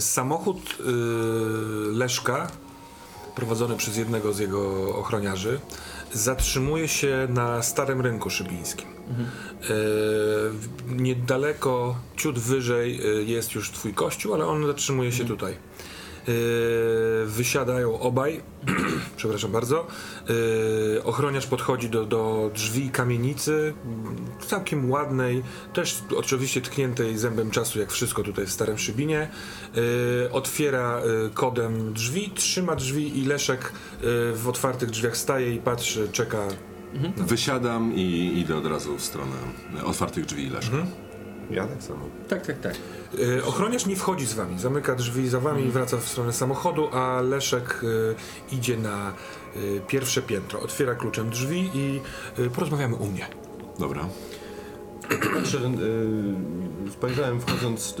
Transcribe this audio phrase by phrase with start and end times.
[0.00, 0.82] Samochód e,
[1.92, 2.50] Leszka,
[3.34, 5.60] prowadzony przez jednego z jego ochroniarzy,
[6.12, 8.88] zatrzymuje się na Starym Rynku Szybińskim.
[8.88, 9.74] E,
[10.94, 15.56] niedaleko, ciut wyżej e, jest już twój kościół, ale on zatrzymuje się tutaj.
[16.28, 18.40] E, wysiadają obaj,
[19.16, 19.86] przepraszam bardzo.
[20.96, 25.42] E, ochroniarz podchodzi do, do drzwi kamienicy, m, całkiem ładnej,
[25.72, 29.28] też oczywiście tkniętej zębem czasu, jak wszystko tutaj w Starym Szybinie.
[30.26, 31.02] E, otwiera
[31.34, 33.72] kodem drzwi, trzyma drzwi i Leszek
[34.34, 36.38] w otwartych drzwiach staje i patrzy, czeka
[37.16, 39.36] Wysiadam i idę od razu w stronę
[39.84, 40.76] otwartych drzwi Leszka.
[41.50, 42.00] Ja tak samo.
[42.28, 42.74] Tak, tak, tak.
[43.38, 46.88] E, Ochroniarz nie wchodzi z wami, zamyka drzwi za wami i wraca w stronę samochodu,
[46.92, 47.80] a Leszek
[48.50, 50.60] e, idzie na e, pierwsze piętro.
[50.60, 52.00] Otwiera kluczem drzwi i
[52.54, 53.26] porozmawiamy u mnie.
[53.78, 54.08] Dobra.
[55.34, 57.96] Patrzę, y, spojrzałem wchodząc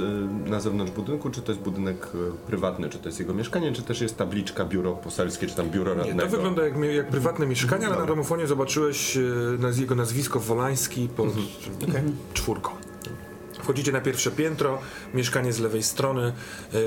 [0.46, 3.72] y, na zewnątrz budynku, czy to jest budynek y, prywatny, czy to jest jego mieszkanie,
[3.72, 6.22] czy też jest tabliczka biuro poselskie, czy tam biuro Nie, radnego.
[6.22, 9.18] to wygląda jak, jak prywatne mieszkanie, ale na domofonie zobaczyłeś
[9.76, 11.28] jego nazwisko Wolański pod
[12.34, 12.70] czwórką.
[13.64, 14.78] Wchodzicie na pierwsze piętro,
[15.14, 16.32] mieszkanie z lewej strony.
[16.74, 16.78] e,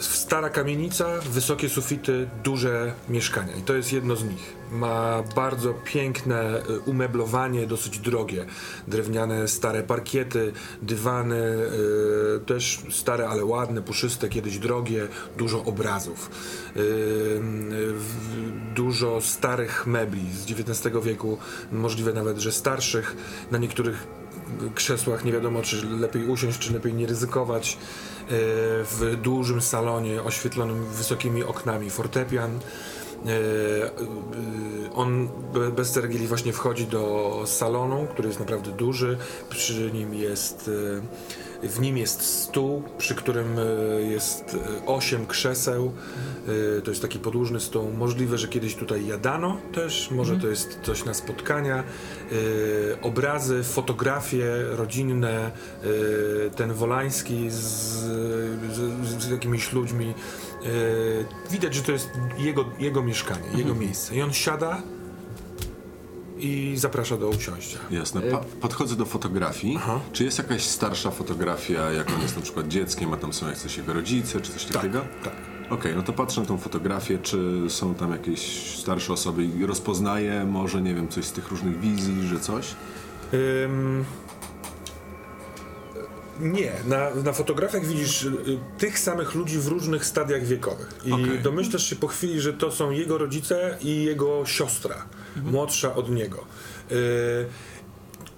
[0.00, 3.56] Stara kamienica, wysokie sufity, duże mieszkania.
[3.56, 4.56] I to jest jedno z nich.
[4.70, 8.46] Ma bardzo piękne e, umeblowanie, dosyć drogie.
[8.88, 10.52] Drewniane, stare parkiety,
[10.82, 11.36] dywany,
[12.36, 16.30] e, też stare, ale ładne, puszyste, kiedyś drogie, dużo obrazów.
[18.74, 21.38] Dużo starych mebli z XIX wieku,
[21.72, 23.16] możliwe nawet, że starszych.
[23.50, 24.21] Na niektórych
[24.74, 27.72] krzesłach nie wiadomo, czy lepiej usiąść, czy lepiej nie ryzykować.
[27.72, 28.26] E,
[28.84, 32.50] W dużym salonie oświetlonym wysokimi oknami fortepian.
[33.26, 33.90] E, e,
[34.94, 39.18] On be- bez ceregieli właśnie wchodzi do salonu, który jest naprawdę duży.
[39.50, 40.70] Przy nim jest,
[41.62, 43.62] w nim jest stół, przy którym e,
[44.02, 45.92] jest e, osiem krzeseł.
[46.78, 47.90] E, To jest taki podłużny stół.
[47.98, 51.84] Możliwe, że kiedyś tutaj jadano też, może to jest coś na spotkania.
[53.02, 55.50] Obrazy, fotografie rodzinne,
[56.56, 57.58] ten Wolański z,
[58.72, 60.14] z, z jakimiś ludźmi.
[61.50, 64.16] Widać, że to jest jego, jego mieszkanie, jego miejsce.
[64.16, 64.82] I on siada
[66.42, 67.78] i zaprasza do usiąścia.
[67.90, 68.20] Jasne.
[68.20, 69.74] Pa podchodzę do fotografii.
[69.76, 70.00] Aha.
[70.12, 73.76] Czy jest jakaś starsza fotografia, jak on jest na przykład dzieckiem, a tam są jakieś
[73.76, 75.04] jego rodzice, czy coś takiego?
[75.24, 75.32] tak.
[75.70, 80.44] Okej, no to patrzę na tą fotografię, czy są tam jakieś starsze osoby i rozpoznaję
[80.44, 82.74] może, nie wiem, coś z tych różnych wizji, że coś?
[83.64, 84.04] Ym,
[86.40, 91.00] nie, na, na fotografiach widzisz y, tych samych ludzi w różnych stadiach wiekowych.
[91.04, 91.38] I Okej.
[91.42, 95.04] domyślasz się po chwili, że to są jego rodzice i jego siostra,
[95.36, 96.44] młodsza od niego.
[96.92, 96.94] Y,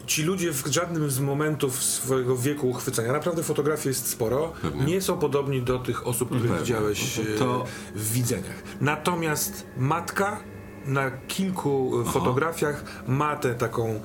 [0.06, 4.84] Ci ludzie w żadnym z momentów swojego wieku uchwycenia, naprawdę fotografii jest sporo, Pewnie.
[4.84, 6.58] nie są podobni do tych osób, których Pewnie.
[6.66, 8.62] widziałeś y, To- w widzeniach.
[8.80, 10.40] Natomiast matka
[10.86, 14.00] na kilku y, fotografiach ma tę taką y,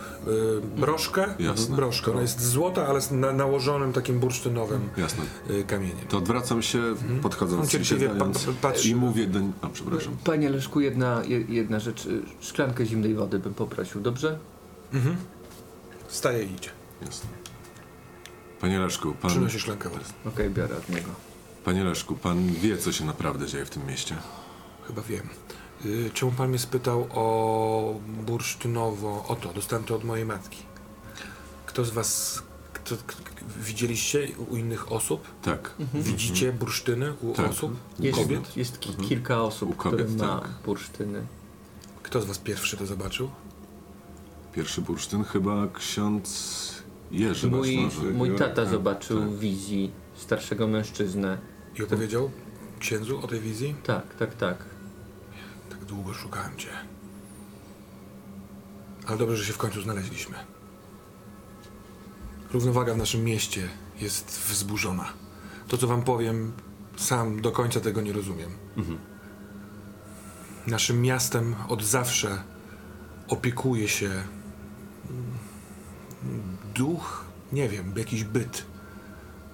[0.77, 1.25] broszkę.
[1.39, 1.75] Jasne.
[1.75, 2.11] Broszkę.
[2.11, 5.23] Ona jest złota, ale z na, nałożonym takim bursztynowym Jasne.
[5.49, 5.97] y, kamieniem.
[6.09, 6.81] To odwracam się,
[7.11, 8.89] On podchodząc, cierpliwie siadając pa- patrzy.
[8.89, 9.39] i mówię do...
[9.61, 10.17] A, przepraszam.
[10.23, 12.07] Panie Leszku, jedna, je- jedna rzecz.
[12.41, 14.39] Szklankę zimnej wody bym poprosił, dobrze?
[16.07, 16.69] Wstaje i idzie.
[17.05, 17.29] Jasne.
[18.61, 19.31] Panie Leszku, pan...
[19.31, 20.03] Przynosi szklankę wody.
[20.25, 21.09] Okej, biorę od niego.
[21.65, 24.15] Panie Leszku, pan wie, co się naprawdę dzieje w tym mieście?
[24.87, 25.29] Chyba wiem.
[25.85, 27.95] Y, czemu pan mnie spytał o
[28.25, 29.25] bursztynowo?
[29.27, 30.57] O to, dostałem to od mojej matki.
[31.65, 32.41] Kto z was...
[32.73, 33.13] Kto, k,
[33.57, 35.27] widzieliście u innych osób?
[35.41, 35.73] Tak.
[35.93, 37.49] Widzicie bursztyny u Tak.
[37.49, 37.75] osób?
[37.99, 38.57] Jest, Kobiet?
[38.57, 40.49] jest ki- kilka osób, U kobiet, które ma tak.
[40.65, 41.23] bursztyny.
[42.03, 43.29] Kto z was pierwszy to zobaczył?
[44.53, 49.29] Pierwszy bursztyn chyba ksiądz Jerzy Mój, mój tata Tak, zobaczył tak.
[49.29, 51.37] w wizji starszego mężczyznę.
[51.79, 52.31] I opowiedział
[52.79, 53.75] księdzu o tej wizji?
[53.83, 54.57] Tak, tak, tak.
[55.89, 56.69] Długo szukałem cię.
[59.07, 60.35] Ale dobrze, że się w końcu znaleźliśmy.
[62.53, 63.69] Równowaga w naszym mieście
[63.99, 65.05] jest wzburzona.
[65.67, 66.53] To, co wam powiem,
[66.97, 68.49] sam do końca tego nie rozumiem.
[70.67, 72.43] Naszym miastem od zawsze
[73.27, 74.27] opiekuje się mm,
[76.75, 78.65] duch, nie wiem, jakiś byt.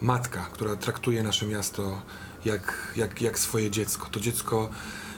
[0.01, 2.01] Matka, która traktuje nasze miasto
[2.45, 4.07] jak, jak, jak swoje dziecko.
[4.11, 4.69] To dziecko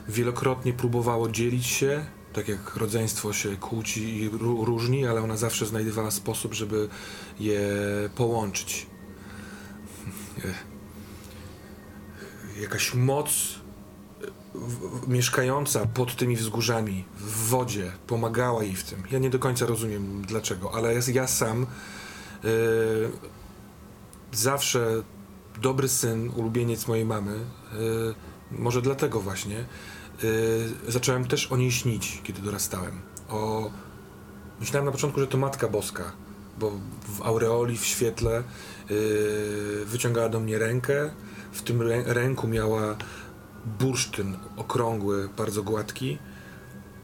[0.10, 5.66] wielokrotnie próbowało dzielić się, tak jak rodzeństwo się kłóci i ró- różni, ale ona zawsze
[5.66, 6.90] znajdowała sposób, żeby
[7.40, 7.62] je
[8.16, 8.88] połączyć.
[10.46, 10.54] E,
[12.62, 13.30] Jakaś moc
[14.56, 19.04] w- mieszkająca pod tymi wzgórzami, w wodzie, pomagała jej w tym.
[19.12, 21.64] Ja nie do końca rozumiem dlaczego, ale ja, sam
[22.44, 22.48] e,
[24.32, 25.04] zawsze
[25.62, 27.32] dobry syn, ulubieniec mojej mamy.
[27.34, 27.40] Y,
[28.52, 29.66] może dlatego właśnie
[30.24, 33.02] y, zacząłem też o niej śnić, kiedy dorastałem.
[33.30, 33.72] O...
[34.60, 36.12] Myślałem na początku, że to Matka Boska,
[36.60, 36.72] bo
[37.08, 38.44] w aureoli, w świetle
[38.92, 41.10] y, wyciągała do mnie rękę.
[41.52, 42.96] W tym rę ręku miała
[43.80, 46.18] bursztyn okrągły, bardzo gładki.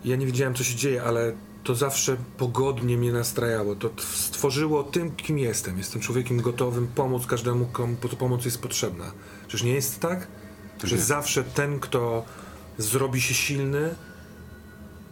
[0.06, 1.33] Ja nie wiedziałem, co się dzieje, ale
[1.63, 3.75] to zawsze pogodnie mnie nastrajało.
[3.75, 5.77] To stworzyło tym, kim jestem.
[5.77, 9.12] Jestem człowiekiem gotowym pomóc każdemu, komu po- pomoc jest potrzebna.
[9.48, 10.27] Czyż nie jest tak?
[10.83, 11.01] że nie.
[11.01, 12.25] zawsze ten, kto
[12.78, 13.96] zrobi się silny,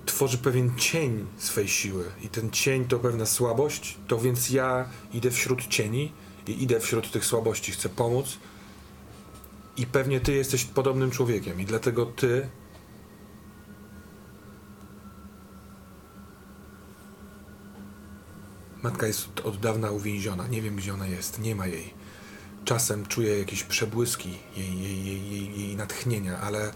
[0.06, 2.06] tworzy pewien cień swej siły.
[2.24, 6.12] I ten cień to pewna słabość, to więc ja idę wśród cieni
[6.48, 7.72] i idę wśród tych słabości.
[7.72, 8.38] Chcę pomóc.
[9.78, 11.62] I pewnie ty jesteś podobnym człowiekiem.
[11.62, 12.50] I dlatego ty
[18.84, 20.48] Matka jest od- dawna uwięziona.
[20.48, 21.40] Nie wiem, gdzie ona jest.
[21.40, 21.94] Nie ma jej.
[22.66, 26.74] Czasem czuję jakieś przebłyski jej, jej, jej, jej, jej natchnienia, ale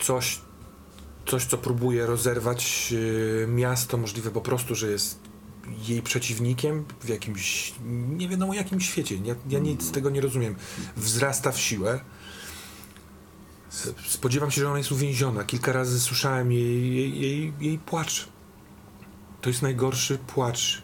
[0.00, 0.40] coś,
[1.26, 5.20] coś, co próbuje rozerwać yy, miasto, możliwe po prostu, że jest
[5.88, 7.74] jej przeciwnikiem w jakimś,
[8.08, 9.16] nie wiadomo jakim świecie.
[9.24, 10.56] Ja, ja nic z tego nie rozumiem.
[10.96, 12.00] Wzrasta w siłę.
[14.06, 15.44] Spodziewam się, że ona jest uwięziona.
[15.44, 18.28] Kilka razy słyszałem jej, jej, jej, jej płacz.
[19.40, 20.82] To jest najgorszy płacz,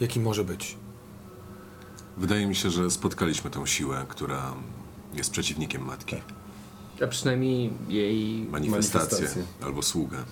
[0.00, 0.76] jaki może być.
[2.16, 4.54] Wydaje mi się, że spotkaliśmy tą siłę, która
[5.14, 6.16] jest przeciwnikiem matki.
[7.04, 8.46] A przynajmniej jej...
[8.50, 9.44] Manifestację Manifestację.
[9.66, 10.24] albo sługę.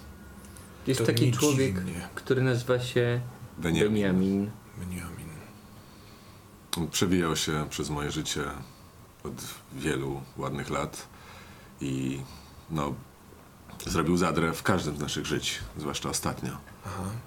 [0.86, 2.08] Jest To taki człowiek, dziwnie.
[2.14, 3.20] który nazywa się
[3.58, 3.90] Beniamin.
[3.92, 4.50] Benjamin.
[4.78, 5.24] Beniamin.
[6.90, 8.44] Przewijał się przez moje życie
[9.24, 9.32] od
[9.72, 11.06] wielu ładnych lat
[11.80, 12.20] i
[12.70, 12.94] no,
[13.86, 16.50] zrobił zadrę w każdym z naszych żyć, zwłaszcza ostatnio.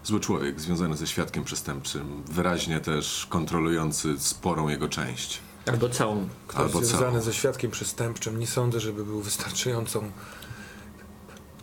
[0.03, 5.39] Zły człowiek, związany ze świadkiem przestępczym, wyraźnie też kontrolujący sporą jego część.
[5.67, 6.27] Albo całą.
[6.47, 7.21] Ktoś Albo związany całą.
[7.21, 10.11] ze świadkiem przestępczym, nie sądzę, żeby był wystarczającą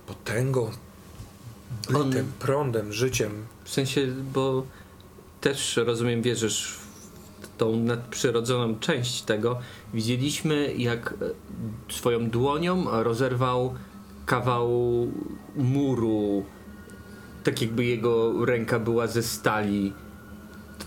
[0.06, 0.70] potęgą,
[1.90, 3.46] bytem, prądem, życiem.
[3.64, 4.66] W sensie, bo
[5.40, 6.78] też rozumiem, wierzysz
[7.40, 9.58] w tą nadprzyrodzoną część tego.
[9.94, 11.14] Widzieliśmy, jak
[11.88, 13.74] e, swoją dłonią rozerwał
[14.26, 14.70] kawał
[15.56, 16.44] muru,
[17.44, 19.92] tak jakby jego ręka była ze stali.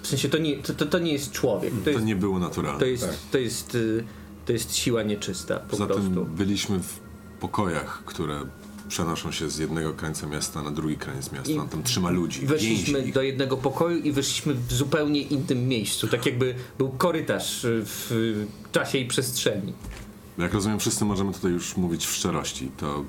[0.07, 2.39] W sensie to nie, to, to, to nie jest człowiek, to To jest, nie było
[2.39, 2.79] naturalne.
[2.79, 3.15] to jest, tak.
[3.31, 4.03] to jest, y,
[4.45, 6.25] to jest siła nieczysta po Poza prostu.
[6.25, 6.99] byliśmy w
[7.39, 8.41] pokojach, które
[8.89, 11.51] przenoszą się z jednego krańca miasta na drugi kraniec miasta.
[11.51, 16.07] I On tam trzyma ludzi, Weszliśmy do jednego pokoju i wyszliśmy w zupełnie innym miejscu.
[16.07, 19.73] Tak jakby był korytarz w czasie i przestrzeni.
[20.37, 22.71] Jak rozumiem, wszyscy możemy tutaj już mówić w szczerości.
[22.77, 23.03] To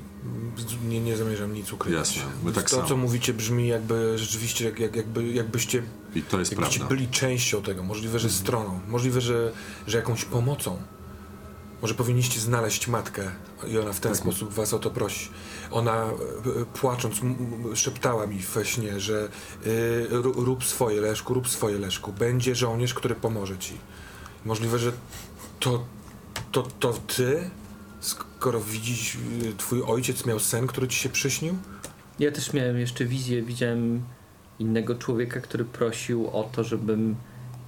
[0.89, 2.17] Nie, nie zamierzam nic ukrywać.
[2.17, 2.89] Jasne, my tak to, samo.
[2.89, 5.83] co mówicie, brzmi jakby rzeczywiście, jak, jak, jakby, jakbyście,
[6.15, 6.95] i to jest jakbyście prawda.
[6.95, 7.83] byli częścią tego.
[7.83, 8.81] Możliwe, że stroną.
[8.89, 9.53] Możliwe, że,
[9.87, 10.77] że jakąś pomocą.
[11.83, 13.31] Może powinniście znaleźć matkę
[13.69, 15.29] i ona w ten sposób was o to prosi.
[15.71, 17.17] Ona e, e, płacząc
[17.75, 19.29] szeptała mi we śnie, że
[19.67, 22.13] y, ró- rób swoje Leszku, rób swoje Leszku.
[22.13, 23.75] Będzie żołnierz, który pomoże ci.
[24.45, 24.93] Możliwe, że
[25.61, 25.85] to,
[26.53, 27.51] to, to ty,
[28.01, 29.19] skoro widzisz, y,
[29.59, 31.57] twój ojciec miał sen, który ci się przyśnił?
[32.19, 34.03] Ja też miałem jeszcze wizję, widziałem
[34.59, 37.17] innego człowieka, który prosił o to, żebym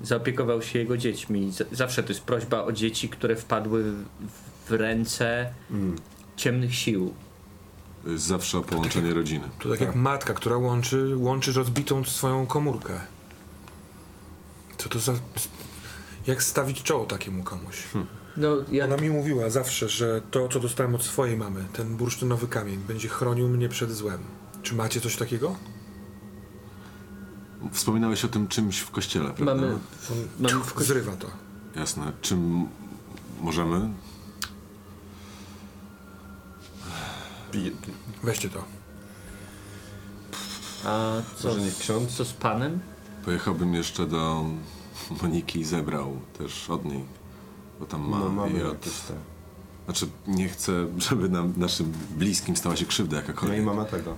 [0.03, 1.53] zaopiekował się jego dziećmi.
[1.53, 3.99] Z- Zawsze to jest prośba o dzieci, które wpadły w,
[4.69, 5.53] w ręce
[6.37, 7.15] ciemnych sił.
[8.05, 9.45] To jest zawsze o połączenie rodziny.
[9.59, 13.01] To tak, jak matka, która łączy, łączy rozbitą swoją komórkę.
[14.79, 15.13] Co to za...
[16.27, 17.83] Jak stawić czoło takiemu komuś?
[18.37, 22.49] No, ja, Ona mi mówiła zawsze, że to, co dostałem od swojej mamy, ten bursztynowy
[22.49, 24.19] kamień, będzie chronił mnie przed złem.
[24.63, 25.57] Czy macie coś takiego?
[27.73, 29.55] Wspominałeś o tym czymś w kościele, prawda?
[29.55, 29.79] mamy,
[30.40, 31.26] mamy w kości- Zrywa to.
[31.76, 32.12] Jasne.
[32.21, 32.67] Czym
[33.40, 33.88] możemy?
[38.23, 38.64] Weźcie to.
[40.85, 42.17] A co, Może nie ksiądz?
[42.17, 42.81] co z panem?
[43.25, 44.45] Pojechałbym jeszcze do
[45.23, 47.05] Moniki i zebrał też od niej,
[47.81, 48.73] bo tam ma No, mamy i od...
[48.73, 49.14] jakieś te.
[49.85, 53.59] Znaczy, nie chcę, żeby nam, naszym bliskim stała się krzywda No jakakolwiek.
[53.59, 54.17] i mama tego.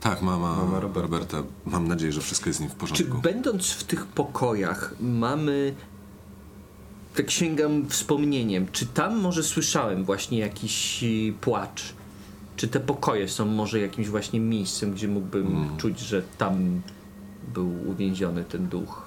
[0.00, 1.00] Tak, mama, Mama Roberta.
[1.02, 1.42] Roberta.
[1.66, 3.18] Mam nadzieję, że wszystko jest z nim w Czy porządku.
[3.18, 5.74] będąc w tych pokojach mamy.
[7.16, 11.82] Tak sięgam wspomnieniem, czy tam może słyszałem właśnie jakiś y, płacz?
[12.56, 15.76] Czy te pokoje są może jakimś właśnie miejscem, gdzie mógłbym Mm.
[15.76, 16.80] czuć, że tam
[17.54, 19.06] był uwięziony ten duch?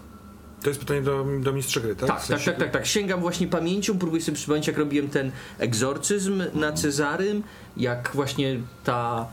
[0.64, 2.10] To jest pytanie do, do mistrza gry, tak?
[2.10, 2.86] Tak, W tak, sensie- tak, tak, tak.
[2.86, 7.44] Sięgam właśnie pamięcią, próbuję sobie przypomnieć, jak robiłem ten egzorcyzm na Cezarym,
[7.78, 9.28] jak właśnie ta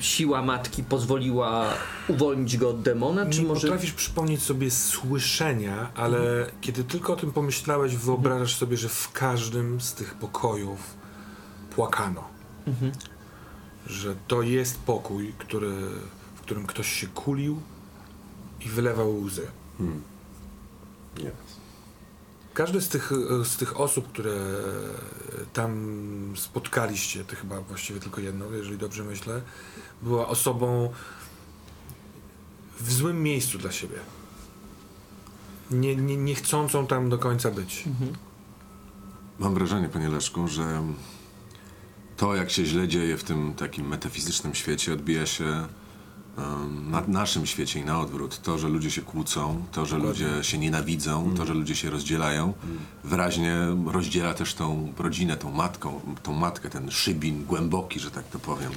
[0.00, 1.64] siła matki pozwoliła
[2.08, 3.60] uwolnić go od demona, czy Nie może...
[3.60, 9.80] potrafisz przypomnieć sobie słyszenia, ale kiedy tylko o tym pomyślałeś, wyobrażasz sobie, że w każdym
[9.80, 10.94] z tych pokojów
[11.70, 12.24] płakano.
[13.86, 15.72] Że to jest pokój, który,
[16.34, 17.60] w którym ktoś się kulił
[18.66, 19.46] i wylewał łzy.
[21.18, 21.30] Nie.
[22.54, 24.32] Każdy z tych, e, z tych osób, które
[25.52, 29.42] tam spotkaliście, ty chyba właściwie tylko jedną, jeżeli dobrze myślę,
[30.02, 30.92] była osobą
[32.80, 33.96] w złym miejscu dla siebie.
[35.70, 37.84] Nie, nie, nie chcącą tam do końca być.
[39.38, 40.82] Mam wrażenie, panie Leszku, że
[42.16, 45.68] to, jak się źle dzieje w tym takim metafizycznym świecie, odbija się
[46.90, 48.42] na naszym świecie i na odwrót.
[48.42, 52.52] To, że ludzie się kłócą, to, że ludzie się nienawidzą, to, że ludzie się rozdzielają,
[53.04, 53.56] wyraźnie
[53.86, 58.72] rozdziela też tą rodzinę, tą matką, tą matkę, ten szybin głęboki, że tak to powiem.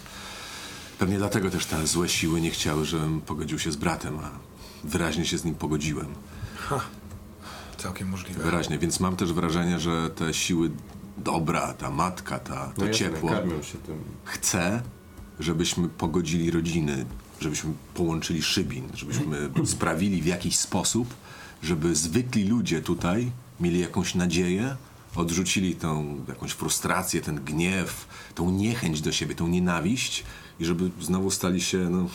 [0.99, 4.29] Pewnie dlatego też te złe siły nie chciały, żebym pogodził się z bratem, a
[4.83, 6.07] wyraźnie się z nim pogodziłem.
[6.57, 6.79] Ha,
[7.77, 8.43] całkiem możliwe.
[8.43, 10.71] Wyraźnie, więc mam też wrażenie, że te siły
[11.17, 13.29] dobra, ta matka, ta, to No ciepło
[13.63, 14.03] się tym.
[14.23, 14.81] chce,
[15.39, 17.05] żebyśmy pogodzili rodziny,
[17.39, 21.13] żebyśmy połączyli szybin, żebyśmy sprawili w jakiś sposób,
[21.63, 24.75] żeby zwykli ludzie tutaj mieli jakąś nadzieję,
[25.15, 30.23] odrzucili tą jakąś frustrację, ten gniew, tą niechęć do siebie, tą nienawiść
[30.59, 32.09] i żeby znowu stali się no,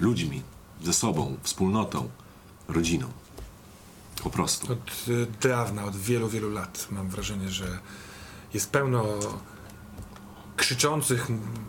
[0.00, 0.42] ludźmi,
[0.84, 2.08] ze sobą, wspólnotą,
[2.68, 3.08] rodziną.
[4.22, 4.72] Po prostu.
[4.72, 7.78] Od y, dawna, od wielu, wielu lat mam wrażenie, że
[8.54, 9.04] jest pełno
[10.56, 11.26] krzyczących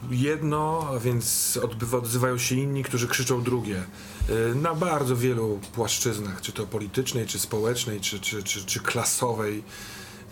[0.10, 3.84] jedno, a więc odbywa, odzywają się inni, którzy krzyczą drugie.
[4.30, 9.64] Y, Na bardzo wielu płaszczyznach, czy to politycznej, czy społecznej, czy, czy, czy, czy klasowej.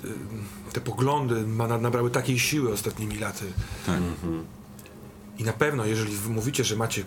[0.06, 0.08] Y,
[0.74, 3.46] Te poglądy ma, nabrały takiej siły ostatnimi laty.
[3.86, 4.00] Tak.
[5.38, 7.04] I na pewno, jeżeli mówicie, że macie,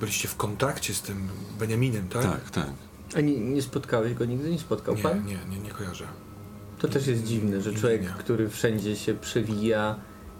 [0.00, 2.22] byliście w kontakcie z tym Beniaminem, tak?
[2.22, 2.66] Tak, tak.
[3.16, 4.50] A nie, nie spotkałeś go nigdy?
[4.50, 5.26] Nie spotkał Nie, pan?
[5.26, 6.06] nie, nie, nie kojarzę.
[6.78, 8.08] To też jest dziwne, że Nie, człowiek, nie.
[8.08, 9.96] który wszędzie się przewija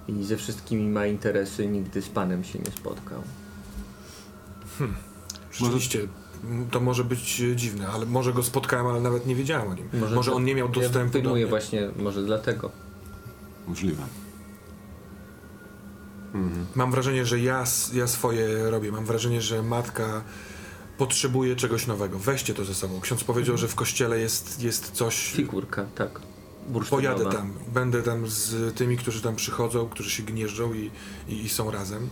[0.08, 3.22] i ze wszystkimi ma interesy, nigdy z panem się nie spotkał.
[5.52, 6.00] Rzeczywiście,
[6.44, 9.88] m, to może być dziwne, ale może go spotkałem, ale nawet nie wiedziałem o nim.
[10.14, 11.46] Może, to- on nie miał dostępu ja do mnie.
[11.46, 12.70] właśnie, może dlatego.
[13.68, 14.02] Możliwe.
[16.74, 18.92] Mam wrażenie, że ja, ja swoje robię.
[18.92, 20.22] Mam wrażenie, że matka
[20.98, 22.18] potrzebuje czegoś nowego.
[22.18, 23.00] Weźcie to ze sobą.
[23.00, 25.32] Ksiądz powiedział, że w kościele jest, jest coś...
[25.32, 26.20] Figurka, tak.
[26.68, 27.14] Bursztynowa.
[27.14, 27.52] Pojadę tam.
[27.74, 30.90] Będę tam z tymi, którzy tam przychodzą, którzy się gnieżdżą i,
[31.28, 32.08] i, i są razem.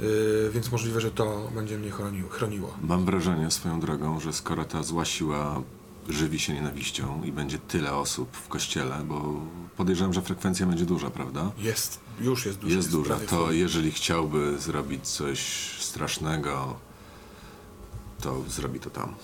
[0.00, 2.28] Yy, więc możliwe, że to będzie mnie chroniło.
[2.28, 2.74] chroniło.
[2.82, 5.62] Mam wrażenie swoją drogą, że skoro ta zła siła
[6.08, 9.40] żywi się nienawiścią i będzie tyle osób w kościele, bo
[9.76, 11.50] podejrzewam, że frekwencja będzie duża, prawda?
[11.58, 12.76] Jest, już jest dużo.
[12.76, 13.16] Jest duża.
[13.18, 15.40] To jeżeli chciałby zrobić coś
[15.80, 16.76] strasznego,
[18.20, 19.14] to zrobi to tam.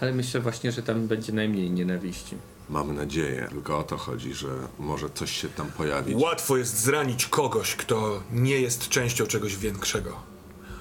[0.00, 2.36] Ale myślę właśnie, że tam będzie najmniej nienawiści.
[2.70, 3.46] Mamy nadzieję.
[3.50, 6.16] Tylko o to chodzi, że może coś się tam pojawić.
[6.16, 10.20] Łatwo jest zranić kogoś, kto nie jest częścią czegoś większego.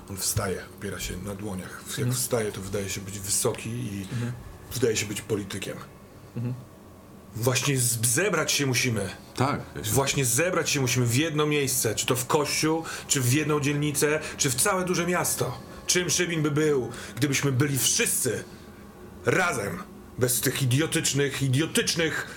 [0.10, 1.84] On wstaje, opiera się na dłoniach.
[1.98, 4.08] Jak wstaje, to wydaje się być wysoki i
[4.74, 5.78] wydaje się być politykiem.
[7.36, 9.10] Właśnie z- zebrać się musimy.
[9.36, 9.62] Tak.
[9.76, 9.92] Ja się...
[9.92, 11.96] Właśnie zebrać się musimy w jedno miejsce.
[11.96, 15.58] Czy to w kościół, czy w jedną dzielnicę, czy w całe duże miasto.
[15.88, 18.44] Czym Szybin by był, gdybyśmy byli wszyscy
[19.26, 19.84] razem,
[20.18, 22.28] bez tych idiotycznych, idiotycznych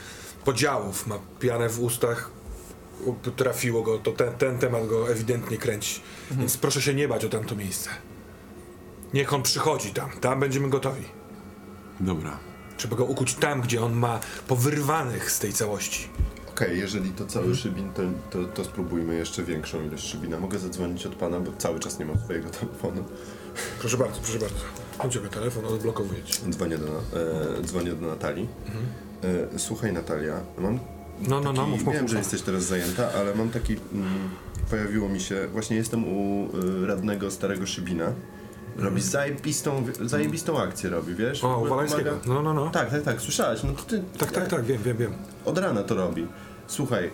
[0.45, 1.07] podziałów.
[1.07, 2.31] Ma pianę w ustach,
[3.37, 6.01] trafiło go, to ten, ten temat go ewidentnie kręci.
[6.31, 7.91] Więc proszę się nie bać o tamto miejsce.
[9.15, 11.05] Niech on przychodzi tam, tam będziemy gotowi.
[12.01, 12.39] Dobra.
[12.77, 16.09] Trzeba go ukuć tam, gdzie on ma powyrwanych z tej całości.
[16.51, 20.41] Okej, jeżeli to cały szybin, to, to, to spróbujmy jeszcze większą ilość szybina.
[20.41, 23.05] Mogę zadzwonić od pana, bo cały czas nie mam swojego telefonu.
[23.81, 24.84] Proszę bardzo, proszę bardzo.
[25.03, 26.51] Go telefon, odblokowuję ci.
[26.51, 28.49] Dzwonię do, e, dzwonię do Natalii.
[29.55, 30.79] E, słuchaj Natalia, mam
[31.29, 32.11] No, no, no, mów, mów, wiem, mów.
[32.11, 34.07] że jesteś teraz zajęta, ale mam taki, mm,
[34.71, 36.49] pojawiło mi się, właśnie jestem u
[36.83, 38.13] y, radnego Starego Szybina.
[38.77, 41.45] Robi zajebistą, zajebistą akcję robi, wiesz?
[41.45, 42.11] O, u Walańskiego.
[42.11, 42.71] Pomaga- No, no, no.
[42.71, 44.03] Tak, tak, tak, słyszałeś, no to ty...
[44.19, 45.13] Tak, tak, tak, wiem, wiem, wiem.
[45.45, 46.27] Od rana to robi.
[46.67, 47.11] Słuchaj,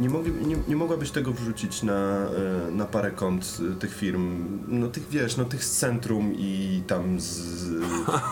[0.00, 4.48] nie, mogli, nie, nie mogłabyś tego wrzucić na, e, na parę kont e, tych firm,
[4.68, 7.24] no tych wiesz, no tych z centrum i tam z,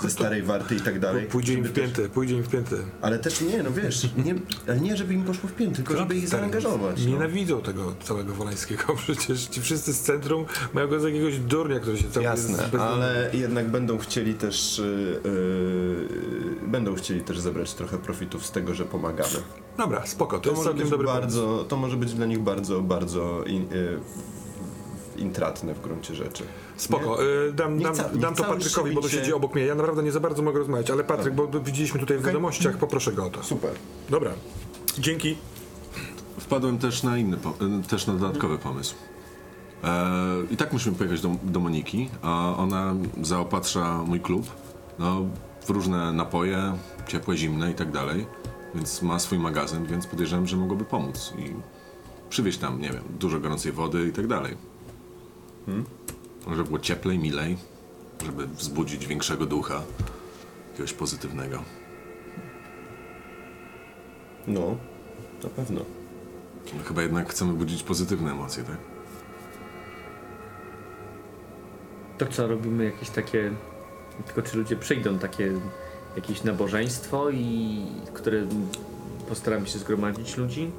[0.02, 1.26] ze Starej Warty i tak dalej.
[1.26, 2.76] Pójdzie im w pięty, pójdzie im w pięty.
[3.00, 4.34] Ale też nie, no wiesz, nie,
[4.68, 7.04] ale nie żeby im poszło w pięty, tylko żeby ich zaangażować.
[7.04, 7.10] No.
[7.10, 8.94] Nienawidzą tego całego Wolańskiego.
[9.02, 13.30] Przecież ci wszyscy z centrum mają go za jakiegoś durnia, który się cały Jasne, ale
[13.32, 14.82] jednak będą chcieli też y,
[15.26, 19.42] y, będą chcieli też zebrać trochę profitów z tego, że pomagamy.
[19.78, 21.22] Dobra, spoko, to, To jest może całkiem być dobry pomysł.
[21.22, 24.00] bardzo, to może być dla nich bardzo, bardzo in, y,
[25.16, 26.44] intratne w gruncie rzeczy.
[26.76, 29.64] Spoko, y, dam, dam, dam to Patrykowi, bo to siedzi obok mnie.
[29.64, 33.12] Ja naprawdę nie za bardzo mogę rozmawiać, ale Patryk, bo widzieliśmy tutaj w wiadomościach, poproszę
[33.12, 33.42] go o to.
[33.42, 33.70] Super.
[34.10, 34.30] Dobra,
[34.98, 35.36] dzięki.
[36.38, 38.94] Wpadłem też na inny, po- e, też na dodatkowy pomysł.
[39.84, 40.06] E,
[40.50, 44.46] I tak musimy pojechać do, do Moniki, a ona zaopatrza mój klub
[44.98, 45.20] no,
[45.66, 46.72] w różne napoje,
[47.08, 48.26] ciepłe, zimne i tak dalej.
[48.74, 51.54] Więc ma swój magazyn, więc podejrzewam, że mogłoby pomóc i
[52.28, 54.56] przywieźć tam, nie wiem, dużo gorącej wody i tak dalej.
[56.48, 57.56] Żeby było cieplej, milej,
[58.24, 59.82] żeby wzbudzić większego ducha,
[60.70, 61.62] jakiegoś pozytywnego.
[64.46, 64.76] No,
[65.42, 65.80] na pewno.
[66.74, 68.76] No, chyba jednak chcemy budzić pozytywne emocje, tak?
[72.18, 73.52] To co, robimy jakieś takie...
[74.26, 75.52] Tylko czy ludzie przyjdą, takie
[76.16, 78.47] jakieś nabożeństwo i które
[79.28, 80.71] postaramy się zgromadzić ludzi?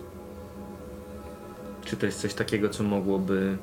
[1.86, 3.58] Czy to jest coś takiego, co mogłoby...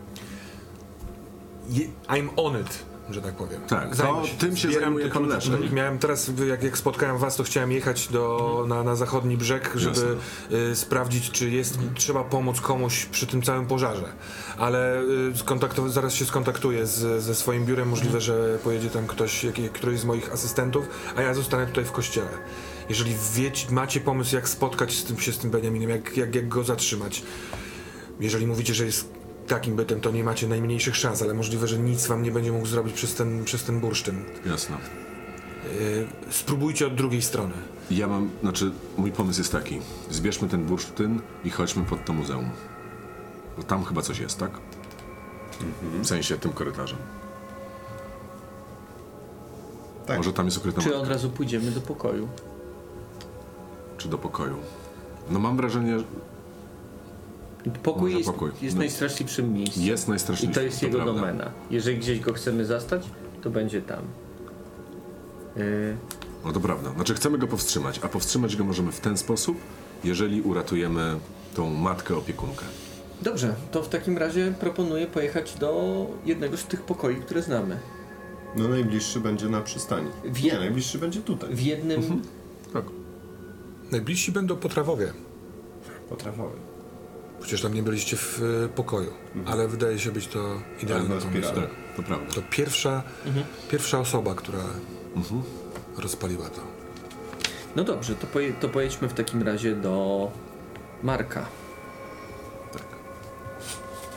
[2.09, 3.61] I'm on it, że tak powiem.
[3.69, 5.27] Tak, Zajmę to tym się zajmuje pan.
[5.27, 5.73] Leszek.
[5.73, 10.17] Miałem teraz, jak, jak spotkałem was, to chciałem jechać do, na, na zachodni brzeg, żeby
[10.53, 14.13] y, sprawdzić, czy jest, trzeba pomóc komuś przy tym całym pożarze.
[14.59, 15.03] Ale
[15.87, 17.89] y, zaraz się skontaktuję z, ze swoim biurem.
[17.89, 21.93] Możliwe, że pojedzie tam ktoś, jak, któryś z moich asystentów, a ja zostanę tutaj w
[21.93, 22.29] kościele.
[22.89, 26.49] Jeżeli wiecie, macie pomysł, jak spotkać z tym, się z tym Benjaminem, jak, jak, jak
[26.49, 27.23] go zatrzymać,
[28.21, 29.20] jeżeli mówicie, że jest
[29.51, 32.67] takim bytem, to nie macie najmniejszych szans, ale możliwe, że nic wam nie będzie mógł
[32.67, 34.25] zrobić przez ten, przez ten bursztyn.
[34.47, 34.77] Jasne.
[35.81, 37.55] Yy, spróbujcie od drugiej strony.
[37.91, 39.81] Ja mam, znaczy, mój pomysł jest taki.
[40.11, 42.51] Zbierzmy ten bursztyn i chodźmy pod to muzeum.
[43.57, 44.51] Bo tam chyba coś jest, tak?
[46.03, 46.99] W sensie tym korytarzem.
[50.07, 50.17] Tak.
[50.17, 52.29] Może tam jest ukryta Czy matka, od razu pójdziemy do pokoju?
[53.99, 54.57] czy do pokoju.
[55.31, 56.05] No mam wrażenie, że
[57.83, 58.51] Pokój jest, pokój.
[58.63, 58.81] jest No.
[58.83, 59.83] najstraszliwszym miejscem.
[59.85, 60.61] jest I najstraszniejsze.
[60.61, 61.13] to jest jego prawda.
[61.15, 61.51] domena.
[61.71, 63.07] Jeżeli gdzieś go chcemy zastać,
[63.43, 64.03] to będzie tam.
[65.57, 65.97] Yy,
[66.45, 66.93] No to prawda.
[66.93, 69.57] Znaczy chcemy go powstrzymać, a powstrzymać go możemy w ten sposób,
[70.05, 71.17] jeżeli uratujemy
[71.55, 72.65] tą matkę opiekunkę.
[73.23, 77.79] Dobrze, to w takim razie proponuję pojechać do jednego z tych pokoi, które znamy.
[78.57, 80.07] No najbliższy będzie na przystani.
[80.25, 81.55] Wie- Nie, najbliższy będzie tutaj.
[81.55, 82.23] W jednym.
[82.73, 82.85] Tak.
[83.91, 85.13] Najbliżsi będą potrawowie.
[86.09, 86.57] Potrawowy.
[87.41, 89.13] Przecież tam nie byliście w y, pokoju,
[89.47, 91.55] ale wydaje się być to idealny Albo pomysł.
[91.55, 92.35] Tak, to prawda.
[92.35, 93.03] To pierwsza,
[93.71, 94.65] pierwsza osoba, która
[95.99, 96.61] rozpaliła to.
[97.77, 100.31] No dobrze, to, poje, to pojedźmy w takim razie do
[101.03, 101.47] Marka.
[102.73, 102.83] Tak.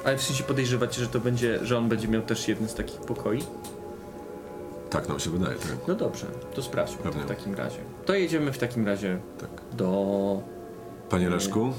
[0.05, 2.99] Ale w sensie podejrzewacie, że to będzie, że on będzie miał też jeden z takich
[2.99, 3.43] pokoi?
[4.89, 5.77] Tak nam się wydaje, tak.
[5.87, 7.21] No dobrze, to sprawdźmy Pewnie.
[7.23, 7.79] w takim razie.
[8.05, 9.49] To jedziemy w takim razie tak.
[9.71, 10.41] do
[11.09, 11.73] Panie Leszku,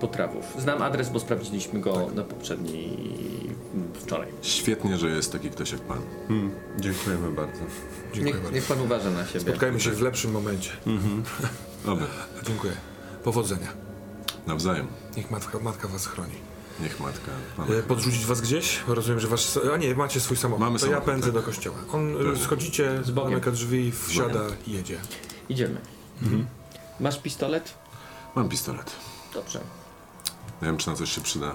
[0.00, 0.44] potrawów.
[0.58, 2.96] Znam adres, bo sprawdziliśmy go na poprzedniej
[3.94, 4.28] wczoraj.
[4.42, 5.98] świetnie, że jest taki ktoś jak pan.
[6.28, 7.60] Hmm, dziękujemy bardzo.
[8.12, 8.50] Dziękuję Niech, bardzo.
[8.54, 9.40] niech pan uważa na siebie.
[9.40, 10.70] Spotkajmy się w lepszym momencie.
[11.86, 12.04] Oby.
[12.46, 12.72] Dziękuję.
[13.24, 13.68] Powodzenia.
[14.46, 14.86] Nawzajem.
[15.16, 16.34] Niech matka, matka was chroni.
[16.80, 17.30] Niech matka.
[17.56, 17.74] Pana.
[17.74, 18.80] E, podrzucić was gdzieś?
[18.88, 19.58] Rozumiem, że wasz...
[19.74, 20.60] A nie, macie swój samochód.
[20.60, 21.34] Mamy to ja samochód, pędzę tak.
[21.34, 21.76] do kościoła.
[21.92, 22.42] On, e, Tak.
[22.42, 23.30] schodzicie, Z Bogiem.
[23.30, 24.98] zamyka drzwi, wsiada i jedzie.
[25.48, 25.80] Idziemy.
[26.22, 26.46] Mhm.
[27.00, 27.74] Masz pistolet?
[28.34, 28.92] Mam pistolet.
[29.34, 29.60] Dobrze.
[30.62, 31.52] Nie wiem, czy na coś się przyda.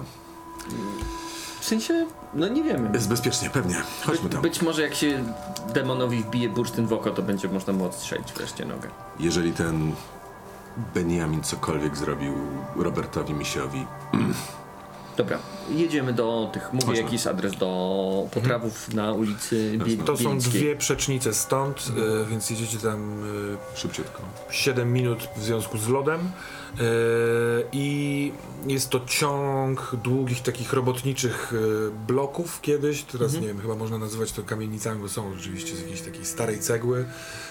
[1.60, 2.90] W sensie, no nie wiemy.
[2.94, 3.76] Jest bezpiecznie, pewnie.
[4.06, 4.42] Chodźmy tam.
[4.42, 5.24] być może jak się
[5.74, 8.88] demonowi wbije bursztyn w oko, to będzie można mu odstrzelić wreszcie nogę.
[9.20, 9.92] Jeżeli ten
[10.94, 12.34] Benjamin cokolwiek zrobił
[12.76, 13.86] Robertowi Misiowi,
[15.16, 15.38] Dobra,
[15.70, 17.02] jedziemy do tych, mówię Chodźmy.
[17.02, 20.52] jaki jest adres, do potrawów na ulicy Bie- To są Bielickiej.
[20.60, 23.22] dwie przecznice stąd, e, więc jedziecie tam
[23.74, 24.22] e, szybciutko.
[24.50, 26.20] 7 minut w związku z lodem
[27.72, 28.32] i
[28.66, 34.32] jest to ciąg długich takich robotniczych e, bloków kiedyś, teraz nie wiem, chyba można nazywać
[34.32, 37.04] to kamienicami, bo są rzeczywiście z jakiejś takiej starej cegły,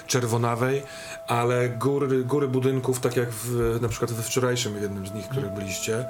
[0.08, 0.84] czerwonawej,
[1.28, 5.52] ale góry, góry budynków, tak jak w, na przykład we wczorajszym jednym z nich, których
[5.52, 6.06] byliście, e,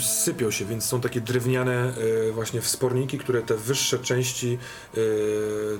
[0.00, 1.92] sypią się, więc są takie drewniane
[2.32, 4.58] właśnie wsporniki, które te wyższe części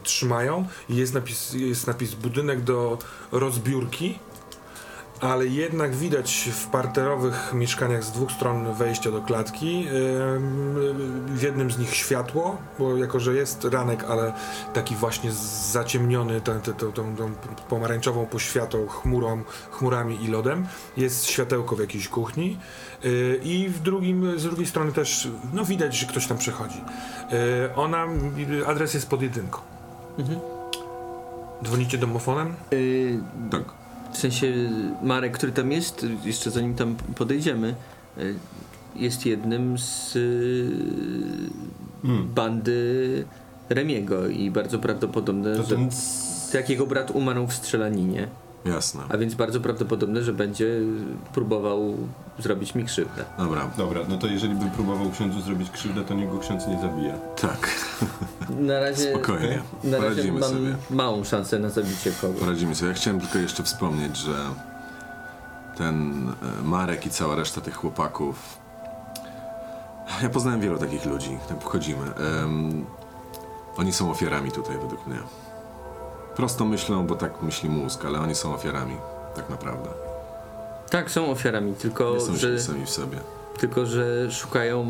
[0.03, 0.67] trzymają.
[0.89, 2.99] I jest napis, jest napis budynek do
[3.33, 4.19] rozbiórki,
[5.21, 9.87] ale jednak widać w parterowych mieszkaniach z dwóch stron wejścia do klatki
[11.27, 14.33] w jednym z nich światło, bo jako, że jest ranek, ale
[14.75, 15.33] taki właśnie
[15.73, 17.33] zaciemniony tą, tą, tą, tą,
[17.69, 22.59] pomarańczową poświatą, chmurą, chmurami i lodem, jest światełko w jakiejś kuchni
[23.05, 26.79] y, i w drugim, z drugiej strony też no widać, że ktoś tam przechodzi.
[27.69, 28.07] Y, Ona,
[28.67, 29.61] adres jest pod jedynką.
[31.65, 32.55] Dzwonicie domofonem?
[32.73, 33.78] Y, Tak.
[34.12, 34.53] W sensie
[35.03, 37.75] Marek, który tam jest, jeszcze zanim tam podejdziemy,
[38.18, 38.35] y,
[38.97, 40.71] jest jednym z y,
[42.35, 43.25] bandy
[43.68, 45.88] Remiego i bardzo prawdopodobne, To że ten...
[46.55, 48.29] jak jego brat umarł w strzelaninie,
[48.64, 49.03] Jasne.
[49.09, 50.81] a więc bardzo prawdopodobne, że będzie
[51.35, 51.97] próbował
[52.38, 53.25] zrobić mi krzywdę.
[53.38, 56.81] Dobra, Dobra, no to jeżeli by próbował księdzu zrobić krzywdę, to niech go ksiądz nie
[56.81, 57.14] zabija.
[57.40, 57.71] tak.
[58.61, 59.62] Na razie, Spokojnie.
[59.85, 60.77] na razie Poradzimy mam sobie.
[60.90, 62.40] małą szansę na zabicie kogoś.
[62.40, 62.88] Poradzimy sobie.
[62.88, 64.35] Ja chciałem tylko jeszcze wspomnieć, że
[65.77, 66.29] ten
[66.61, 68.59] e, Marek i cała reszta tych chłopaków.
[70.23, 72.05] Ja poznałem wielu takich ludzi, tak wchodzimy.
[72.42, 72.85] Em,
[73.77, 75.18] oni są ofiarami tutaj, według mnie.
[76.38, 78.96] Prosto myślą, bo tak myśli mózg, ale oni są ofiarami,
[79.37, 79.88] tak naprawdę.
[80.90, 83.18] Tak, są ofiarami, tylko Nie są że, sami w sobie.
[83.61, 84.87] tylko że szukają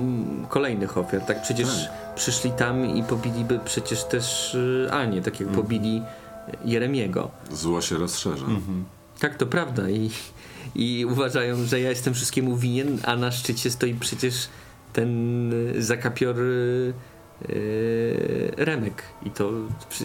[0.48, 1.20] kolejnych ofiar.
[1.20, 1.68] Tak przecież
[2.16, 6.02] przyszli tam i pobiliby przecież też y, Anię, tak jak pobili
[6.64, 7.30] Jeremiego.
[7.52, 8.46] Zło się rozszerza.
[9.20, 10.10] Tak, to prawda i,
[10.74, 14.48] i uważają, że ja jestem wszystkiemu winien, a na szczycie stoi przecież
[14.92, 16.92] ten y, zakapior y,
[18.56, 19.02] Remek.
[19.22, 19.50] I to,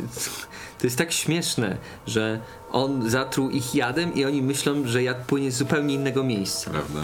[0.80, 2.40] to jest tak śmieszne, że
[2.72, 6.72] on zatruł ich jadem i oni myślą, że jad płynie z zupełnie innego miejsca.
[6.72, 7.00] Prawda?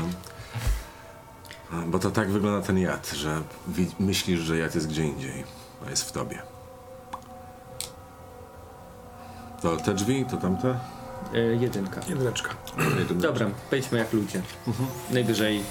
[1.88, 3.42] Bo to tak wygląda ten jad, że
[4.00, 5.44] myślisz, że jad jest gdzie indziej,
[5.88, 6.42] a jest w tobie.
[9.62, 10.80] To te drzwi, to tamte?
[11.34, 12.02] E, jedynka.
[12.10, 12.56] Jedyneczka.
[13.16, 14.42] Dobra, wejdźmy jak ludzie.
[15.12, 15.64] Najwyżej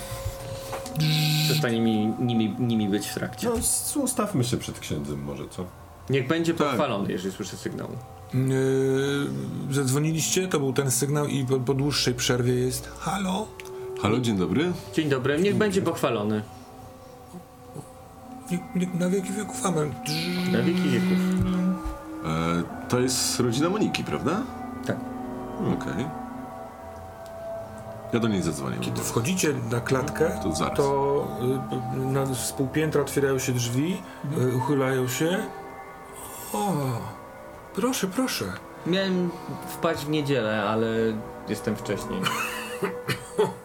[1.44, 3.48] przestanie mi, nimi, nimi być w trakcie.
[3.48, 5.64] No, ustawmy się przed księdzem może, co?
[6.10, 6.68] Niech będzie Tak.
[6.68, 7.88] pochwalony, jeżeli słyszę sygnał.
[8.34, 13.46] Yy, zadzwoniliście, to był ten sygnał i po, po dłuższej przerwie jest halo?
[14.02, 14.72] Halo, dzień dobry.
[14.94, 16.42] Dzień dobry, niech będzie pochwalony.
[18.50, 19.94] Nie, nie, na wieki wieków amen.
[20.52, 21.18] Na wieki wieków.
[22.24, 24.42] E, to jest rodzina Moniki, prawda?
[24.86, 24.96] Tak.
[25.74, 26.04] Okej.
[28.12, 28.76] Ja do niej zadzwonię.
[28.80, 30.76] Kiedy wchodzicie na klatkę, To zaraz.
[30.76, 31.26] to
[31.94, 34.02] y, na, z półpiętra otwierają się drzwi,
[34.38, 35.38] y, uchylają się.
[36.52, 36.72] O,
[37.74, 38.44] proszę, proszę.
[38.86, 39.30] Miałem
[39.68, 40.86] wpaść w niedzielę, ale
[41.48, 42.20] jestem wcześniej.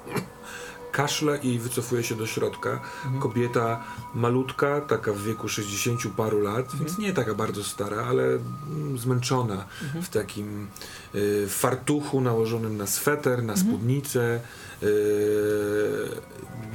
[0.93, 2.79] Kaszle i wycofuje się do środka.
[3.19, 3.83] Kobieta
[4.15, 9.65] malutka, taka w wieku 60 paru lat, więc nie taka bardzo stara, ale mm, zmęczona
[10.01, 10.67] w takim
[11.15, 14.39] y, fartuchu nałożonym na sweter, na spódnicę,
[14.83, 14.87] y,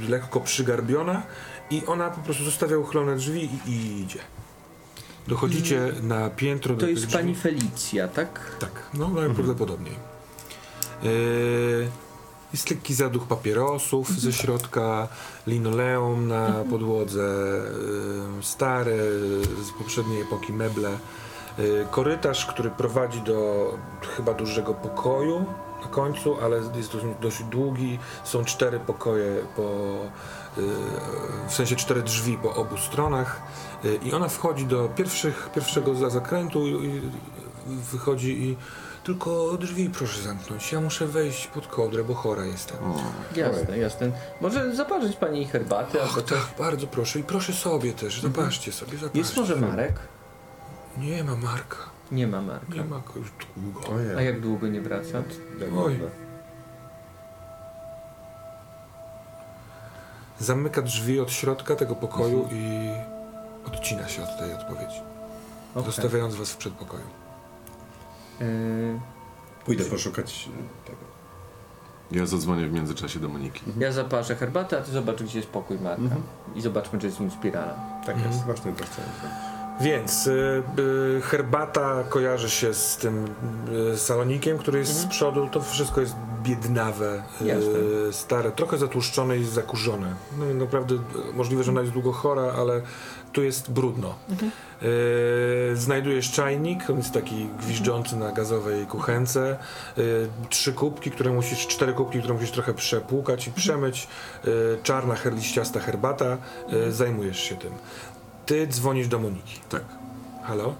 [0.09, 1.23] lekko przygarbiona
[1.69, 4.19] i ona po prostu zostawia uchylone drzwi i, i idzie.
[5.27, 7.13] Dochodzicie na piętro do To jest drzwi.
[7.13, 8.39] pani Felicja, tak?
[8.59, 9.95] Tak, no najprawdopodobniej.
[11.03, 11.09] Yy,
[12.53, 15.07] jest lekki zaduch papierosów ze środka,
[15.47, 17.61] linoleum na podłodze,
[18.37, 18.97] yy, stare
[19.63, 20.89] z poprzedniej epoki meble.
[21.57, 23.69] Yy, korytarz, który prowadzi do
[24.17, 25.45] chyba dużego pokoju
[25.81, 27.99] na końcu, ale jest dość, długi.
[28.23, 29.71] Są cztery pokoje po,
[31.47, 33.41] w sensie cztery drzwi po obu stronach.
[34.03, 36.95] I ona wchodzi do pierwszych, pierwszego za zakrętu i,
[37.67, 38.57] i wychodzi i
[39.13, 40.71] tylko drzwi proszę zamknąć.
[40.71, 42.77] Ja muszę wejść pod kołdrę, bo chora jestem.
[43.35, 44.11] Jasne, jasne.
[44.41, 46.39] Może zaparzyć pani herbaty albo Och, coś?
[46.39, 47.19] tak, bardzo proszę.
[47.19, 48.21] I proszę sobie też.
[48.21, 49.19] Zobaczcie sobie, zobaczcie.
[49.19, 49.99] Jest może Marek?
[50.97, 51.77] Nie ma Marka.
[52.11, 52.73] Nie ma Marka.
[52.73, 53.95] Nie ma go już długo.
[53.95, 54.15] Ojej.
[54.17, 55.23] A jak długo nie wraca?
[55.77, 55.99] Oj.
[60.39, 62.89] Zamyka drzwi od środka tego pokoju i
[63.67, 65.01] odcina się od tej odpowiedzi.
[65.75, 65.85] Okej.
[65.85, 67.18] Zostawiając was w przedpokoju.
[68.39, 68.99] Yy,
[69.65, 70.49] Pójdę poszukać
[70.85, 70.97] y, tego.
[72.11, 73.61] Ja zadzwonię w międzyczasie do Moniki.
[73.79, 76.01] ja zaparzę herbatę, a ty zobacz, gdzie jest pokój Marka.
[76.03, 76.21] Mhm.
[76.55, 77.75] I zobaczmy, czy jest nim spirala.
[78.05, 78.33] Tak Mhm.
[78.33, 78.93] jest, właśnie to zrobić.
[79.81, 80.63] Więc y,
[81.17, 83.25] y, herbata kojarzy się z tym
[83.93, 85.47] y, salonikiem, który jest z przodu.
[85.51, 87.23] To wszystko jest biednawe,
[88.09, 90.13] y, stare, trochę zatłuszczone i zakurzone.
[90.39, 90.95] No i naprawdę
[91.33, 92.81] możliwe, że ona jest długo chora, ale
[93.33, 94.15] tu jest brudno.
[95.71, 99.57] Y, znajdujesz czajnik, on jest taki gwiżdżący na gazowej kuchence.
[99.97, 104.07] Y, trzy kubki, które musisz, cztery kubki, które musisz trochę przepłukać i przemyć.
[104.47, 106.37] Y, czarna, her, liściasta herbata.
[106.89, 107.71] Zajmujesz się tym.
[108.45, 109.59] Ty dzwonisz do Moniki.
[109.69, 109.83] Tak.
[110.43, 110.75] Halo?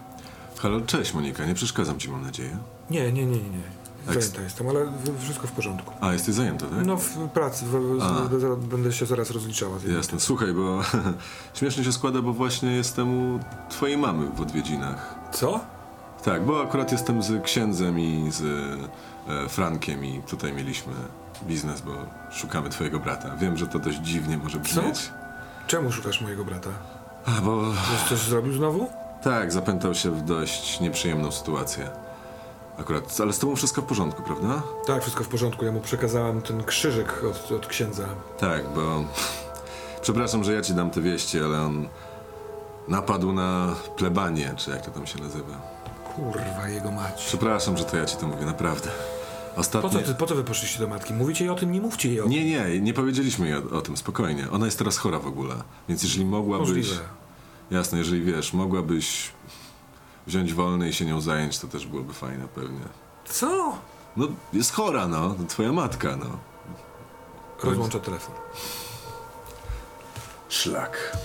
[0.57, 2.57] Halo, cześć Monika, nie przeszkadzam ci, mam nadzieję.
[2.89, 3.79] Nie, nie, nie, nie.
[4.05, 4.15] Tak.
[4.15, 4.85] Zajęta jestem, ale
[5.19, 5.93] wszystko w porządku.
[6.01, 6.85] A, jesteś zajęta, tak?
[6.85, 7.99] No w pracy, w,
[8.39, 9.77] z, będę się zaraz rozliczała.
[9.95, 10.79] Jasne, słuchaj, bo
[11.57, 15.15] śmiesznie się składa, bo właśnie jestem u twojej mamy w odwiedzinach.
[15.31, 15.59] Co?
[16.23, 18.41] Tak, bo akurat jestem z księdzem i z
[19.27, 20.93] e, Frankiem i tutaj mieliśmy
[21.43, 21.91] biznes, bo
[22.31, 23.35] szukamy twojego brata.
[23.35, 25.12] Wiem, że to dość dziwnie może brzmieć.
[25.67, 26.69] Czemu szukasz mojego brata?
[27.25, 28.89] A, bo Coś, coś zrobił znowu?
[29.23, 31.89] tak, zapętał się w dość nieprzyjemną sytuację.
[32.80, 34.62] Akurat, ale z tobą wszystko w porządku, prawda?
[34.88, 35.65] Tak, wszystko w porządku.
[35.65, 38.06] Ja mu przekazałam ten krzyżyk od, od księdza.
[38.39, 39.04] Tak, bo
[40.02, 41.88] Przepraszam, że ja ci dam te wieści, ale on
[42.88, 45.62] napadł na plebanię, czy jak to tam się nazywa.
[46.15, 47.26] Kurwa, jego mać.
[47.26, 48.89] Przepraszam, że to ja ci to mówię, naprawdę.
[49.56, 49.89] Po Ostatnio...
[49.89, 51.13] co, ty, po co wy poszliście do matki?
[51.13, 52.32] Mówicie jej o tym, nie mówcie jej o tym.
[52.32, 54.52] Nie, nie, nie powiedzieliśmy jej o, o tym, spokojnie.
[54.52, 55.56] Ona jest teraz chora w ogóle,
[55.89, 56.68] więc jeżeli mogłabyś...
[56.68, 56.96] Możliwe.
[57.72, 59.32] Jasne, jeżeli wiesz, mogłabyś
[60.30, 62.86] wziąć wolny i się nią zająć, to też byłoby fajne pewnie.
[63.26, 63.78] Co?
[64.18, 66.26] No, jest chora, no, to twoja matka, no.
[67.63, 68.36] Rozłącza telefon.
[70.50, 71.18] Szlak.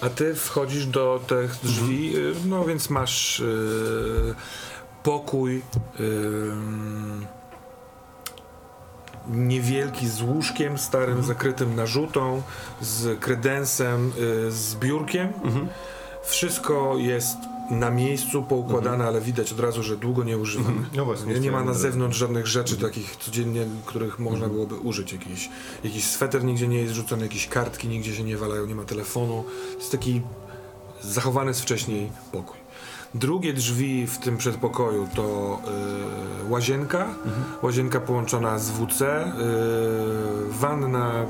[0.00, 4.34] A ty wchodzisz do tych drzwi, y, no więc masz y,
[5.02, 5.62] pokój
[6.00, 6.52] y,
[9.28, 12.42] niewielki z łóżkiem starym, zakrytym narzutą,
[12.80, 15.32] z kredensem, y, z biurkiem.
[16.24, 17.36] Wszystko jest
[17.72, 20.82] na miejscu poukładane, ale widać od razu, że długo nie używamy.
[20.96, 25.12] No właśnie, Nie, nie ma na zewnątrz żadnych rzeczy takich codziennie, których można byłoby użyć.
[25.12, 25.50] Jakiś,
[25.84, 29.44] jakiś sweter nigdzie nie jest rzucony, jakieś kartki nigdzie się nie walają, nie ma telefonu.
[29.78, 30.22] Jest taki
[31.02, 32.56] zachowany z wcześniej pokój.
[33.14, 35.58] Drugie drzwi w tym przedpokoju to
[36.46, 37.06] y, łazienka,
[37.62, 39.28] łazienka połączona z WC, y,
[40.50, 41.26] wanna,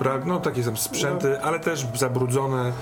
[0.00, 2.72] pra- no takie są sprzęty, ale też zabrudzone,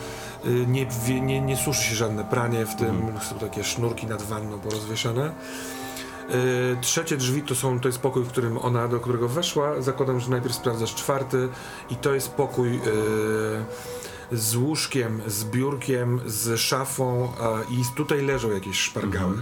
[0.67, 4.59] nie, wie- nie, nie suszy się żadne pranie w tym, są takie sznurki nad wanną
[4.61, 5.33] porozwieszane.
[6.31, 9.83] Y, trzecie drzwi to są, to jest pokój, w którym ona, do którego weszła.
[9.83, 11.49] Zakładam, że najpierw sprawdzasz czwarty
[11.91, 12.81] i to jest pokój y,
[14.33, 19.35] z łóżkiem, z biurkiem, z szafą a, i tutaj leżą jakieś szpargały.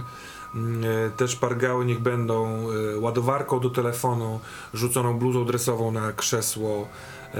[0.55, 4.39] Mm, y, Te szpargały niech będą y, ładowarką do telefonu,
[4.73, 6.87] rzuconą bluzą dresową na krzesło.
[7.35, 7.37] Y,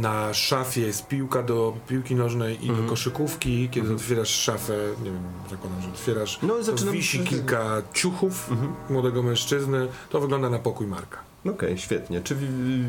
[0.00, 3.68] Na szafie jest piłka do piłki nożnej i do koszykówki.
[3.68, 4.72] Kiedy otwierasz szafę,
[5.04, 8.50] nie wiem, zakładam, że otwierasz, No, zaczynam- wisi kilka ciuchów
[8.90, 9.88] młodego mężczyzny.
[10.10, 11.18] To wygląda na pokój Marka.
[11.50, 12.20] Okej, świetnie.
[12.20, 12.84] Czy wi-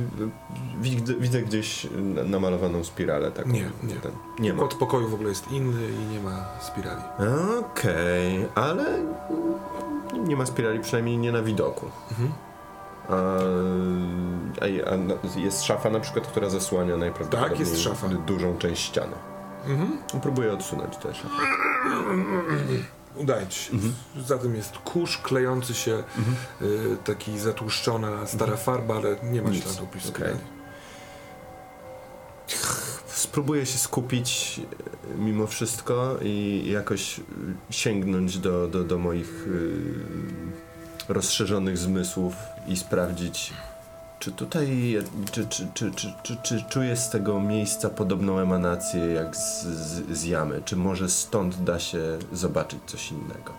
[0.82, 3.50] wi- widzę, gdzieś na- namalowaną spiralę taką?
[3.50, 3.96] Nie, nie.
[3.96, 4.60] Ten, nie ma.
[4.62, 7.02] Kod pokoju w ogóle jest inny i nie ma spirali.
[7.60, 8.86] Okej, ale
[10.28, 11.86] nie ma spirali, przynajmniej nie na widoku.
[12.12, 12.32] Mhm.
[13.10, 13.13] A,
[14.91, 18.08] a, na- jest szafa na przykład, która zasłania najprawdopodobniej Tak, jest szafa.
[18.08, 19.15] dużą część ściany.
[19.67, 19.98] Mhm.
[20.22, 21.30] Próbuję odsunąć tę szafę.
[23.15, 23.74] Udaje ci się.
[24.26, 26.04] Za tym jest kurz klejący się,
[26.62, 30.38] y, taki zatłuszczona stara farba, ale nie ma śladu spirali.
[33.08, 34.62] Spróbuję się skupić
[35.13, 37.20] e, mimo wszystko i jakoś
[37.70, 39.48] sięgnąć do, do, do moich
[41.10, 42.34] e, rozszerzonych zmysłów
[42.68, 43.54] i sprawdzić,
[44.20, 44.98] czy tutaj,
[45.32, 50.18] czy, czy, czy, czy, czy, czy czuję z tego miejsca podobną emanację jak z, z,
[50.18, 52.00] z jamy, czy może stąd da się
[52.34, 53.54] zobaczyć coś innego.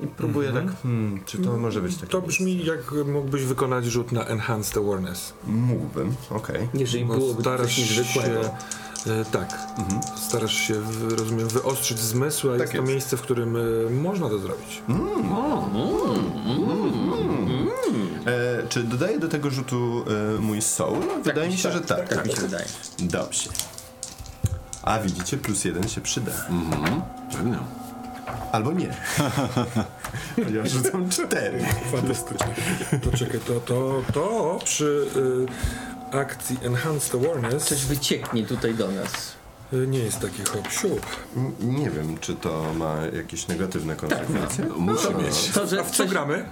[0.00, 4.12] I próbuję tak, hmm, czy to może być takie To brzmi jak mógłbyś wykonać rzut
[4.12, 5.32] na Enhanced Awareness.
[5.46, 5.52] miejsce?
[5.74, 6.68] Mógłbym, okej.
[6.74, 8.42] Jeżeli Bo byłoby coś niezwykłego.
[8.42, 8.50] się,
[9.12, 9.58] e, tak,
[10.16, 12.88] starasz się, w, rozumiem, wyostrzyć zmysły, a Tak jest to jest.
[12.92, 14.82] miejsce, w którym e, można to zrobić.
[18.26, 20.04] E, czy dodaję do tego rzutu
[20.36, 20.98] e, mój soul?
[21.24, 22.08] Wydaje mi się, że tak.
[22.08, 22.66] Tak mi się wydaje.
[22.98, 23.50] Dobrze.
[24.82, 26.32] A widzicie, plus jeden się przyda.
[27.32, 27.58] Pewnie.
[28.52, 28.86] Albo nie.
[30.56, 31.64] ja rzucam cztery.
[31.92, 32.54] Fantastycznie.
[33.02, 35.06] To czekaj, to, to, to przy
[36.12, 39.12] y, akcji Enhanced Awareness Coś wycieknie tutaj do nas.
[39.74, 41.06] Y, nie jest takie hop siup.
[41.60, 44.64] Nie wiem, czy to ma jakieś negatywne konsekwencje.
[44.68, 45.50] No, musi mieć.
[45.54, 46.44] To, że A w co coś gramy?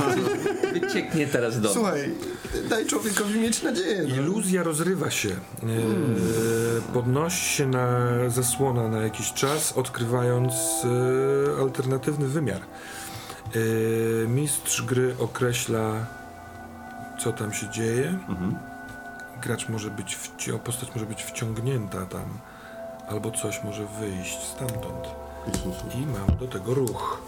[0.72, 1.72] wycieknie teraz do.
[1.72, 2.14] Słuchaj,
[2.68, 4.02] daj człowiekowi mieć nadzieję.
[4.08, 4.14] No.
[4.14, 5.28] Iluzja rozrywa się.
[5.28, 5.34] E,
[6.94, 7.88] podnosi się na
[8.28, 10.52] zasłona na jakiś czas, odkrywając
[10.84, 12.60] e, alternatywny wymiar.
[12.60, 16.06] E, mistrz gry określa,
[17.18, 18.18] co tam się dzieje.
[19.42, 20.18] Gracz może być,
[20.64, 22.38] postać może być wciągnięta tam,
[23.10, 25.08] albo coś może wyjść stamtąd.
[25.94, 27.22] I mam do tego ruch.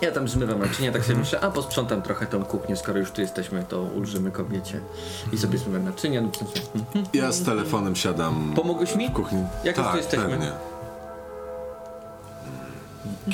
[0.00, 3.20] Ja tam zmywam naczynia, tak sobie myślę, a posprzątam trochę tą kuchnię, skoro już tu
[3.20, 4.80] jesteśmy, to ulżymy kobiecie.
[5.32, 6.20] I sobie zmywam naczynia.
[6.20, 6.48] lub coś.
[7.14, 9.08] Ja z telefonem siadam Pomogłeś mi?
[9.08, 9.44] w kuchni.
[9.64, 10.28] Jak już tak, tu jesteśmy?
[10.28, 10.52] pewnie.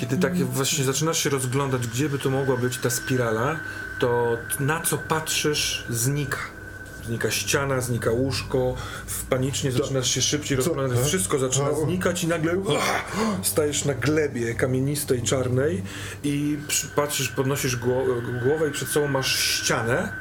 [0.00, 3.56] Kiedy tak właśnie zaczynasz się rozglądać, gdzie by to mogła być ta spirala,
[4.00, 6.38] to na co patrzysz, znika.
[7.06, 8.74] Znika ściana, znika łóżko,
[9.06, 12.52] w panicznie zaczynasz się szybciej rozglądać, wszystko zaczyna znikać i nagle
[13.42, 15.82] stajesz na glebie kamienistej, czarnej
[16.24, 16.58] i
[16.96, 20.12] patrzysz, podnosisz gło- głowę i przed sobą masz ścianę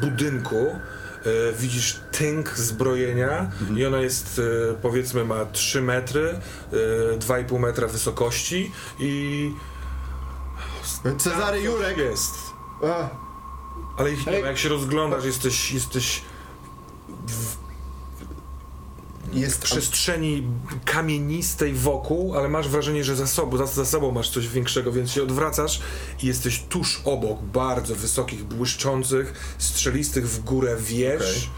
[0.00, 4.38] budynku, e, widzisz tynk zbrojenia i ona jest,
[4.70, 6.28] e, powiedzmy, ma 3 metry,
[7.12, 9.50] e, 2,5 metra wysokości i
[11.18, 11.98] Cezary Jurek!
[11.98, 12.34] jest.
[12.84, 13.25] A,
[13.96, 14.46] Ale ich nie ma.
[14.46, 16.22] Jak się rozglądasz, jesteś, jesteś
[19.32, 20.46] Jest przestrzeni
[20.84, 25.10] kamienistej wokół, ale masz wrażenie, że za sobą, za, za sobą masz coś większego, więc
[25.10, 25.80] się odwracasz
[26.22, 31.48] i jesteś tuż obok bardzo wysokich, błyszczących, strzelistych w górę wież, Okej.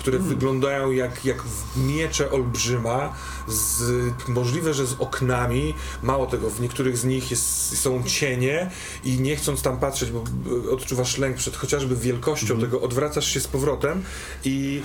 [0.00, 0.34] Które Hmm.
[0.34, 3.12] wyglądają jak, jak w miecze olbrzyma,
[3.48, 3.82] z,
[4.28, 8.70] możliwe, że z oknami, mało tego, w niektórych z nich jest, są cienie
[9.04, 10.24] i nie chcąc tam patrzeć, bo
[10.66, 12.60] y, odczuwasz lęk przed chociażby wielkością Mhm.
[12.60, 14.02] tego, odwracasz się z powrotem
[14.44, 14.82] i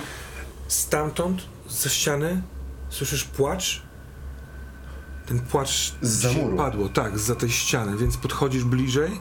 [0.68, 2.42] stamtąd, ze ściany,
[2.90, 3.82] słyszysz płacz.
[5.26, 5.94] Ten płacz
[6.42, 6.56] muru.
[6.56, 9.20] padło, tak, za tej ściany, więc podchodzisz bliżej,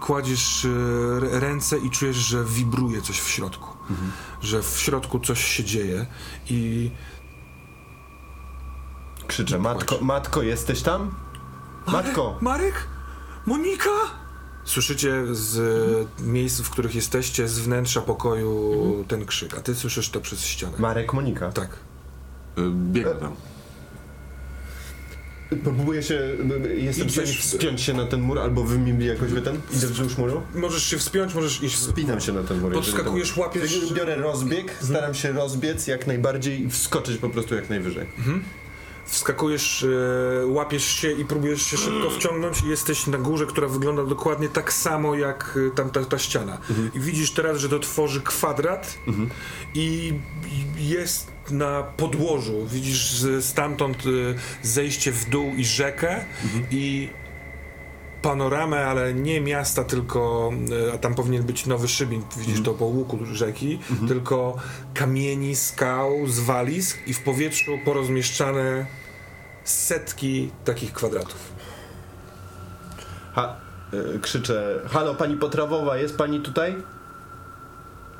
[0.00, 3.77] kładziesz e, ręce i czujesz, że wibruje coś w środku.
[3.90, 4.12] Mhm.
[4.42, 6.06] Że w środku coś się dzieje
[6.50, 6.90] i
[9.26, 11.14] Krzyczę, matko, matko, jesteś tam?
[11.86, 12.38] Matko!
[12.40, 12.88] Marek?
[13.46, 13.90] Monika?
[14.64, 15.58] Słyszycie z
[16.20, 19.04] e, miejsc, w których jesteście, z wnętrza pokoju Mhm.
[19.04, 20.72] ten krzyk, a ty słyszysz to przez ścianę.
[20.78, 21.52] Marek, Monika.
[21.52, 21.70] tak.
[22.58, 23.34] Y, Biegnę tam.
[25.64, 26.20] Próbuję się,
[26.76, 29.86] jestem w stanie wspiąć się na ten mur, albo wy mi jakoś wy ten, idę
[29.86, 30.42] wzdłuż muru.
[30.54, 31.78] Możesz się wspiąć, możesz iść.
[31.78, 32.72] Spinam się na ten mur.
[32.72, 37.70] Podskakujesz, to- łapiesz- Biorę rozbieg, staram się rozbiec jak najbardziej i wskoczyć po prostu jak
[37.70, 38.06] najwyżej.
[39.06, 39.86] Wskakujesz,
[40.42, 44.48] e, łapiesz się i próbujesz się szybko wciągnąć i jesteś na górze, która wygląda dokładnie
[44.48, 46.58] tak samo jak e, tam ta, ściana.
[46.94, 48.98] I widzisz teraz, że to tworzy kwadrat
[49.74, 50.12] i
[50.78, 52.66] i jest na podłożu.
[52.66, 54.08] Widzisz stamtąd e,
[54.62, 56.24] zejście w dół i rzekę
[56.70, 57.08] i
[58.22, 60.50] panoramę, ale nie miasta, tylko,
[60.88, 64.56] e, a tam powinien być nowy szybin, widzisz to po łuku rzeki, tylko
[64.94, 68.86] kamieni, skał, zwalisk i w powietrzu porozmieszczane
[69.64, 71.52] setki takich kwadratów.
[73.32, 73.56] Ha,
[74.14, 76.76] e, krzyczę, halo pani Potrawowa, jest pani tutaj?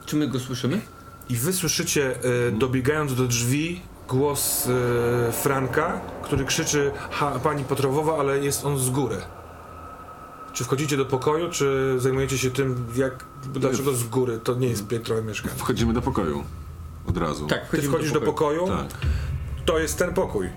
[0.06, 0.80] Czy my go słyszymy?
[1.28, 2.16] I wy słyszycie,
[2.48, 8.78] e, dobiegając do drzwi, głos e, Franka, który krzyczy ha, pani Potrowowa, ale jest on
[8.78, 9.16] z góry.
[10.52, 14.38] Czy wchodzicie do pokoju, czy zajmujecie się tym, jak, dlaczego z góry?
[14.44, 15.54] To nie jest piętrowe mieszkanie.
[15.56, 16.44] Wchodzimy do pokoju.
[17.08, 17.46] Od razu.
[17.46, 18.86] Tak, Ty wchodzisz do pokoju, Tak.
[19.64, 20.48] to jest ten pokój.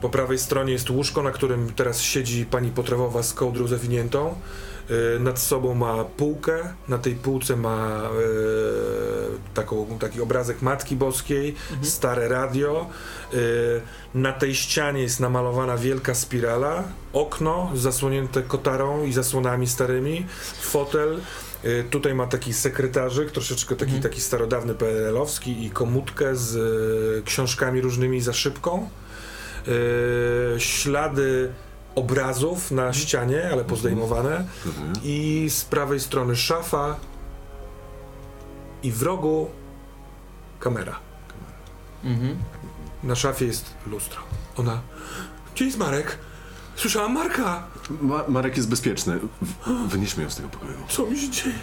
[0.00, 4.34] Po prawej stronie jest łóżko, na którym teraz siedzi pani Potrawowa z kołdrą zawiniętą.
[4.90, 11.54] Yy, nad sobą ma półkę, na tej półce ma yy, taką, taki obrazek Matki Boskiej,
[11.82, 12.86] stare radio.
[13.32, 13.38] Yy,
[14.14, 20.26] na tej ścianie jest namalowana wielka spirala, okno zasłonięte kotarą i zasłonami starymi,
[20.60, 21.20] fotel.
[21.90, 28.20] Tutaj ma taki sekretarzyk, troszeczkę taki, taki starodawny PRL-owski i komutkę z yy, książkami różnymi
[28.20, 28.88] za szybką.
[29.66, 29.74] Yy,
[30.60, 31.52] ślady
[31.96, 34.44] obrazów na ścianie, ale pozdejmowane.
[34.64, 35.00] Pewnie.
[35.04, 36.96] I z prawej strony szafa
[38.82, 39.48] i w rogu
[40.60, 40.96] kamera.
[42.04, 42.36] Mhm.
[43.02, 44.20] Na szafie jest lustro.
[44.56, 44.80] Ona.
[45.54, 46.18] Gdzie jest Marek?
[46.76, 47.62] Słyszałam Marka!
[48.00, 49.18] Ma Marek jest bezpieczny.
[49.42, 50.72] W- Wynieśmy ją z tego pokoju.
[50.88, 51.54] Co mi się dzieje?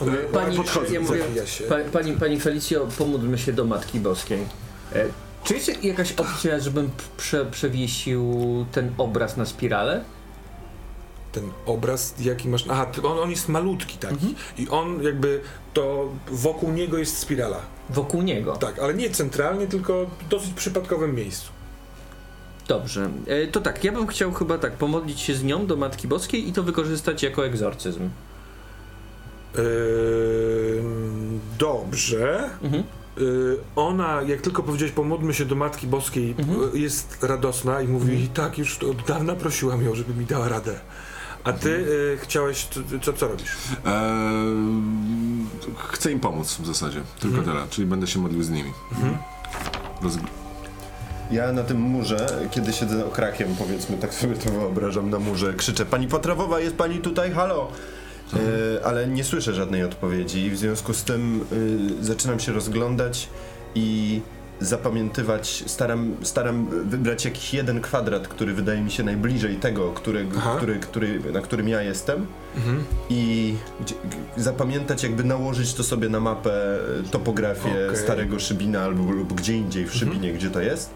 [0.00, 1.64] Ona Pani, podchodzi, ja mówię, zawija się.
[1.64, 4.46] pa, pani, pani Felicjo, pomódlmy się do Matki Boskiej.
[4.94, 5.04] E,
[5.44, 8.34] czy jest jakaś opcja, żebym prze, przewiesił
[8.72, 10.04] ten obraz na spiralę?
[11.32, 12.64] Ten obraz, jaki masz.
[12.68, 14.34] Aha, on, on jest malutki taki.
[14.58, 15.40] I on jakby
[15.74, 17.60] to wokół niego jest spirala.
[17.90, 18.56] Wokół niego.
[18.56, 21.52] Tak, ale nie centralnie, tylko w dosyć przypadkowym miejscu.
[22.68, 23.10] Dobrze.
[23.26, 26.48] E, to tak, ja bym chciał chyba tak pomodlić się z nią do Matki Boskiej
[26.48, 28.10] i to wykorzystać jako egzorcyzm.
[29.58, 32.50] Ym, dobrze.
[32.62, 32.82] Mhm.
[33.18, 36.74] Y, ona, jak tylko powiedziałeś, pomódlmy się do Matki Boskiej, Mhm.
[36.74, 40.80] y, jest radosna i mówi, tak, już od dawna prosiłam ją, żeby mi dała radę.
[41.44, 42.68] A ty y, chciałeś,
[43.02, 43.50] co, co, robisz?
[43.86, 43.92] Eee,
[45.88, 47.00] chcę im pomóc w zasadzie.
[47.20, 47.56] Tylko Mhm.
[47.56, 47.68] tyle.
[47.70, 48.72] Czyli będę się modlił z nimi.
[50.02, 50.18] Roz...
[51.30, 55.86] Ja na tym murze, kiedy siedzę okrakiem, powiedzmy, tak sobie to wyobrażam na murze, krzyczę,
[55.86, 57.68] pani Potrawowa, jest pani tutaj, halo?
[58.34, 61.40] E, ale nie słyszę żadnej odpowiedzi i w związku z tym
[62.00, 63.28] y, zaczynam się rozglądać
[63.74, 64.20] i
[64.60, 70.54] zapamiętywać, staram, staram wybrać jakiś jeden kwadrat, który wydaje mi się najbliżej tego, który, Aha.
[70.56, 72.26] który, który, na którym ja jestem
[72.56, 72.84] Mhm.
[73.10, 73.54] i
[74.36, 77.70] zapamiętać, jakby nałożyć to sobie na mapę e, topografię.
[77.70, 77.96] Mhm.
[77.96, 80.90] starego Szybina albo lub gdzie indziej w Szybinie, gdzie to jest,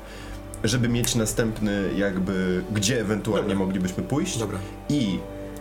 [0.64, 3.64] żeby mieć następny jakby, gdzie ewentualnie Dobra.
[3.66, 4.58] moglibyśmy pójść Dobra.
[4.88, 5.18] i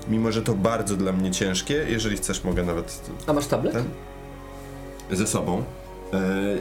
[0.10, 3.74] mimo, że to bardzo dla mnie ciężkie, jeżeli chcesz mogę nawet A masz tablet?
[3.74, 3.86] ten
[5.18, 5.64] ze sobą,
[6.14, 6.18] E,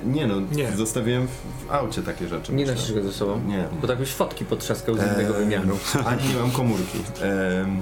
[0.07, 0.72] nie no, Nie.
[0.76, 1.30] zostawiłem w,
[1.66, 2.53] w aucie takie rzeczy.
[2.53, 2.74] Nie myślę.
[2.74, 3.40] nosisz go ze sobą?
[3.47, 3.64] Nie.
[3.80, 5.78] Bo tak byś fotki potrzaskał z innego Eee, wymiaru.
[6.07, 6.99] Ani nie mam komórki.
[7.22, 7.80] Em,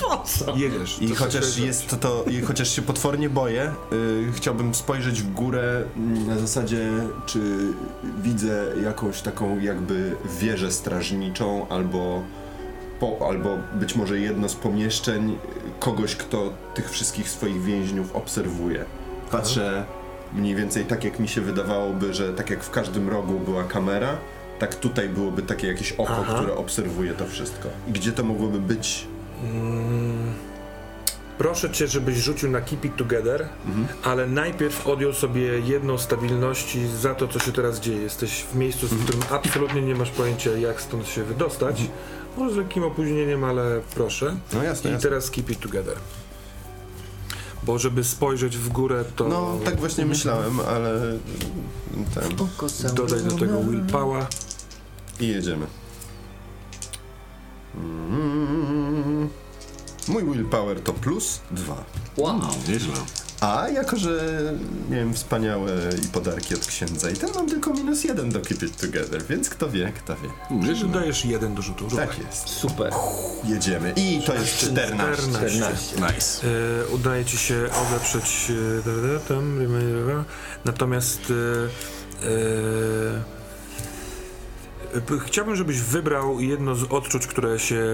[0.00, 0.56] Po co?
[0.56, 1.02] Jedziesz.
[1.02, 5.84] I chociaż jest to, to i chociaż się potwornie boję, y, chciałbym spojrzeć w górę
[5.96, 6.90] mm, na zasadzie,
[7.26, 7.40] czy
[8.22, 12.22] widzę jakąś taką jakby wieżę strażniczą albo
[13.00, 15.36] po, albo być może jedno z pomieszczeń y,
[15.80, 18.84] kogoś, kto tych wszystkich swoich więźniów obserwuje.
[19.30, 19.84] Patrzę
[20.32, 24.16] mniej więcej tak, jak mi się wydawałoby, że tak jak w każdym rogu była kamera,
[24.58, 26.34] tak tutaj byłoby takie jakieś oko, Aha.
[26.38, 27.68] które obserwuje to wszystko.
[27.88, 29.06] I gdzie to mogłoby być?
[29.44, 30.34] Mm,
[31.38, 33.86] Proszę cię, żebyś rzucił na Keep It Together, Mhm.
[34.02, 38.02] ale najpierw odjął sobie jedną stabilności za to, co się teraz dzieje.
[38.02, 39.00] Jesteś w miejscu, Mhm.
[39.00, 41.80] w którym absolutnie nie masz pojęcia, jak stąd się wydostać.
[41.80, 41.90] Może
[42.48, 44.36] z lekkim opóźnieniem, ale proszę.
[44.52, 45.10] No jasne, I jasne.
[45.10, 45.96] teraz Keep It Together.
[47.62, 51.00] Bo żeby spojrzeć w górę, to No, tak właśnie myślałem, ale
[52.14, 52.36] ten.
[52.94, 54.26] dodaj do tego willpower.
[55.20, 55.66] I jedziemy.
[57.74, 59.28] Mm.
[60.08, 61.84] Mój willpower to plus dwa.
[62.16, 62.40] Wow.
[62.68, 62.94] Nieźle.
[63.40, 64.20] A jako, że
[64.90, 65.72] miałem wspaniałe
[66.04, 69.50] i podarki od księdza i ten mam tylko minus jeden do Keep It Together, więc
[69.50, 70.28] kto wie, kto wie.
[70.48, 70.88] Czyli Nieźle.
[70.88, 71.90] dajesz jeden do rzutu.
[71.90, 72.08] Rzucaj.
[72.08, 72.48] Tak jest.
[72.48, 72.92] Super.
[73.44, 73.92] Jedziemy.
[73.96, 75.22] I to jest 14.
[75.22, 75.96] 14.
[75.96, 76.46] Nice.
[76.46, 78.52] E, udaje ci się odeprzeć
[79.16, 79.58] e, tam,
[80.64, 83.39] natomiast e, e,
[85.26, 87.84] chciałbym, żebyś wybrał jedno z odczuć, które się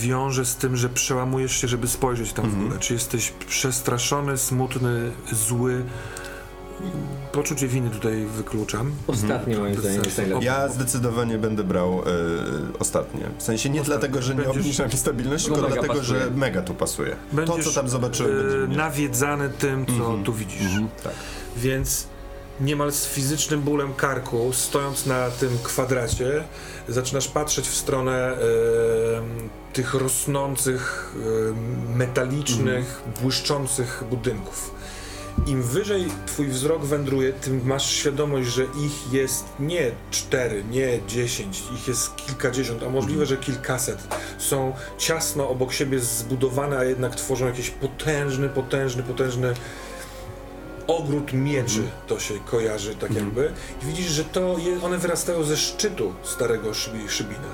[0.00, 2.76] wiąże z tym, że przełamujesz się, żeby spojrzeć tam w górę.
[2.80, 5.82] Czy jesteś przestraszony, smutny, zły?
[7.32, 8.92] Poczucie winy tutaj wykluczam.
[9.06, 10.44] Ostatnie moim Bez zdaniem jest najlepsze.
[10.46, 12.04] Ja zdecydowanie będę brał e,
[12.78, 13.20] ostatnie.
[13.38, 13.98] W sensie nie Ostatnie.
[13.98, 16.20] dlatego, że nie Będziesz- obniżam stabilności, No tylko dlatego, pasuje.
[16.20, 17.16] że mega tu pasuje.
[17.32, 18.76] Będziesz to, co tam zobaczyłem, e, będzie mnie...
[18.76, 20.62] nawiedzany tym, co tu widzisz.
[21.04, 21.12] Tak.
[21.56, 22.06] Więc
[22.60, 26.44] niemal z fizycznym bólem karku, stojąc na tym kwadracie,
[26.88, 28.36] zaczynasz patrzeć w stronę
[29.72, 31.14] tych rosnących,
[31.94, 34.74] metalicznych, błyszczących budynków.
[35.46, 41.62] Im wyżej twój wzrok wędruje, tym masz świadomość, że ich jest nie cztery, nie dziesięć,
[41.74, 43.98] ich jest kilkadziesiąt, a możliwe, że kilkaset.
[44.38, 49.54] Są ciasno obok siebie zbudowane, a jednak tworzą jakiś potężny, potężny, potężny
[50.88, 55.56] ogród mieczy to się kojarzy tak jakby i widzisz, że to je, one wyrastają ze
[55.56, 57.48] szczytu starego szybi, szybina.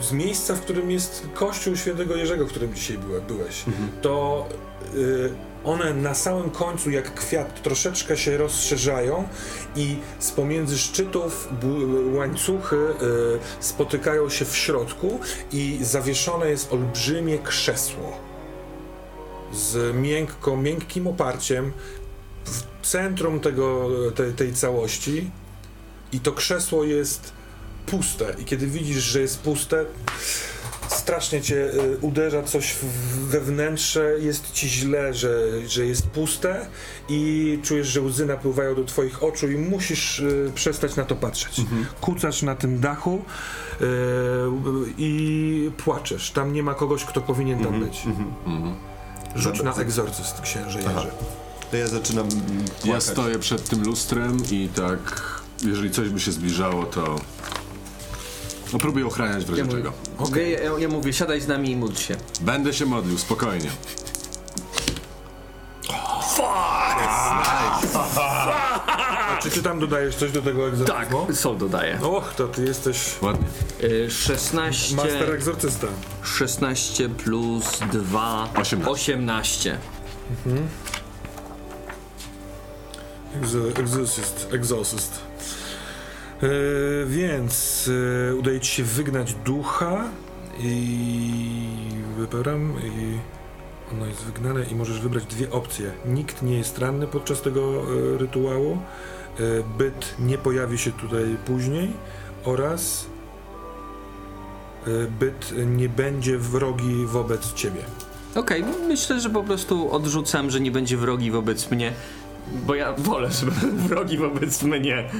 [0.00, 3.64] Z miejsca, w którym jest kościół świętego Jerzego, w którym dzisiaj byłe, byłeś.
[4.02, 4.46] To
[4.94, 5.30] y,
[5.64, 9.28] one na samym końcu jak kwiat troszeczkę się rozszerzają
[9.76, 11.48] i z pomiędzy szczytów
[12.12, 12.84] łańcuchy y,
[13.60, 15.20] spotykają się w środku
[15.52, 18.32] i zawieszone jest olbrzymie krzesło
[19.52, 21.72] z miękko, miękkim oparciem
[22.44, 25.30] w centrum tego, tej, tej całości
[26.12, 27.32] i to krzesło jest
[27.86, 29.84] puste i kiedy widzisz, że jest puste
[30.88, 32.76] strasznie cię y, uderza coś
[33.28, 36.66] we wnętrze, jest ci źle, że, że jest puste
[37.08, 41.60] i czujesz, że łzy napływają do twoich oczu i musisz y, przestać na to patrzeć.
[42.00, 43.22] Kucasz na tym dachu
[43.80, 43.84] y,
[44.98, 46.30] i płaczesz.
[46.30, 48.02] Tam nie ma kogoś, kto powinien tam być.
[49.36, 51.04] Rzuć na egzorcyst, księże Aha.
[51.72, 53.02] To ja zaczynam mm, Ja płakać.
[53.04, 54.98] stoję przed tym lustrem i tak,
[55.64, 57.16] jeżeli coś by się zbliżało, to
[58.72, 59.92] no, próbuję ochraniać w razie Ja mówię, czego.
[60.18, 60.48] okay.
[60.50, 62.16] ja, ja, ja mówię, siadaj z nami i módl się.
[62.40, 63.70] Będę się modlił, spokojnie.
[69.42, 71.26] Czy ty tam dodajesz coś do tego Tak, egzorcyzmu?
[71.34, 71.98] są dodaję.
[72.02, 73.46] Och, to ty jesteś Ładnie.
[73.82, 75.86] Y, 16, master egzorcysta.
[76.22, 78.90] 16 plus 2, 18.
[78.90, 79.78] 18.
[83.40, 84.48] Egzo- Exorcyst.
[84.52, 85.20] Exorcyst.
[86.42, 86.46] E,
[87.06, 87.90] więc
[88.30, 90.04] e, udaje ci się wygnać ducha
[90.58, 91.66] i
[92.16, 93.18] wybieram i
[93.92, 95.92] ono jest wygnane i możesz wybrać dwie opcje.
[96.06, 98.78] Nikt nie jest ranny podczas tego e, rytuału,
[99.78, 101.90] byt nie pojawi się tutaj później
[102.44, 103.06] oraz
[105.20, 107.80] byt nie będzie wrogi wobec ciebie.
[108.34, 111.92] Okej, myślę, że po prostu odrzucam, że nie będzie wrogi wobec mnie,
[112.66, 113.52] bo ja wolę, żeby
[113.88, 115.10] wrogi wobec mnie.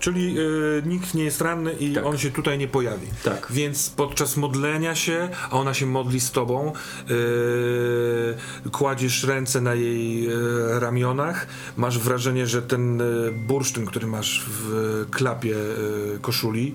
[0.00, 2.06] Czyli y, nikt nie jest ranny i Tak.
[2.06, 3.06] on się tutaj nie pojawi.
[3.24, 3.46] Tak.
[3.50, 6.72] Więc podczas modlenia się, a ona się modli z tobą,
[7.10, 14.44] y, kładziesz ręce na jej y, ramionach, masz wrażenie, że ten y, bursztyn, który masz
[14.48, 16.74] w klapie y, koszuli,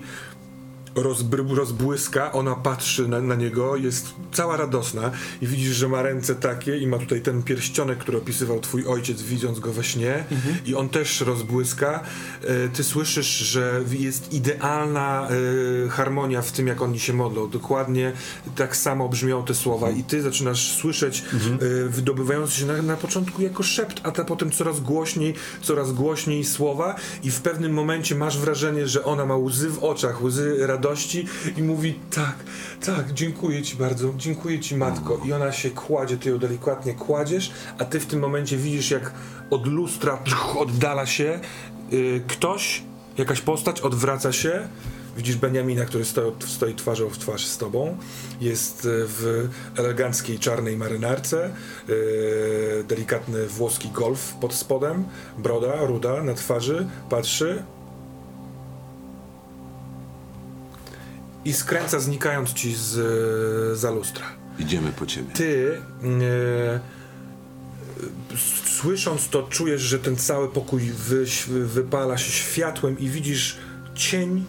[0.94, 5.10] rozbry- rozbłyska, ona patrzy na, na niego, jest cała radosna
[5.42, 9.22] i widzisz, że ma ręce takie i ma tutaj ten pierścionek, który opisywał twój ojciec,
[9.22, 10.24] widząc go we śnie.
[10.66, 12.00] I on też rozbłyska.
[12.44, 15.28] E, ty słyszysz, że jest idealna
[15.86, 17.50] e, harmonia w tym, jak oni się modlą.
[17.50, 18.12] Dokładnie
[18.56, 19.90] tak samo brzmią te słowa.
[19.90, 24.50] I ty zaczynasz słyszeć e, wydobywające się na, na początku jako szept, a ta potem
[24.50, 26.96] coraz głośniej, coraz głośniej słowa.
[27.22, 30.81] I w pewnym momencie masz wrażenie, że ona ma łzy w oczach, łzy radości
[31.56, 32.34] i mówi tak,
[32.86, 35.20] tak, dziękuję ci bardzo, dziękuję ci matko.
[35.24, 39.12] I ona się kładzie, ty ją delikatnie kładziesz, a ty w tym momencie widzisz jak
[39.50, 40.18] od lustra
[40.58, 41.40] oddala się
[41.92, 42.82] y, ktoś,
[43.18, 44.68] jakaś postać odwraca się.
[45.16, 47.96] Widzisz Beniamina, który stoi, stoi twarzą w twarz z tobą.
[48.40, 51.50] Jest y, w eleganckiej czarnej marynarce,
[51.88, 55.04] y, delikatny włoski golf pod spodem,
[55.38, 57.62] broda ruda na twarzy, patrzy
[61.44, 62.96] i skręca znikając ci z
[63.72, 64.26] y, za lustra.
[64.58, 65.34] Idziemy po ciebie.
[65.34, 66.80] Ty e,
[68.64, 73.56] słysząc to czujesz, że ten cały pokój wy, wypala się światłem i widzisz
[73.94, 74.44] cień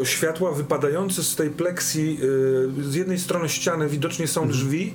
[0.00, 2.20] e, światła wypadające z tej pleksji
[2.80, 4.94] e, z jednej strony ściany widocznie są drzwi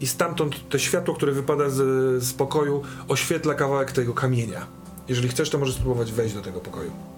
[0.00, 1.76] i stamtąd to światło, które wypada z,
[2.22, 4.66] z pokoju oświetla kawałek tego kamienia.
[5.08, 7.17] Jeżeli chcesz, to możesz spróbować wejść do tego pokoju.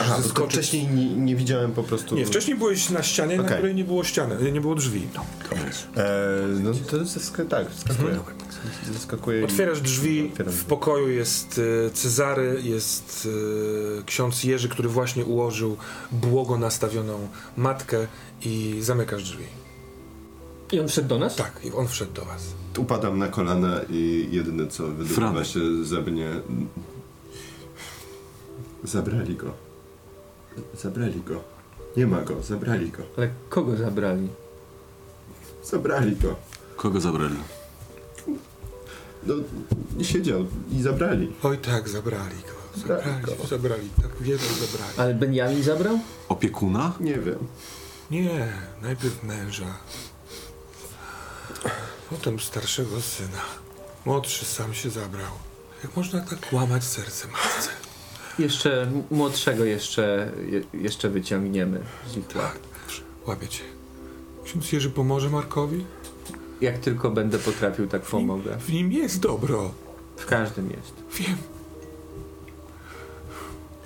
[0.00, 0.52] Aha, to zeskoczyć.
[0.52, 2.14] wcześniej nie, nie widziałem po prostu...
[2.16, 3.56] Nie, wcześniej byłeś na ścianie, na Okej.
[3.56, 5.08] której nie było ściany, nie było drzwi.
[5.96, 7.66] E, no to zesk- tak.
[8.92, 13.28] Zaskakuje i- Otwierasz drzwi, Otwieram w pokoju jest e, Cezary, jest
[14.00, 15.76] e, ksiądz Jerzy, który właśnie ułożył
[16.12, 18.06] błogo nastawioną matkę
[18.44, 19.44] i zamykasz drzwi.
[20.72, 21.36] I on wszedł do nas?
[21.36, 22.42] Tak, i on wszedł do was.
[22.78, 26.30] Upadam na kolana i jedyne co wydobywa się ze mnie...
[28.84, 29.52] Zabrali go.
[30.74, 31.42] Zabrali go.
[31.96, 33.02] Nie ma go, zabrali go.
[33.16, 34.28] Ale kogo zabrali?
[35.64, 36.36] Zabrali go.
[36.76, 37.36] Kogo zabrali?
[39.26, 39.34] No,
[40.02, 41.32] siedział i zabrali.
[41.42, 42.80] Oj tak, zabrali go.
[42.80, 43.46] Zabrali, Zabrali go.
[43.46, 44.92] zabrali, tak wiele zabrali.
[44.96, 45.98] Ale Benjamin zabrał?
[46.28, 46.92] Opiekuna?
[47.00, 47.38] Nie wiem.
[48.10, 49.76] Nie, najpierw męża,
[52.10, 53.42] potem starszego syna.
[54.04, 55.32] Młodszy sam się zabrał.
[55.82, 57.70] Jak można tak łamać serce matce?
[58.38, 62.26] Jeszcze młodszego jeszcze, je, jeszcze wyciągniemy z ich.
[62.26, 62.58] Tak,
[63.26, 63.64] łapie cię.
[64.44, 65.84] Ksiądz Jerzy pomoże Markowi?
[66.60, 68.58] Jak tylko będę potrafił, tak pomogę.
[68.58, 69.70] W nim jest dobro.
[70.16, 70.92] W każdym jest.
[71.18, 71.36] Wiem.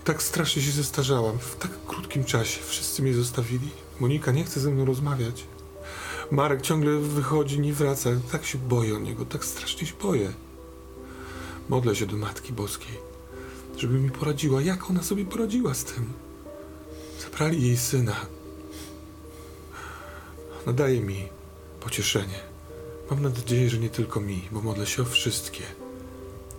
[0.05, 1.39] Tak strasznie się zestarzałam.
[1.39, 2.61] W tak krótkim czasie.
[2.67, 3.71] Wszyscy mnie zostawili.
[4.01, 5.45] Monika nie chce ze mną rozmawiać.
[6.31, 8.11] Marek ciągle wychodzi, nie wraca.
[8.33, 9.25] Tak się boję o niego.
[9.25, 10.33] Tak strasznie się boję.
[11.69, 12.99] Modlę się do Matki Boskiej,
[13.77, 14.63] żeby mi poradziła.
[14.63, 16.13] Jak ona sobie poradziła z tym?
[17.23, 18.17] Zabrali jej syna.
[20.67, 21.29] Nadaje mi
[21.81, 22.41] pocieszenie.
[23.11, 25.63] Mam nadzieję, że nie tylko mi, bo modlę się o wszystkie.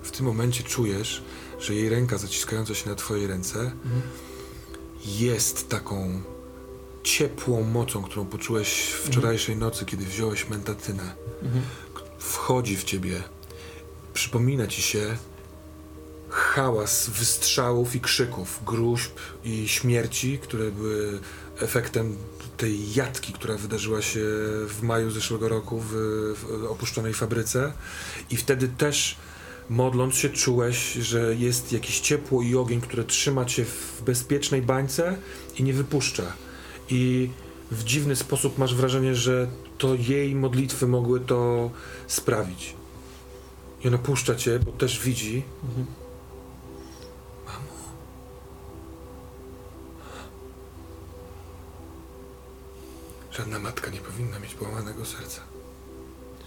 [0.01, 1.24] W tym momencie czujesz,
[1.59, 3.72] że jej ręka zaciskająca się na twojej ręce
[5.05, 6.22] jest taką
[7.03, 11.16] ciepłą mocą, którą poczułeś wczorajszej nocy, kiedy wziąłeś mentatynę.
[12.18, 13.24] Wchodzi w ciebie,
[14.13, 15.18] przypomina ci się
[16.36, 19.12] hałas wystrzałów i krzyków, gruźb
[19.44, 21.20] i śmierci, które były
[21.60, 22.18] efektem
[22.58, 24.20] tej jatki, która wydarzyła się
[24.68, 25.92] w maju zeszłego roku w,
[26.38, 27.74] w opuszczonej fabryce.
[28.30, 29.18] I wtedy też
[29.70, 35.18] modląc się czułeś, że jest jakieś ciepło i ogień, które trzyma cię w bezpiecznej bańce
[35.58, 36.34] i nie wypuszcza.
[36.90, 37.30] I
[37.72, 41.72] w dziwny sposób masz wrażenie, że to jej modlitwy mogły to
[42.08, 42.74] sprawić.
[43.84, 45.44] I ona puszcza cię, bo też widzi.
[45.64, 46.05] Mamo.
[53.38, 55.42] Żadna matka nie powinna mieć połamanego serca.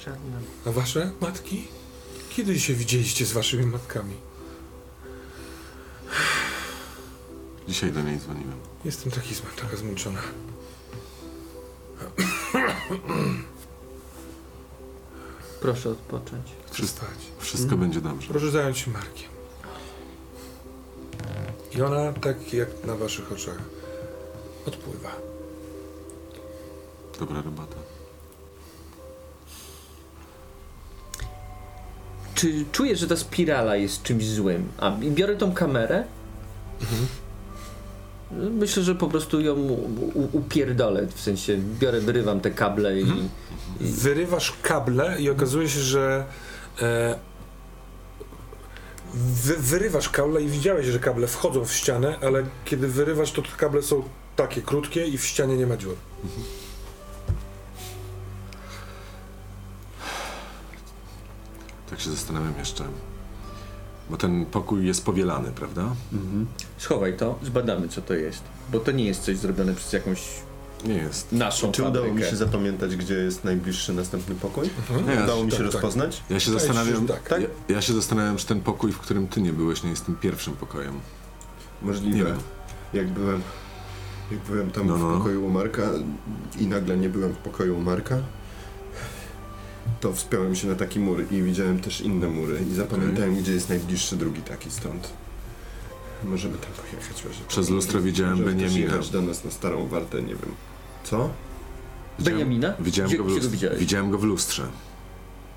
[0.05, 0.39] Żadna.
[0.67, 1.69] A wasze matki?
[2.31, 4.15] Kiedy się widzieliście z waszymi matkami?
[7.69, 8.59] Dzisiaj do niej dzwoniłem.
[8.85, 10.21] Jestem taki zm- taka zmęczona.
[15.61, 16.47] Proszę odpocząć.
[16.71, 17.19] Wszystko, Spać.
[17.39, 18.29] wszystko będzie dobrze.
[18.29, 19.29] Proszę zająć się Markiem.
[21.73, 23.59] I ona, tak jak na waszych oczach,
[24.67, 25.28] odpływa.
[27.19, 27.77] Dobra robota.
[32.35, 34.69] Czy czujesz, że ta spirala jest czymś złym?
[34.79, 36.05] A i biorę tą kamerę.
[38.31, 41.07] Myślę, że po prostu ją u, upierdolę.
[41.15, 43.05] W sensie biorę, wyrywam te kable i.
[43.81, 46.25] i Wyrywasz kable i okazuje się, że
[46.83, 47.19] e,
[49.15, 53.49] wy, wyrywasz kable i widziałeś, że kable wchodzą w ścianę, ale kiedy wyrywasz, to te
[53.57, 54.03] kable są
[54.37, 55.97] takie krótkie i w ścianie nie ma dziur.
[61.91, 62.85] Tak się zastanawiam jeszcze.
[64.11, 65.95] Bo ten pokój jest powielany, prawda?
[66.79, 68.43] Schowaj to, zbadamy co to jest.
[68.73, 70.23] Bo to nie jest coś zrobione przez jakąś
[70.85, 71.33] Nie jest.
[71.33, 72.31] naszą Czy udało mi fabrykę.
[72.31, 74.71] się zapamiętać, gdzie jest najbliższy następny pokój?
[75.07, 75.73] Nie, Udało mi się tak, tak.
[75.73, 76.23] rozpoznać?
[76.31, 77.07] Ja się zastanawiam.
[77.09, 77.29] że tak.
[77.29, 77.41] Tak?
[77.43, 80.15] Ja, ja się zastanawiam, czy ten pokój, w którym ty nie byłeś, nie jest tym
[80.17, 80.95] pierwszym pokojem.
[81.83, 82.17] Możliwe.
[82.17, 82.37] Nie wiem.
[82.93, 83.43] Jak byłem,
[84.31, 85.15] jak byłem tam No, no.
[85.15, 85.83] w pokoju u Marka
[86.59, 88.19] i nagle nie byłem w pokoju u Marka,
[90.01, 93.69] to wspiąłem się na taki mur i widziałem też inne mury i zapamiętałem, gdzie jest
[93.69, 95.13] najbliższy drugi taki stąd.
[96.25, 97.25] Możemy tam pojechać.
[97.25, 98.79] Może Przez lustro widziałem może Beniamina.
[98.79, 100.55] jechać do nas na starą wartę, nie wiem.
[101.05, 101.31] Co?
[102.19, 102.75] Beniamina?
[102.81, 103.77] Widziałem, Gdzie- go w lustrze.
[103.79, 104.67] widziałem go w lustrze.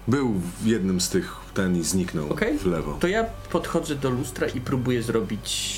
[0.08, 2.58] Był w jednym z tych ten i zniknął Okej.
[2.58, 2.98] w lewo.
[3.00, 5.78] To ja podchodzę do lustra i próbuję zrobić,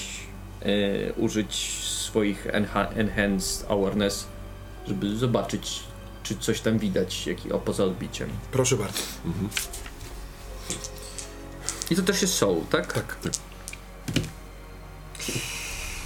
[0.61, 4.28] e, użyć swoich enha- enhanced awareness,
[4.88, 5.84] żeby zobaczyć,
[6.24, 8.30] czy coś tam widać, jaki o poza odbiciem.
[8.51, 8.99] Proszę bardzo.
[9.26, 9.49] Mhm.
[11.89, 12.93] I to też jest soul, tak?
[12.93, 13.17] Tak.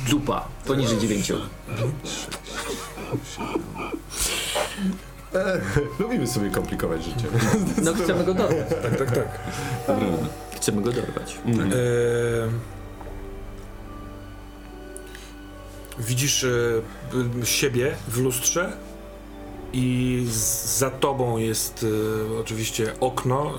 [0.10, 1.32] Dupa, poniżej 9.
[6.00, 7.28] Lubimy sobie komplikować życie.
[7.84, 8.70] No chcemy go dorwać.
[8.82, 9.40] Tak, tak, tak.
[10.56, 11.40] Chcemy go dorwać.
[11.46, 12.50] Eee,
[16.00, 18.78] widzisz e, siebie w lustrze
[19.74, 20.26] i
[20.76, 21.86] za tobą jest
[22.34, 23.54] e, oczywiście okno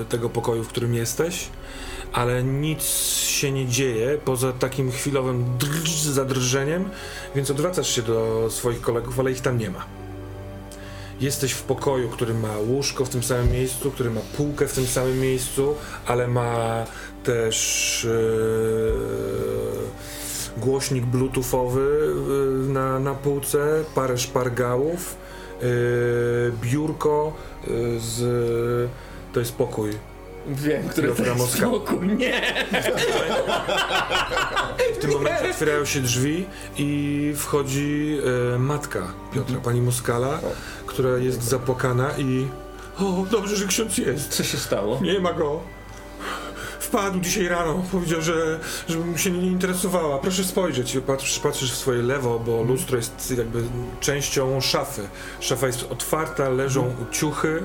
[0.00, 1.48] e, tego pokoju, w którym jesteś,
[2.12, 2.84] ale nic
[3.26, 6.90] się nie dzieje poza takim chwilowym drż, zadrżeniem,
[7.34, 9.84] więc odwracasz się do swoich kolegów, ale ich tam nie ma.
[11.20, 14.86] Jesteś w pokoju, który ma łóżko w tym samym miejscu, który ma półkę w tym
[14.86, 15.74] samym miejscu,
[16.06, 16.84] ale ma
[17.24, 18.08] też e,
[20.60, 22.14] głośnik bluetoothowy
[22.66, 25.16] e, na, na półce, parę szpargałów,
[26.62, 27.32] biurko
[27.64, 28.90] e, z...
[29.32, 29.90] To jest pokój.
[30.46, 32.08] Wiem, który Piotra to jest spokój.
[32.08, 32.42] Nie!
[34.94, 36.46] W tym momencie otwierają się drzwi
[36.76, 38.18] i wchodzi
[38.54, 40.40] e, matka Piotra, pani Moskala,
[40.86, 42.46] która jest zapłakana i...
[42.98, 44.28] O, dobrze, że ksiądz jest.
[44.28, 45.00] Co się stało?
[45.02, 45.60] Nie ma go.
[46.80, 47.82] Wpadł dzisiaj rano.
[47.92, 48.58] Powiedział, że
[48.88, 50.18] żebym się nie interesowała.
[50.18, 50.96] Proszę spojrzeć.
[51.06, 53.62] Patrzysz, patrzysz w swoje lewo, bo lustro jest jakby
[54.00, 55.02] częścią szafy.
[55.40, 57.62] Szafa jest otwarta, leżą ciuchy.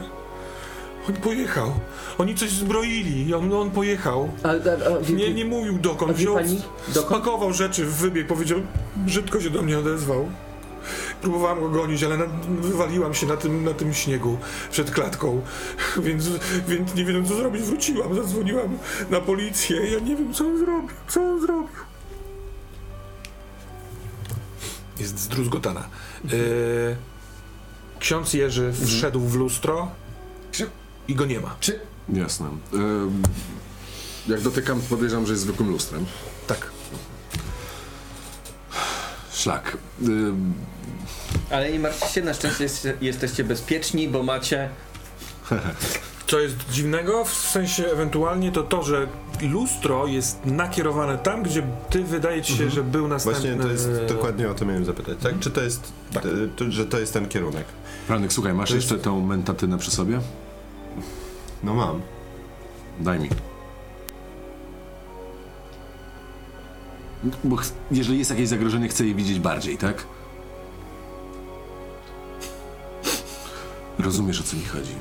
[1.10, 1.74] On pojechał.
[2.18, 4.30] Oni coś zbroili on, on pojechał.
[4.44, 6.14] A, a, a, wie, Nie, nie mówił dokąd.
[6.18, 7.06] Wziął, pani, dokąd?
[7.08, 8.60] spakował rzeczy, wybiegł, powiedział,
[8.96, 10.30] brzydko się do mnie odezwał.
[11.24, 12.26] Próbowałam go gonić, ale na,
[12.62, 14.38] wywaliłam się na tym, na tym śniegu
[14.72, 15.42] przed klatką,
[16.06, 16.30] więc,
[16.68, 18.78] więc nie wiedząc co zrobić, wróciłam, zadzwoniłam
[19.10, 19.92] na policję.
[19.92, 21.68] Ja nie wiem, co on zrobił, co on zrobił.
[25.00, 25.88] Jest zdruzgotana.
[26.24, 26.32] Yy,
[28.00, 29.92] ksiądz Jerzy wszedł w lustro
[31.08, 31.56] i go nie ma.
[32.14, 32.48] Jasne.
[32.74, 33.24] Ym,
[34.28, 36.06] jak dotykam, podejrzewam, że jest zwykłym lustrem.
[36.48, 36.73] Tak.
[39.34, 39.78] Szlak.
[40.08, 40.54] Ym,
[41.52, 44.70] Ale nie martwcie się, na szczęście jest, jesteście bezpieczni, bo macie...
[46.28, 49.08] Co jest dziwnego, w sensie ewentualnie to to, że
[49.42, 53.42] lustro jest nakierowane tam, gdzie ty wydaje ci się, że był następny...
[53.56, 55.40] Właśnie to jest dokładnie o to miałem zapytać, tak?
[55.40, 56.26] Czy to jest, Tak.
[56.26, 57.66] e, to, że to jest ten kierunek?
[58.08, 60.20] Franek, słuchaj, masz To jest- jeszcze tą mentatynę przy sobie?
[61.64, 62.02] No mam.
[63.00, 63.30] Daj mi.
[67.44, 70.06] Bo ch- jeżeli jest jakieś zagrożenie, chcę je widzieć bardziej, tak?
[74.00, 74.94] Rozumiesz, o co mi chodzi.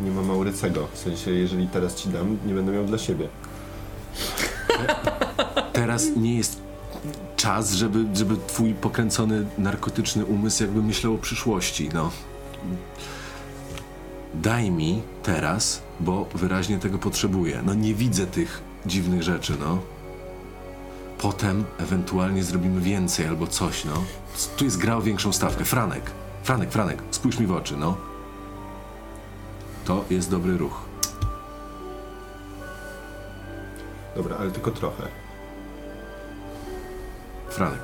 [0.00, 0.88] Nie mam Maurycego.
[0.94, 3.28] W sensie, jeżeli teraz ci dam, nie będę miał dla siebie.
[5.72, 6.60] Teraz nie jest
[7.36, 12.10] czas, żeby, żeby twój pokręcony narkotyczny umysł jakby myślał o przyszłości, no.
[14.34, 17.62] Daj mi teraz, bo wyraźnie tego potrzebuję.
[17.66, 19.78] No nie widzę tych dziwnych rzeczy, no.
[21.18, 24.04] Potem ewentualnie zrobimy więcej albo coś, no.
[24.56, 25.64] Tu jest gra o większą stawkę.
[25.64, 26.10] Franek,
[26.42, 27.96] Franek, Franek, spójrz mi w oczy, no.
[29.84, 30.80] To jest dobry ruch.
[34.16, 35.02] Dobra, ale tylko trochę.
[37.50, 37.80] Franek.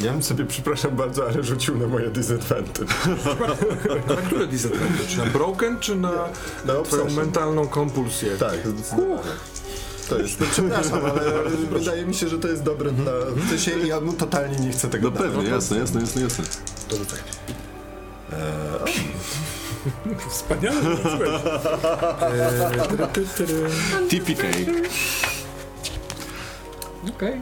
[0.00, 2.94] Ja bym sobie, przepraszam bardzo, ale rzucił na moje disadvantage.
[4.08, 5.16] Na które disadvantage?
[5.16, 6.12] Na broken, czy na
[6.64, 8.36] Na twoją mentalną kompulsję?
[8.36, 9.22] Tak, zdecydowanie.
[10.08, 11.20] To jest, no przepraszam, ale
[11.78, 13.12] wydaje mi się, że to jest dobre dla...
[13.36, 15.22] W sensie, ja mu totalnie nie chcę tego No dać.
[15.22, 16.44] pewnie, jasne, jasne, jasne, jasne.
[16.88, 17.18] To rzucaj.
[20.30, 20.76] Wspaniale.
[22.22, 23.54] Eee, tyry.
[24.10, 24.42] TPK.
[27.08, 27.40] Okej.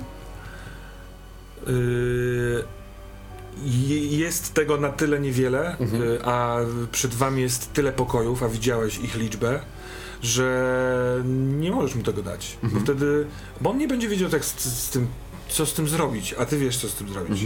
[3.64, 6.56] Je- Jest tego na tyle niewiele, yy, a
[6.92, 9.60] przed wami jest tyle pokojów, a widziałeś ich liczbę,
[10.22, 11.22] że
[11.58, 12.58] nie możesz mu tego dać.
[12.62, 13.26] Bo wtedy,
[13.60, 15.06] bo on nie będzie wiedział tak z, z tym,
[15.48, 17.42] co z tym zrobić, a ty wiesz, co z tym zrobić.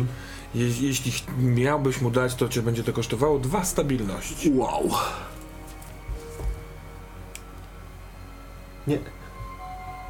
[0.55, 4.51] Je, jeśli miałbyś mu dać, to cię będzie to kosztowało dwa stabilności.
[4.55, 4.91] Wow.
[8.87, 8.99] Nie.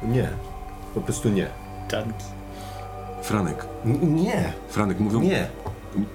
[0.03, 0.29] Nie.
[0.95, 1.49] Po prostu nie.
[1.89, 2.25] Tanki.
[3.23, 4.53] Franek, N- nie.
[4.69, 5.21] Franek, mówią...
[5.21, 5.47] Nie.
[5.95, 6.05] M-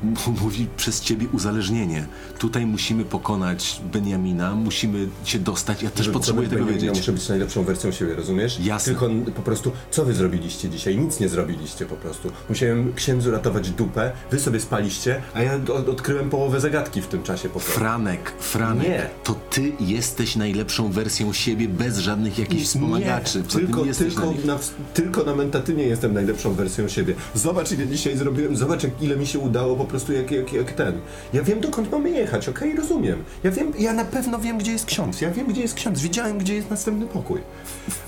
[0.43, 2.07] mówi przez ciebie uzależnienie.
[2.39, 5.83] Tutaj musimy pokonać Beniamina, musimy się dostać.
[5.83, 7.01] Ja też Żeby potrzebuję tego Benjamina, wiedzieć.
[7.03, 8.61] Muszę być najlepszą wersją siebie, rozumiesz?
[8.61, 8.93] Jasne.
[8.93, 10.99] Tylko n- po prostu, co wy zrobiliście dzisiaj?
[10.99, 12.31] Nic nie zrobiliście po prostu.
[12.49, 17.23] Musiałem księdzu ratować dupę, wy sobie spaliście, a ja od, odkryłem połowę zagadki w tym
[17.23, 17.73] czasie po prostu.
[17.79, 19.07] Franek, Franek, Nie.
[19.25, 23.39] to ty jesteś najlepszą wersją siebie bez żadnych jakichś wspomagaczy.
[23.39, 24.45] Nie, Poza tym tylko, jesteś tylko, na nich.
[24.45, 24.59] na,
[24.95, 27.15] tylko na mentatynie jestem najlepszą wersją siebie.
[27.35, 30.73] Zobacz ile dzisiaj zrobiłem, zobacz jak, ile mi się udało po prostu jak, jak, jak
[30.73, 31.01] ten.
[31.33, 33.25] Ja wiem dokąd mamy jechać, okej, rozumiem.
[33.45, 36.39] Ja wiem, ja na pewno wiem gdzie jest ksiądz, ja wiem gdzie jest ksiądz, widziałem
[36.39, 37.41] gdzie jest następny pokój.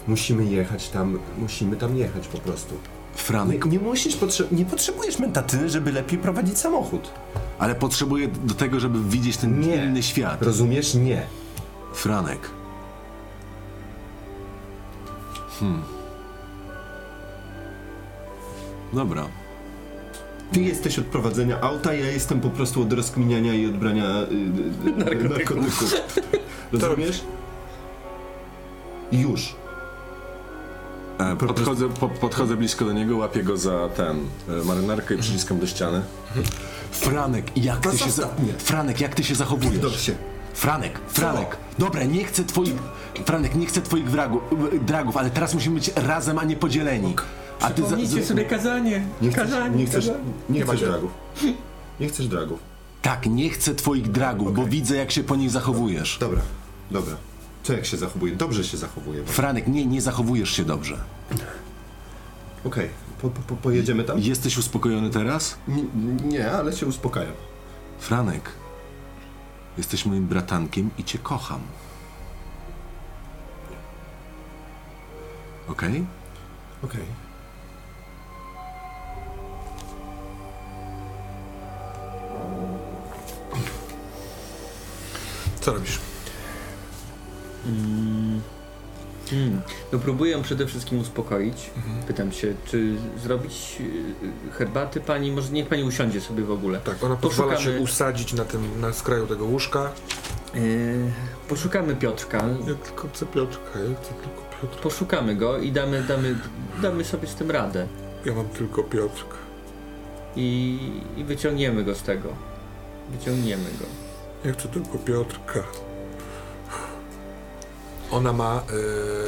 [0.06, 2.74] Musimy jechać tam, musimy tam jechać po prostu.
[2.74, 7.10] Nie, Franek, nie musisz, potrze- nie potrzebujesz mentatyny, żeby lepiej prowadzić samochód.
[7.58, 9.74] ale potrzebuję do tego, żeby widzieć ten Nie.
[9.84, 10.42] inny świat.
[10.42, 10.94] Rozumiesz?
[10.94, 11.22] Nie.
[11.94, 12.38] Franek.
[15.60, 15.82] Hmm.
[18.92, 19.26] Dobra.
[20.52, 24.34] Ty jesteś od prowadzenia auta, ja jestem po prostu od rozkminiania i odbrania y,
[24.86, 25.94] y, y, narkotyków.
[26.72, 27.24] Rozumiesz?
[29.12, 29.54] Już.
[31.18, 34.16] E, podchodzę, po, podchodzę blisko do niego, łapię go za ten
[34.60, 36.02] e, marynarkę i przyciskam do ściany.
[36.90, 38.28] Franek, jak ty się za...
[38.58, 40.00] Franek, jak ty się zachowujesz?
[40.00, 40.14] Się.
[40.54, 42.74] Franek, Franek, dobra, nie chcę twoich...
[43.26, 47.14] Franek, nie chcę twoich wragu, w- dragów, ale teraz musimy być razem, a nie podzieleni.
[47.60, 49.06] A ty za, sobie kazanie.
[49.22, 50.24] Nie chcesz, kazanie, nie chcesz, kazanie.
[50.50, 51.10] nie chcesz dragów.
[52.00, 52.60] Nie chcesz dragów.
[53.02, 56.18] Tak, nie chcę twoich dragów, bo widzę jak się po nich zachowujesz.
[56.20, 56.40] Dobra,
[56.90, 57.16] dobra.
[57.62, 58.36] Co jak się zachowuje?
[58.36, 59.24] Dobrze się zachowuje.
[59.24, 60.98] Franek, nie, nie zachowujesz się dobrze.
[62.64, 62.88] Okej,
[63.22, 64.18] po, po, po, pojedziemy tam?
[64.18, 65.58] Jesteś uspokojony teraz?
[65.68, 65.82] Nie,
[66.24, 67.32] nie, ale się uspokajam.
[67.98, 68.50] Franek,
[69.78, 71.60] jesteś moim bratankiem i cię kocham.
[75.68, 76.06] Okej?
[76.84, 77.27] Okej.
[85.68, 85.98] Co robisz?
[87.64, 88.40] Hmm.
[89.92, 91.70] No próbuję przede wszystkim uspokoić.
[92.06, 93.76] Pytam się, czy zrobić
[94.50, 95.32] y, herbaty pani?
[95.32, 96.80] Może niech pani usiądzie sobie w ogóle.
[96.80, 99.92] Tak, ona pozwala Poszukamy- się usadzić na tym, na skraju tego łóżka.
[100.54, 100.60] Yy,
[101.48, 102.44] poszukamy Piotrka.
[102.68, 104.82] Ja tylko chcę Piotrka, ja chcę tylko Piotrka.
[104.82, 106.38] Poszukamy go i damy, damy,
[106.82, 107.86] damy sobie z tym radę.
[108.24, 109.36] Ja mam tylko Piotrka.
[110.36, 110.78] I,
[111.16, 112.28] I wyciągniemy go z tego.
[113.10, 114.07] Wyciągniemy go.
[114.44, 115.62] Ja chcę tylko Piotrka.
[118.10, 118.62] Ona ma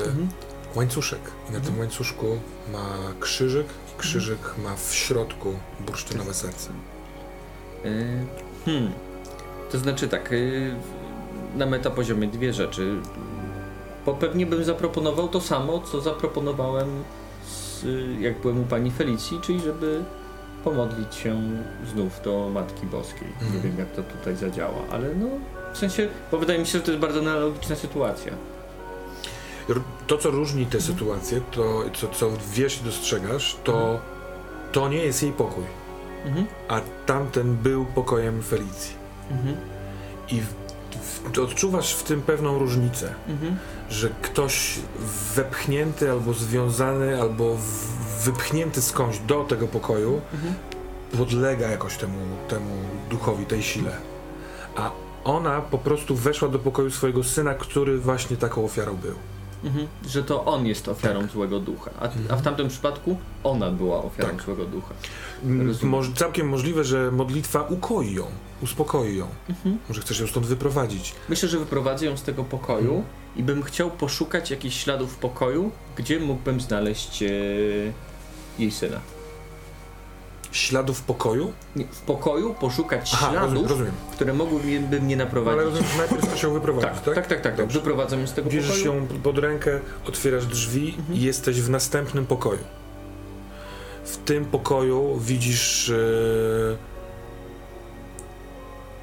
[0.04, 0.28] e, Mhm.
[0.76, 2.26] łańcuszek i na tym łańcuszku
[2.72, 2.86] ma
[3.20, 6.70] krzyżyk i krzyżyk ma w środku bursztynowe serce.
[7.84, 7.90] Yy,
[8.64, 8.92] hmm.
[9.72, 10.74] To znaczy tak, yy,
[11.56, 12.96] na metapoziomie dwie rzeczy.
[14.06, 17.04] Bo pewnie bym zaproponował to samo, co zaproponowałem
[17.48, 17.84] z,
[18.20, 20.04] jak byłem u pani Felicji, czyli żeby
[20.64, 21.40] pomodlić się
[21.94, 23.28] znów do Matki Boskiej.
[23.40, 23.62] Nie Mhm.
[23.62, 25.26] wiem jak to tutaj zadziała, ale no
[25.74, 28.32] w sensie, bo wydaje mi się, że to jest bardzo analogiczna sytuacja.
[30.06, 34.00] To, co różni te sytuacje, to co, co wiesz i dostrzegasz, to
[34.72, 35.64] to nie jest jej pokój,
[36.26, 36.46] Mhm.
[36.68, 38.94] a tamten był pokojem Felicji.
[39.30, 39.56] Mhm.
[40.28, 40.46] I w,
[41.34, 43.14] w, odczuwasz w tym pewną różnicę.
[43.28, 43.56] Mhm.
[43.90, 44.78] że ktoś
[45.34, 50.54] wepchnięty albo związany, albo w- wypchnięty skądś do tego pokoju Mhm.
[51.18, 52.18] podlega jakoś temu,
[52.48, 52.70] temu
[53.10, 53.96] duchowi, tej sile.
[54.76, 54.90] A
[55.24, 59.14] ona po prostu weszła do pokoju swojego syna, który właśnie taką ofiarą był.
[59.64, 59.86] Mhm.
[60.08, 64.28] Że to on jest ofiarą złego ducha, a, a w tamtym przypadku ona była ofiarą
[64.28, 64.42] Tak.
[64.42, 64.94] złego ducha.
[65.82, 68.24] Moż, całkiem możliwe, że modlitwa ukoi ją,
[68.62, 69.26] uspokoi ją.
[69.88, 71.14] Może chcesz ją stąd wyprowadzić.
[71.28, 73.02] Myślę, że wyprowadzę ją z tego pokoju
[73.36, 77.28] i bym chciał poszukać jakichś śladów w pokoju, gdzie mógłbym znaleźć e,
[78.61, 79.00] jej syna.
[80.52, 81.52] Śladów pokoju?
[81.76, 83.92] Nie, w pokoju poszukać Aha, śladów, rozumiem, rozumiem.
[84.12, 85.64] które mogłyby mnie Ale naprowadzić.
[85.64, 87.14] rozumiem, że najpierw chcesz ją wyprowadzić, tak, tak?
[87.14, 87.66] tak, tak, tak, tak.
[87.66, 88.94] Wyprowadzam ją z tego Bierzesz pokoju.
[89.00, 92.58] ją pod rękę, otwierasz drzwi i jesteś w następnym pokoju.
[94.04, 95.94] W tym pokoju widzisz e,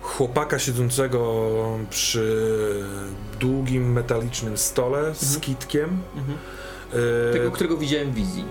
[0.01, 1.43] chłopaka siedzącego
[1.89, 2.45] przy
[3.39, 6.01] długim metalicznym stole z kitkiem.
[6.17, 6.37] Mhm.
[7.29, 8.45] E, Tego, którego widziałem w wizji.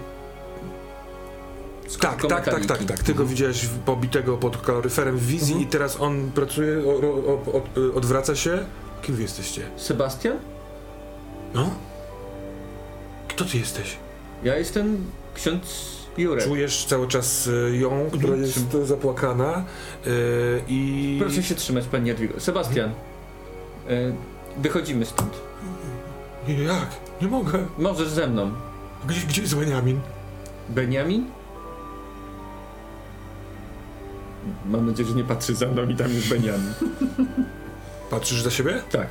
[2.01, 3.03] Tak, tak, tak, tak, tak.
[3.03, 5.69] Ty go widziałeś pobitego pod kaloryferem w wizji Mhm.
[5.69, 6.83] i teraz on pracuje,
[7.95, 8.59] odwraca się.
[9.03, 9.63] Kim wy jesteście?
[9.77, 10.37] Sebastian?
[11.55, 11.71] No?
[13.29, 13.97] Kto ty jesteś?
[14.45, 16.45] Ja jestem ksiądz Jurek.
[16.45, 18.43] Czujesz cały czas y, ją, która Mhm.
[18.43, 19.65] jest y, zapłakana
[20.07, 20.11] y,
[20.69, 21.17] i...
[21.21, 22.41] Proszę się trzymać, pani Jadwigo.
[22.41, 24.13] Sebastian, y,
[24.59, 25.33] wychodzimy stąd.
[26.49, 26.89] Jak?
[27.23, 27.59] Nie mogę.
[27.79, 28.51] Możesz ze mną.
[29.09, 30.01] Gdzie, gdzie jest Benjamin?
[30.69, 31.25] Beniamin?
[34.67, 36.73] Mam nadzieję, że nie patrzy za mną i tam jest Beniamin.
[38.11, 38.83] Patrzysz za siebie?
[38.91, 39.09] Tak.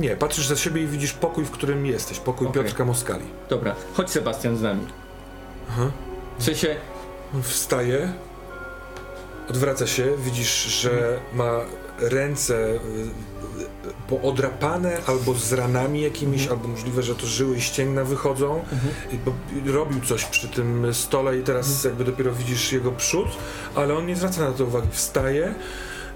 [0.00, 2.18] Nie, patrzysz za siebie i widzisz pokój, w którym jesteś.
[2.18, 2.62] Pokój Okej.
[2.62, 3.24] Piotrka Moskali.
[3.48, 4.86] Dobra, chodź Sebastian z nami.
[5.70, 5.90] Aha.
[6.38, 6.76] W sensie,
[7.42, 8.12] wstaje,
[9.50, 11.60] odwraca się, widzisz, że ma
[11.98, 12.78] ręce y, y,
[14.08, 18.64] poodrapane albo z ranami jakimiś, albo możliwe, że to żyły i ścięgna wychodzą.
[19.24, 19.32] Bo
[19.72, 23.28] robił coś przy tym stole i teraz jakby dopiero widzisz jego przód,
[23.74, 24.88] ale on nie zwraca na to uwagi.
[24.90, 25.54] Wstaje,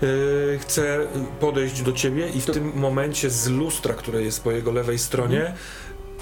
[0.02, 1.06] y, chce
[1.40, 4.98] podejść do ciebie i w To- tym momencie z lustra, które jest po jego lewej
[4.98, 5.54] stronie,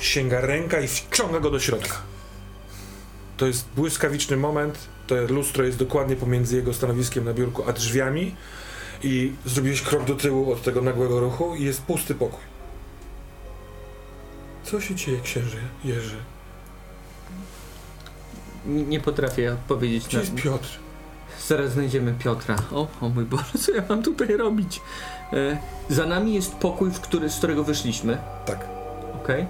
[0.00, 1.96] sięga ręka i wciąga go do środka.
[3.36, 4.78] To jest błyskawiczny moment.
[5.06, 8.34] To lustro jest dokładnie pomiędzy jego stanowiskiem na biurku a drzwiami.
[9.02, 12.40] I zrobiłeś krok do tyłu od tego nagłego ruchu i jest pusty pokój.
[14.64, 16.16] Co się dzieje, księże Jerzy?
[18.66, 20.22] nie potrafię odpowiedzieć Gdzie na...
[20.22, 20.68] jest Piotr?
[21.46, 22.56] Zaraz znajdziemy Piotra.
[22.72, 24.80] O, o mój Boże, co ja mam tutaj robić?
[25.32, 28.18] E, za nami jest pokój, w który, z którego wyszliśmy.
[28.46, 28.66] Tak.
[29.24, 29.46] Okej.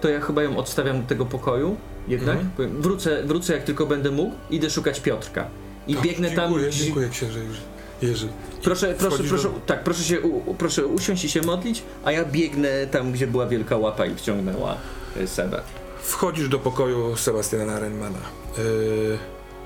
[0.00, 1.76] To ja chyba ją odstawiam do tego pokoju.
[2.08, 2.82] Jednak Mhm.
[2.82, 4.34] Wrócę, wrócę jak tylko będę mógł.
[4.50, 5.46] Idę szukać Piotrka.
[5.86, 6.36] I Dobrze, biegnę tam.
[6.50, 7.60] Dziękuję, gdzie- dziękuję księże Jerzy.
[8.02, 8.28] Jerzy.
[8.62, 12.24] Proszę, proszę, proszę, do- tak, proszę się, u, proszę usiąść i się modlić, a ja
[12.24, 14.76] biegnę tam, gdzie była wielka łapa i wciągnęła
[15.16, 15.62] e, Sebę.
[16.02, 18.18] Wchodzisz do pokoju Sebastiana Renmana.
[18.58, 19.18] Yy,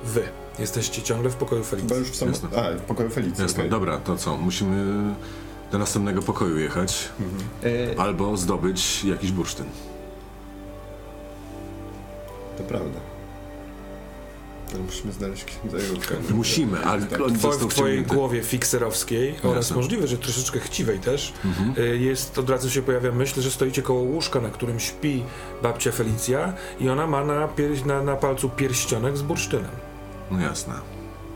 [0.05, 0.23] wy
[0.59, 1.97] jesteście ciągle w pokoju Felicji.
[1.99, 2.29] już w sam...
[2.29, 2.49] Jasne.
[2.57, 3.71] A, w pokoju Felicji, Jasne, okej.
[3.71, 4.37] dobra, to co?
[4.37, 5.15] Musimy
[5.73, 7.09] do następnego pokoju jechać
[7.65, 9.67] E, albo zdobyć jakiś bursztyn.
[12.59, 13.01] To prawda.
[14.75, 15.45] Ale musimy znaleźć
[15.91, 16.15] Jurka.
[16.35, 17.21] Musimy, ale Tak.
[17.21, 18.15] on został w twojej wciągnięty.
[18.15, 19.77] głowie fikserowskiej No oraz jasne.
[19.77, 21.75] możliwe, że troszeczkę chciwej też Mhm.
[21.79, 25.25] y, jest, od razu się pojawia myśl, że stoicie koło łóżka, na którym śpi
[25.63, 29.71] babcia Felicja i ona ma na, pier- na, na palcu pierścionek z bursztynem.
[30.31, 30.75] No jasne.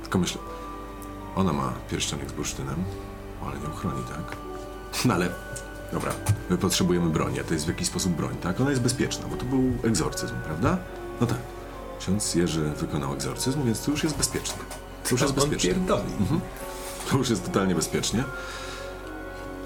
[0.02, 0.40] Tylko myślę,
[1.36, 2.76] ona ma pierścionek z bursztynem,
[3.46, 4.36] ale nie ochroni, tak?
[5.04, 5.28] No ale,
[5.92, 6.12] dobra,
[6.50, 8.60] my potrzebujemy broni, a to jest w jakiś sposób broń, tak?
[8.60, 10.78] Ona jest bezpieczna, bo to był egzorcyzm, prawda?
[11.20, 11.38] No tak.
[12.00, 14.58] Ksiądz Jerzy wykonał egzorcyzm, więc to już jest bezpieczne.
[15.04, 15.70] To już jest On bezpiecznie.
[15.70, 16.12] pierdoli.
[16.20, 16.40] Mhm.
[17.10, 18.24] To już jest totalnie bezpiecznie.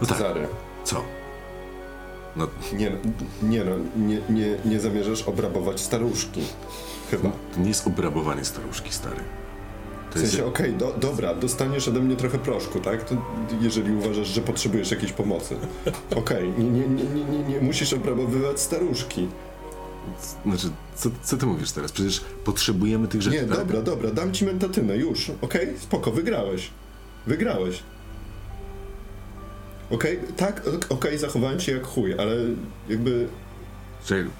[0.00, 0.48] No tak, Cezary.
[0.84, 1.02] co?
[2.36, 2.96] No, Nie, no,
[3.48, 6.42] nie no, nie, nie, nie zamierzasz obrabować staruszki.
[7.10, 7.30] Chyba.
[7.54, 9.20] to nie jest obrabowanie staruszki, stary.
[10.12, 10.32] To W jest...
[10.32, 13.04] sensie, okej, do, dobra, dostaniesz ode mnie trochę proszku, tak?
[13.04, 13.14] To
[13.60, 15.56] jeżeli uważasz, że potrzebujesz jakiejś pomocy.
[16.16, 19.28] Okej, nie, nie, nie, nie, nie, nie musisz obrabowywać staruszki.
[20.46, 21.92] Znaczy, co, co ty mówisz teraz?
[21.92, 23.58] Przecież potrzebujemy tych rzeczy, Nie, tak?
[23.58, 25.30] dobra, dobra, dam ci mentatynę, już.
[25.40, 26.70] Okej, spoko, wygrałeś.
[27.26, 27.82] Wygrałeś.
[29.90, 32.36] Okej, tak, ok- okej, zachowałem się jak chuj, ale
[32.88, 33.28] jakby...
[34.04, 34.30] Czekaj,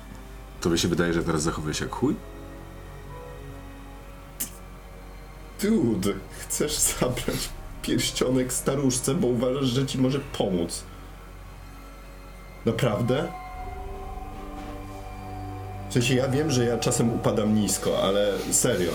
[0.60, 2.14] tobie się wydaje, że teraz zachowuje się jak chuj?
[5.62, 7.48] Dude, chcesz zabrać
[7.82, 10.82] pierścionek staruszce, bo uważasz, że ci może pomóc.
[12.66, 13.32] Naprawdę?
[15.95, 18.90] W sensie ja wiem, że ja czasem upadam nisko, ale serio.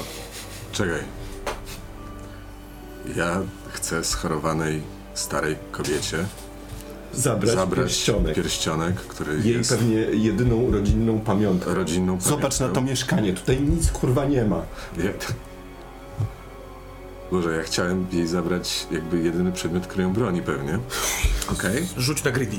[0.72, 1.00] Czekaj.
[3.16, 4.82] Ja chcę schorowanej
[5.14, 6.18] starej kobiecie
[7.14, 8.36] Zabrać, zabrać pierścionek.
[8.36, 11.74] pierścionek, który Jej jest pewnie jedyną rodzinną pamiątką.
[11.74, 12.82] rodzinną Zobacz na to pamiątką.
[12.82, 14.62] mieszkanie, tutaj nic kurwa nie ma.
[14.98, 15.10] Ja...
[17.32, 20.80] Boże, ja chciałem jej zabrać jakby jedyny przedmiot, który ją broni pewnie.
[21.52, 21.88] Okej.
[21.98, 22.58] Rzuć na greedy.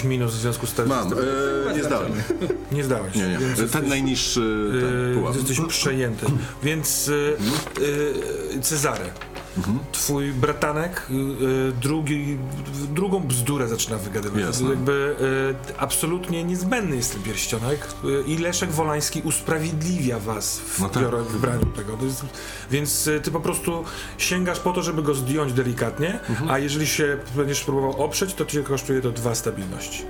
[0.00, 0.88] Jakiś minus w związku z tym.
[0.88, 2.12] Mam, e, nie zdałem.
[2.72, 3.14] Nie zdałeś.
[3.14, 3.38] Nie, nie.
[3.38, 5.36] Więc Ten jesteś, najniższy ten yy, pułap.
[5.36, 6.26] jesteś przejęty.
[6.62, 7.36] Więc yy,
[8.54, 9.04] yy, Cezary,
[9.92, 12.38] twój bratanek y, y, drugi,
[12.94, 14.40] drugą bzdurę zaczyna wygadywać.
[14.42, 14.68] Jasne.
[14.70, 15.16] Jakby
[15.72, 21.02] y, absolutnie niezbędny jest ten pierścionek y, i Leszek Wolański usprawiedliwia was w, No tak.
[21.02, 21.98] biorę- w braniu tego.
[22.02, 22.24] Jest,
[22.70, 23.84] więc y, ty po prostu
[24.18, 26.50] sięgasz po to, żeby go zdjąć delikatnie, Mhm.
[26.50, 30.02] a jeżeli się będziesz próbował oprzeć, to cię kosztuje to dwa stabilności.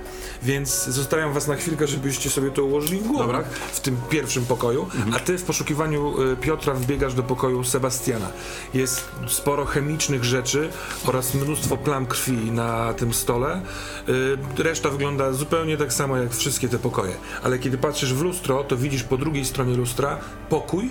[0.43, 4.83] Więc zostawiam was na chwilkę, żebyście sobie to ułożyli w głowach w tym pierwszym pokoju,
[4.83, 5.13] Mhm.
[5.13, 8.27] a ty w poszukiwaniu y, Piotra wbiegasz do pokoju Sebastiana.
[8.73, 10.69] Jest sporo chemicznych rzeczy
[11.07, 13.61] oraz mnóstwo plam krwi na tym stole.
[14.09, 17.13] Y, Reszta wygląda zupełnie tak samo jak wszystkie te pokoje.
[17.43, 20.17] Ale kiedy patrzysz w lustro, to widzisz po drugiej stronie lustra
[20.49, 20.89] pokój,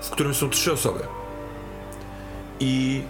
[0.00, 1.00] w którym są trzy osoby.
[2.60, 3.02] I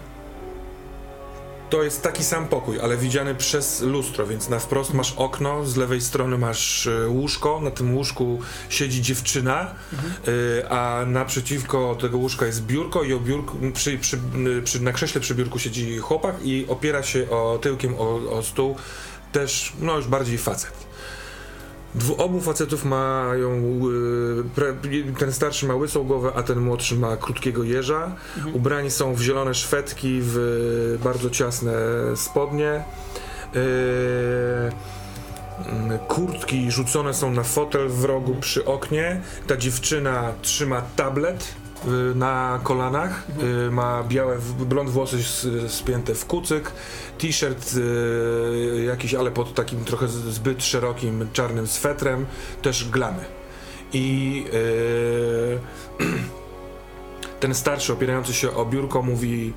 [1.69, 5.75] to jest taki sam pokój, ale widziany przez lustro, więc na wprost masz okno, z
[5.75, 8.39] lewej strony masz e, łóżko, na tym łóżku
[8.69, 9.75] siedzi dziewczyna,
[10.61, 14.19] e, a naprzeciwko tego łóżka jest biurko i o biurku, przy, przy,
[14.63, 18.75] przy, na krześle przy biurku siedzi chłopak i opiera się o, tyłkiem o, o stół,
[19.31, 20.86] też no już bardziej facet.
[21.97, 23.79] Dwu, obu facetów mają,
[24.57, 28.15] y, ten starszy ma łysą głowę, a ten młodszy ma krótkiego jeża.
[28.53, 30.37] Ubrani są w zielone szwedki, w
[30.95, 31.73] y, bardzo ciasne
[32.15, 32.83] spodnie.
[33.55, 33.59] Y,
[35.69, 39.21] mm, kurtki rzucone są na fotel w rogu przy oknie.
[39.47, 41.55] Ta dziewczyna trzyma tablet
[42.15, 43.23] na kolanach.
[43.67, 45.17] Y, ma białe, blond włosy
[45.67, 46.71] spięte w kucyk.
[47.17, 52.25] T-shirt y, jakiś, ale pod takim trochę zbyt szerokim czarnym swetrem.
[52.61, 53.25] Też glany.
[53.93, 55.59] I y,
[57.39, 59.53] ten starszy opierający się o biurko mówi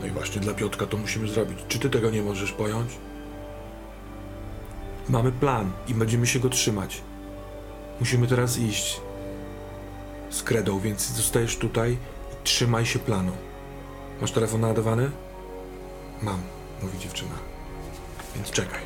[0.00, 1.58] no i właśnie dla Piotka to musimy zrobić.
[1.68, 2.90] Czy ty tego nie możesz pojąć?
[5.08, 7.02] Mamy plan i będziemy się go trzymać.
[8.00, 9.00] Musimy teraz iść
[10.30, 11.96] z kredą, więc zostajesz tutaj i
[12.44, 13.32] trzymaj się planu.
[14.20, 15.10] Masz telefon naładowany?
[16.22, 16.40] Mam,
[16.82, 17.34] mówi dziewczyna.
[18.36, 18.80] Więc czekaj.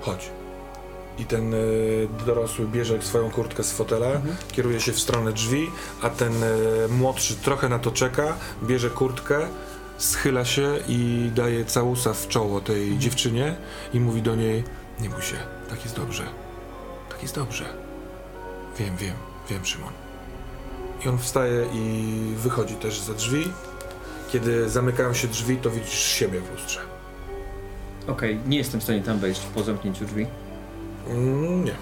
[0.00, 0.30] Chodź.
[1.18, 4.20] I ten y, dorosły bierze swoją kurtkę z fotela,
[4.52, 5.70] kieruje się w stronę drzwi,
[6.02, 9.48] a ten y, młodszy trochę na to czeka, bierze kurtkę,
[9.98, 13.56] schyla się i daje całusa w czoło tej dziewczynie
[13.92, 14.64] i mówi do niej
[15.00, 15.36] nie bój się,
[15.70, 16.43] tak jest dobrze.
[17.24, 17.64] Jest dobrze.
[18.78, 19.14] Wiem, wiem,
[19.50, 19.92] wiem, Szymon.
[21.04, 23.52] I on wstaje i wychodzi też za drzwi.
[24.32, 26.80] Kiedy zamykają się drzwi, to widzisz siebie w lustrze.
[28.06, 30.26] Okej, nie jestem w stanie tam wejść po zamknięciu drzwi.
[31.08, 31.74] Mm, nie.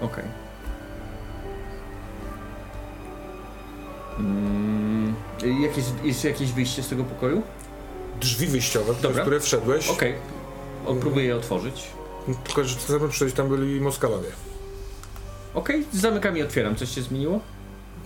[0.00, 0.24] Okej.
[4.18, 5.14] Mm,
[5.62, 7.42] jak jest, jest jakieś wyjście z tego pokoju?
[8.20, 9.22] Drzwi wyjściowe, przez Dobra.
[9.22, 9.88] które wszedłeś.
[9.88, 10.14] Okej.
[10.86, 11.90] O, Próbuję je otworzyć.
[12.44, 14.28] Tylko, że na przyjść tam byli Moskalowie.
[15.54, 16.76] Okej, zamykam i otwieram.
[16.76, 17.40] Coś się zmieniło?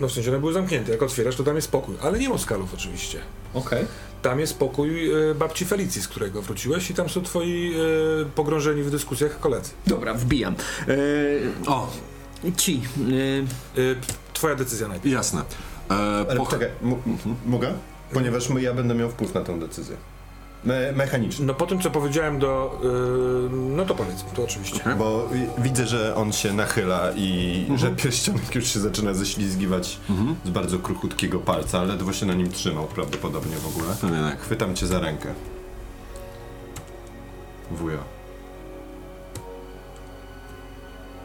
[0.00, 0.92] No w sensie one były zamknięte.
[0.92, 1.94] Jak otwierasz, to tam jest pokój.
[2.02, 3.18] Ale nie Moskalów oczywiście.
[3.54, 3.84] Okej.
[4.22, 8.82] Tam jest pokój e, babci Felicji, z którego wróciłeś i tam są twoi e, pogrążeni
[8.82, 9.70] w dyskusjach koledzy.
[9.86, 10.54] Dobra, wbijam.
[11.66, 11.90] O,
[12.48, 12.82] E, ci.
[13.76, 13.94] E, E,
[14.32, 15.14] twoja decyzja najpierw.
[15.14, 15.40] jasne.
[15.90, 16.96] E, Ale po- czekaj, m-
[17.46, 17.72] mogę?
[18.12, 19.96] Ponieważ my, ja będę miał wpływ na tę decyzję.
[20.66, 21.46] Me mechaniczny.
[21.46, 22.80] No po tym, co powiedziałem do...
[22.84, 24.80] e, no to powiedz, to oczywiście.
[24.80, 24.94] Okej.
[24.96, 27.78] Bo widzę, że on się nachyla i Mhm.
[27.78, 29.98] że pierścionek już się zaczyna ześlizgiwać
[30.44, 33.94] z bardzo kruchutkiego palca, ledwo się na nim trzymał prawdopodobnie w ogóle.
[34.00, 34.40] Pewnie tak.
[34.40, 35.34] Chwytam cię za rękę.
[37.70, 37.98] Wuja.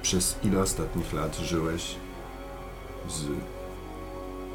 [0.02, 1.96] Przez ile ostatnich lat żyłeś
[3.10, 3.22] z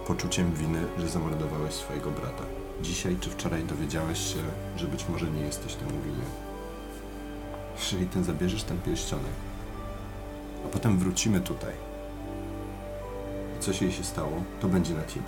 [0.06, 2.42] poczuciem winy, że zamordowałeś swojego brata?
[2.82, 4.38] Dzisiaj czy wczoraj dowiedziałeś się,
[4.76, 6.30] że być może nie jesteś temu winien?
[7.78, 9.32] Jeżeli ten zabierzesz ten pierścionek,
[10.64, 11.72] a potem wrócimy tutaj
[13.58, 15.26] i coś jej się stało, to będzie na ciebie.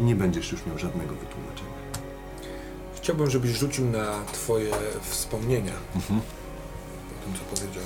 [0.00, 1.78] I nie będziesz już miał żadnego wytłumaczenia.
[2.96, 4.70] Chciałbym, żebyś rzucił na twoje
[5.02, 5.72] wspomnienia.
[5.96, 6.20] Mhm.
[7.08, 7.82] Po tym, co powiedział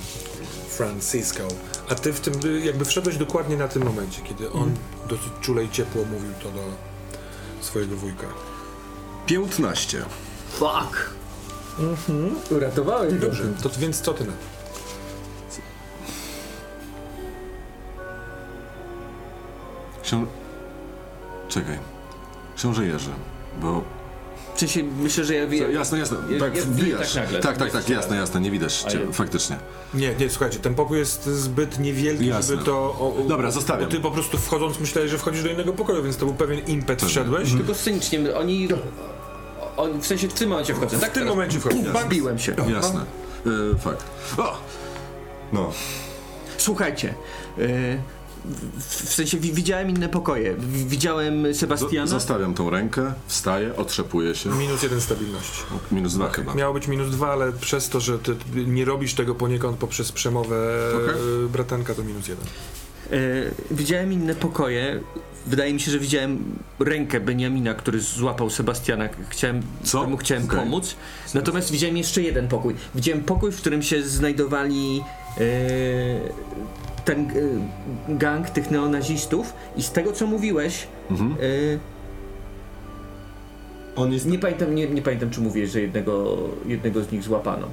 [0.69, 1.43] Francisco.
[1.89, 2.33] A ty w tym,
[2.63, 4.77] jakby wszedłeś dokładnie na tym momencie, kiedy on Mhm.
[5.09, 6.61] dosyć czule i ciepło mówił to do
[7.63, 8.27] swojego wujka.
[9.25, 10.05] 15.
[10.51, 11.13] fuck.
[12.51, 13.19] Uratowałeś go.
[13.27, 14.33] Dobrze, to więc co ty na?
[20.03, 20.25] Ksią...
[21.47, 21.79] Czekaj.
[22.55, 23.11] Książę Jerzy,
[23.61, 23.83] bo...
[24.55, 25.71] W sensie, myślę, że ja wiem.
[25.71, 26.17] Jasne, jasne.
[26.29, 27.13] ja- Tak, ja wbijasz.
[27.13, 27.39] tak nagle.
[27.39, 29.57] Tak, tak, tak, jasne, jasne, nie widać cię, ja- faktycznie.
[29.93, 32.55] Nie, nie, słuchajcie, ten pokój jest zbyt niewielki, Jasne.
[32.55, 32.71] żeby to...
[32.99, 33.85] O, o, Dobra, zostawiam.
[33.85, 36.59] Bo ty po prostu wchodząc myślałeś, że wchodzisz do innego pokoju, więc to był pewien
[36.67, 37.09] impet, Pewnie.
[37.09, 37.51] wszedłeś.
[37.51, 38.67] Tylko scenicznie, oni...
[39.77, 41.11] On, w sensie w tym momencie wchodzę, tak?
[41.11, 41.59] W tym momencie.
[41.93, 42.05] Bang!
[42.05, 42.55] Wbiłem się.
[42.73, 42.99] Jasne.
[43.45, 44.03] E, fakt.
[44.37, 44.57] O!
[45.53, 45.71] No,
[46.57, 47.13] Słuchajcie,
[47.59, 47.63] e,
[48.79, 50.55] w, sensie wi- widziałem inne pokoje.
[50.87, 52.07] Widziałem Sebastiana.
[52.07, 54.49] Zostawiam tą rękę, wstaję, otrzepuję się.
[54.49, 55.61] Minus jeden stabilności.
[55.91, 56.53] Minus dwa chyba.
[56.55, 60.89] Miało być minus dwa, ale przez to, że ty nie robisz tego poniekąd poprzez przemowę
[60.95, 61.15] Okej.
[61.45, 62.45] e, bratanka, to minus jeden.
[63.11, 63.17] E,
[63.71, 64.99] widziałem inne pokoje.
[65.47, 69.09] Wydaje mi się, że widziałem rękę Beniamina, który złapał Sebastiana.
[69.29, 69.97] Chciałem, Co?
[69.97, 70.59] któremu chciałem Okej.
[70.59, 70.95] pomóc.
[71.33, 72.75] Natomiast widziałem jeszcze jeden pokój.
[72.95, 75.01] Widziałem pokój, w którym się znajdowali
[75.37, 75.43] e,
[77.05, 77.19] ten
[78.09, 81.31] e, gang tych neonazistów i z tego co mówiłeś, Mhm.
[81.31, 81.35] e,
[83.95, 84.25] On jest...
[84.25, 87.67] nie, pamiętam, nie, nie pamiętam czy mówiłeś, że jednego, jednego z nich złapano.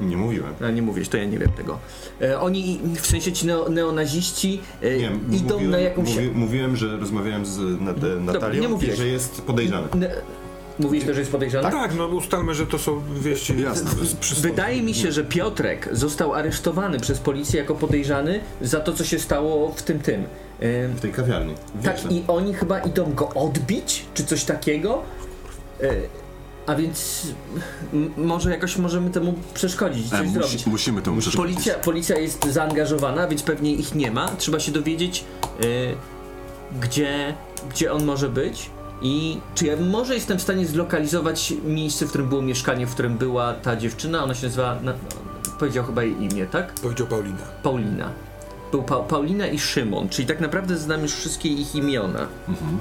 [0.00, 0.54] Nie mówiłem.
[0.66, 1.78] A nie mówisz, to ja nie wiem tego.
[2.20, 6.14] E, oni, w sensie ci neo, neonaziści, e, Nie, idą mówiłem, na jakąś...
[6.14, 8.98] mówi, mówiłem, że rozmawiałem z Nat- Natalią nie i mówiłeś.
[8.98, 9.86] że jest podejrzany.
[9.94, 10.10] Ne,
[10.82, 11.70] mówisz to, że jest podejrzany?
[11.70, 13.90] Tak, no ustalmy, że to są wieści Jasne.
[14.40, 19.18] Wydaje mi się, że Piotrek został aresztowany przez policję jako podejrzany za to, co się
[19.18, 20.24] stało w tym tym.
[20.96, 21.54] W tej kawiarni.
[21.84, 22.10] tak, Wieczne.
[22.12, 25.02] i oni chyba idą go odbić, czy coś takiego.
[25.82, 25.90] E,
[26.66, 27.26] a więc
[28.16, 30.52] może jakoś możemy temu przeszkodzić, coś E, zrobić.
[30.52, 31.54] musi, musimy tą przeszkodzić.
[31.54, 34.28] Policja, policja jest zaangażowana, więc pewnie ich nie ma.
[34.28, 35.24] Trzeba się dowiedzieć,
[35.64, 35.94] y,
[36.80, 37.34] gdzie,
[37.70, 38.70] gdzie on może być.
[39.02, 43.18] I czy ja może jestem w stanie zlokalizować miejsce, w którym było mieszkanie, w którym
[43.18, 44.24] była ta dziewczyna?
[44.24, 44.78] Ona się nazywa.
[44.82, 44.94] Na,
[45.58, 46.72] powiedział chyba jej imię, tak?
[46.72, 47.38] Powiedział Paulina.
[47.62, 48.12] Paulina.
[48.70, 52.26] Był pa, Paulina i Szymon, czyli tak naprawdę znam już wszystkie ich imiona.
[52.48, 52.78] Mhm.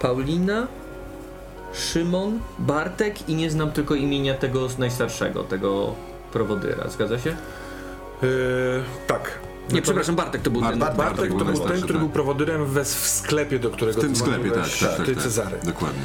[0.00, 0.66] Paulina,
[1.72, 5.94] Szymon, Bartek i nie znam tylko imienia tego najstarszego, tego
[6.32, 6.88] prowodyra.
[6.88, 7.30] Zgadza się?
[7.30, 7.36] E,
[9.06, 9.49] tak.
[9.72, 10.78] Nie, przepraszam, Bartek to był Bar- ten.
[10.78, 11.98] Bartek Bartek to był ten, który tak.
[11.98, 15.14] był prowodyrem we, w sklepie, do którego W tym ty sklepie, tak, tak, tak, ty
[15.14, 15.24] tak.
[15.24, 15.58] Cezary.
[15.64, 16.02] Dokładnie.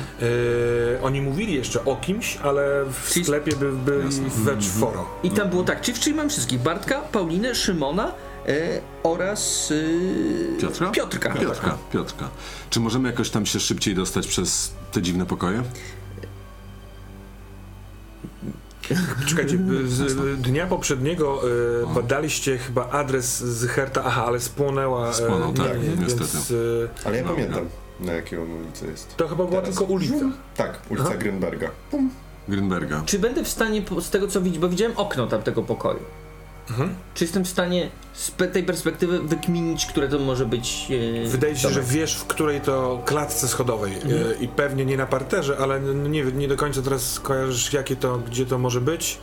[0.97, 4.23] E, oni mówili jeszcze o kimś, ale w Czyli- sklepie by, byli Jasne.
[4.29, 5.05] we czworo.
[5.23, 6.59] I tam było tak, czyli, mam wszystkich.
[6.61, 8.11] Bartka, Paulinę, Szymona
[8.47, 9.71] e, oraz
[10.57, 10.91] e, Piotra?
[10.91, 11.33] Piotrka.
[11.33, 12.29] Piotrka, Piotrka.
[12.69, 15.63] Czy możemy jakoś tam się szybciej dostać przez te dziwne pokoje?
[19.27, 19.57] Czekajcie,
[19.87, 21.41] z dnia poprzedniego
[21.83, 25.09] e, badaliście chyba adres z Herta, aha, ale spłonęła.
[25.09, 26.31] e, Spłonął, tak, nie, niestety.
[26.33, 27.65] Więc, e, Ale ja No, pamiętam,
[27.99, 29.17] na jakiej on ulicy jest.
[29.17, 29.77] to chyba była Teraz.
[29.77, 30.25] tylko ulica.
[30.57, 31.17] Tak, ulica Aha.
[31.17, 31.69] Grünberga.
[32.47, 33.01] Grinberga.
[33.05, 35.99] Czy będę w stanie, z tego co widzieć, bo widziałem okno tamtego pokoju.
[36.69, 36.95] Mhm.
[37.13, 40.87] Czy jestem w stanie z tej perspektywy wykminić, które to może być.
[41.25, 44.13] E, Wydaje się, że wiesz, w której to klatce schodowej Mhm.
[44.31, 48.17] e, i pewnie nie na parterze, ale nie, nie do końca teraz kojarzysz, jakie to,
[48.17, 49.17] gdzie to może być.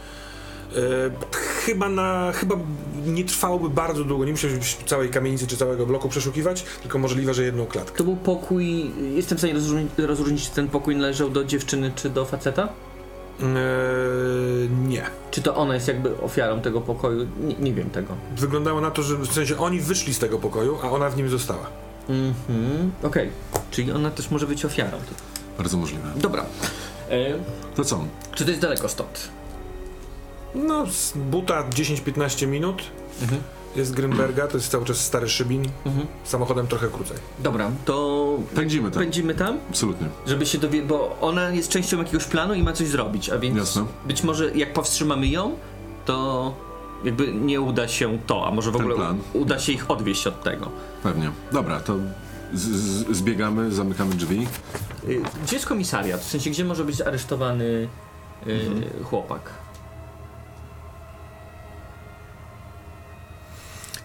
[0.76, 0.80] E,
[1.64, 2.56] chyba na, chyba
[3.06, 7.42] nie trwałoby bardzo długo, nie musiałbyś całej kamienicy czy całego bloku przeszukiwać, tylko możliwe, że
[7.44, 7.98] jedną klatkę.
[7.98, 8.90] To był pokój.
[9.14, 12.68] Jestem w stanie rozróżnić, rozróżnić, czy ten pokój należał do dziewczyny czy do faceta?
[13.40, 13.44] E,
[14.88, 15.02] nie.
[15.30, 17.26] Czy to ona jest jakby ofiarą tego pokoju?
[17.40, 18.14] Nie, nie wiem tego.
[18.36, 21.28] Wyglądało na to, że w sensie oni wyszli z tego pokoju, a ona w nim
[21.28, 21.66] została.
[22.08, 23.30] Mhm, okej.
[23.70, 24.98] Czyli ona też może być ofiarą.
[25.58, 26.08] Bardzo możliwe.
[26.16, 26.44] Dobra.
[27.10, 27.34] E,
[27.74, 28.04] To co?
[28.34, 29.28] czy to jest daleko stąd?
[30.54, 32.82] No, z buta 10-15 minut.
[33.76, 35.64] Jest Grünberga, to jest cały czas stary Szybin.
[35.86, 36.06] Mhm.
[36.24, 37.16] Samochodem trochę krócej.
[37.38, 39.02] Dobra, to Pędzimy tam.
[39.02, 40.06] pędzimy tam, Absolutnie.
[40.26, 43.56] żeby się dowiedzieć, bo ona jest częścią jakiegoś planu i ma coś zrobić, a więc
[43.56, 43.84] Jasne.
[44.06, 45.54] być może jak powstrzymamy ją,
[46.04, 46.54] to
[47.04, 49.18] jakby nie uda się to, a może w Ten ogóle plan.
[49.32, 50.68] uda się ich odwieść od tego.
[51.02, 51.30] Pewnie.
[51.52, 51.96] Dobra, to
[52.54, 54.46] z, z, zbiegamy, zamykamy drzwi.
[55.08, 56.20] Y, Gdzie jest komisariat?
[56.20, 57.64] W sensie, gdzie może być aresztowany
[58.46, 59.04] y, Mhm.
[59.04, 59.50] chłopak?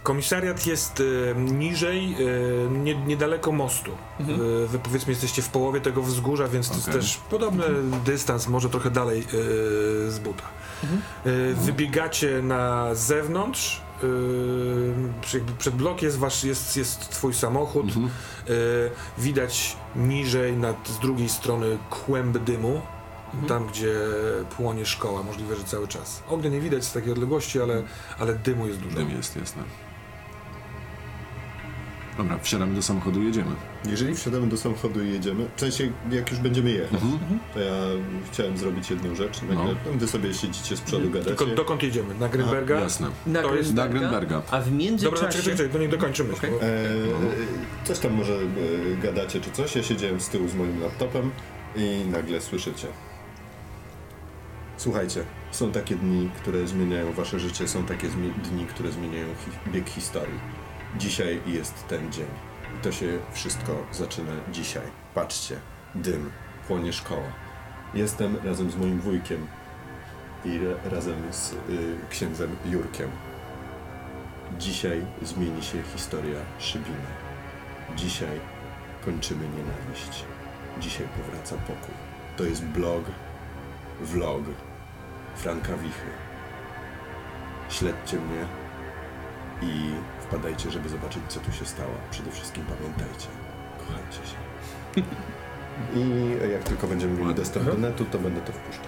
[0.08, 1.03] Komisariat jest
[1.36, 3.91] e, niżej, e, nie, niedaleko mostu.
[4.20, 4.39] Mhm.
[4.41, 7.64] E, wy powiedzmy jesteście w połowie tego wzgórza, więc to jest też podobny
[8.05, 9.25] dystans, może trochę dalej e,
[10.12, 10.43] z buta.
[10.84, 11.01] Mhm.
[11.25, 13.82] E, wybiegacie na zewnątrz.
[15.34, 17.86] jakby przed blok jest, wasz, jest, jest twój samochód.
[17.86, 18.09] Mhm.
[19.17, 22.82] Widać niżej, nad, z drugiej strony kłęb dymu.
[23.34, 23.47] Mhm.
[23.47, 23.96] Tam, gdzie
[24.58, 26.24] płonie szkoła, możliwe, że cały czas.
[26.29, 27.84] Ognia nie widać z takiej odległości, ale,
[28.20, 28.96] ale dymu jest dużo.
[28.96, 29.87] Dym jest, jasne.
[32.17, 33.51] Dobra, wsiadamy do samochodu i jedziemy.
[33.89, 37.39] Jeżeli wsiadamy do samochodu i jedziemy, w sensie jak już będziemy jechać, Mhm.
[37.53, 37.73] to ja
[38.31, 39.41] chciałem zrobić jedną rzecz.
[39.41, 39.97] Nagle, No.
[39.97, 41.35] Wy sobie siedzicie z przodu, gadacie.
[41.35, 42.15] Tylko dokąd jedziemy?
[42.19, 42.79] Na Grünberga?
[42.79, 43.07] Jasne.
[43.27, 44.35] Na To jest Na Grünberga, Grünberga.
[44.37, 45.27] A w Dobra, no, międzyczasie...
[45.39, 46.33] czekaj, czekaj, to nie dokończymy.
[46.33, 46.51] Okej.
[46.51, 46.67] bo- E,
[47.83, 49.75] coś tam może e, gadacie czy coś.
[49.75, 51.31] Ja siedziałem z tyłu z moim laptopem
[51.75, 52.87] i nagle słyszycie.
[54.77, 58.07] Słuchajcie, są takie dni, które zmieniają wasze życie, są takie
[58.51, 60.39] dni, które zmieniają hi- bieg historii.
[60.97, 62.28] Dzisiaj jest ten dzień.
[62.79, 64.86] I to się wszystko zaczyna dzisiaj.
[65.13, 65.59] Patrzcie,
[65.95, 66.32] dym,
[66.67, 67.28] płonie szkoła.
[67.93, 69.47] Jestem razem z moim wujkiem
[70.45, 71.57] i ra- razem z y,
[72.09, 73.09] księdzem Jurkiem.
[74.59, 77.07] Dzisiaj zmieni się historia Szybiny.
[77.95, 78.39] Dzisiaj
[79.05, 80.25] kończymy nienawiść.
[80.79, 81.95] Dzisiaj powraca pokój.
[82.37, 83.03] To jest blog,
[84.01, 84.43] vlog
[85.36, 86.09] Franka Wichy.
[87.69, 88.45] Śledźcie mnie
[89.61, 89.91] i
[90.28, 91.91] wpadajcie, żeby zobaczyć, co tu się stało.
[92.12, 93.28] Przede wszystkim pamiętajcie,
[93.79, 94.37] kochajcie się.
[95.95, 98.86] I jak tylko będziemy mieli dostęp do netu, to będę to wpuszczał.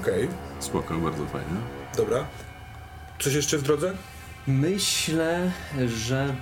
[0.00, 0.28] Okej,
[0.58, 1.56] Spoko, bardzo fajnie.
[1.96, 2.26] dobra.
[3.18, 3.92] Coś jeszcze w drodze?
[4.46, 5.50] Myślę,
[5.86, 6.34] że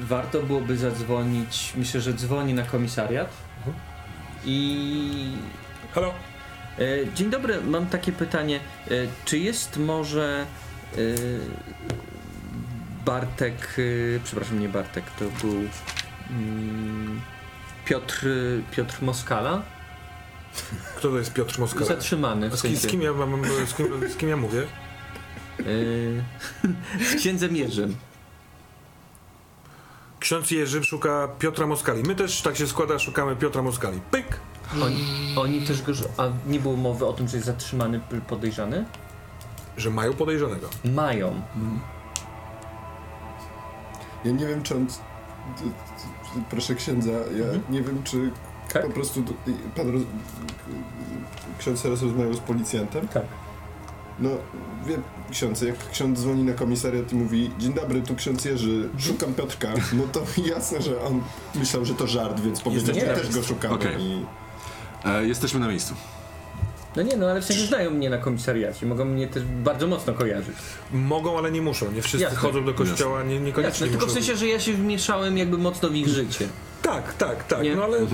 [0.00, 1.72] warto byłoby zadzwonić.
[1.76, 3.28] Myślę, że dzwoni na komisariat.
[4.44, 5.32] I.
[5.92, 6.14] Halo?
[6.78, 8.60] E, dzień dobry, mam takie pytanie.
[8.86, 8.90] E,
[9.24, 10.46] czy jest może.
[10.94, 10.98] E,
[13.04, 13.76] Bartek.
[14.16, 15.54] E, przepraszam, nie Bartek, to był.
[16.30, 17.20] Mm,
[17.84, 18.26] Piotr,
[18.70, 19.62] Piotr Moskala?
[20.96, 21.86] Kto to jest Piotr Moskala?
[21.86, 22.56] Zatrzymany.
[22.56, 24.62] Z kim, z kim, ja, mam, z, kim, z kim ja mówię?
[25.58, 27.96] e, z księdzem Jerzym.
[30.20, 32.02] Ksiądz Jerzy szuka Piotra Moskali.
[32.02, 34.00] My też tak się składa, szukamy Piotra Moskali.
[34.10, 34.40] Pyk!
[34.82, 35.04] Oni,
[35.36, 35.92] oni też go.
[36.16, 38.84] A nie było mowy o tym, że jest zatrzymany podejrzany?
[39.76, 40.68] Że mają podejrzanego.
[40.84, 41.42] Mają.
[44.24, 44.86] Ja nie wiem, czy on.
[46.50, 48.30] Proszę księdza, ja nie wiem, czy
[48.72, 48.86] Tak?
[48.86, 49.24] po prostu
[49.76, 50.02] pan roz...
[51.58, 53.08] ksiądz teraz rozmawiał z policjantem.
[53.08, 53.24] Tak.
[54.18, 54.30] No,
[54.86, 54.98] wie
[55.30, 59.68] ksiądz, jak ksiądz dzwoni na komisariat i mówi Dzień dobry, tu ksiądz Jerzy, szukam Piotrka,
[59.92, 60.20] no to
[60.54, 61.22] jasne, że on
[61.54, 63.74] myślał, że to żart, więc powiedział, nie, że też go szukamy.
[63.74, 64.00] Okej.
[64.00, 64.26] I...
[65.04, 65.94] E, jesteśmy na miejscu.
[66.96, 70.12] No nie, no ale w sensie znają mnie na komisariacie, mogą mnie też bardzo mocno
[70.14, 70.56] kojarzyć.
[70.92, 71.92] Mogą, ale nie muszą.
[71.92, 72.38] Nie wszyscy Jasne.
[72.38, 74.14] chodzą do kościoła, nie, niekoniecznie Jasne, tylko w muszą.
[74.14, 76.48] sensie, że ja się wmieszałem jakby mocno w ich życie.
[76.82, 77.62] Tak, tak, tak.
[77.62, 77.76] Nie?
[77.76, 77.98] No ale...
[77.98, 78.06] y,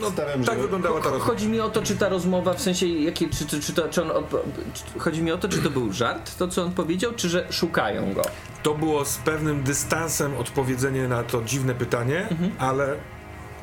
[0.00, 1.24] No, Stawiam, tak że- wyglądała ta rozmowa.
[1.24, 4.02] Chodzi mi o to, czy ta rozmowa, w sensie, jakie, czy, czy, czy, to, czy
[4.02, 4.38] on, op-
[4.74, 7.46] czy, chodzi mi o to, czy to był żart, to co on powiedział, czy że
[7.50, 8.22] szukają go.
[8.62, 12.28] To było z pewnym dystansem odpowiedzenie na to dziwne pytanie,
[12.58, 12.94] ale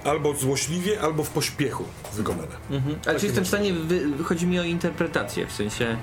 [0.04, 1.84] albo złośliwie, albo w pośpiechu
[2.14, 2.56] wykonane.
[2.72, 2.96] Mhm.
[3.08, 5.98] Ale czy jestem w stanie, wy, chodzi mi o interpretację, w sensie...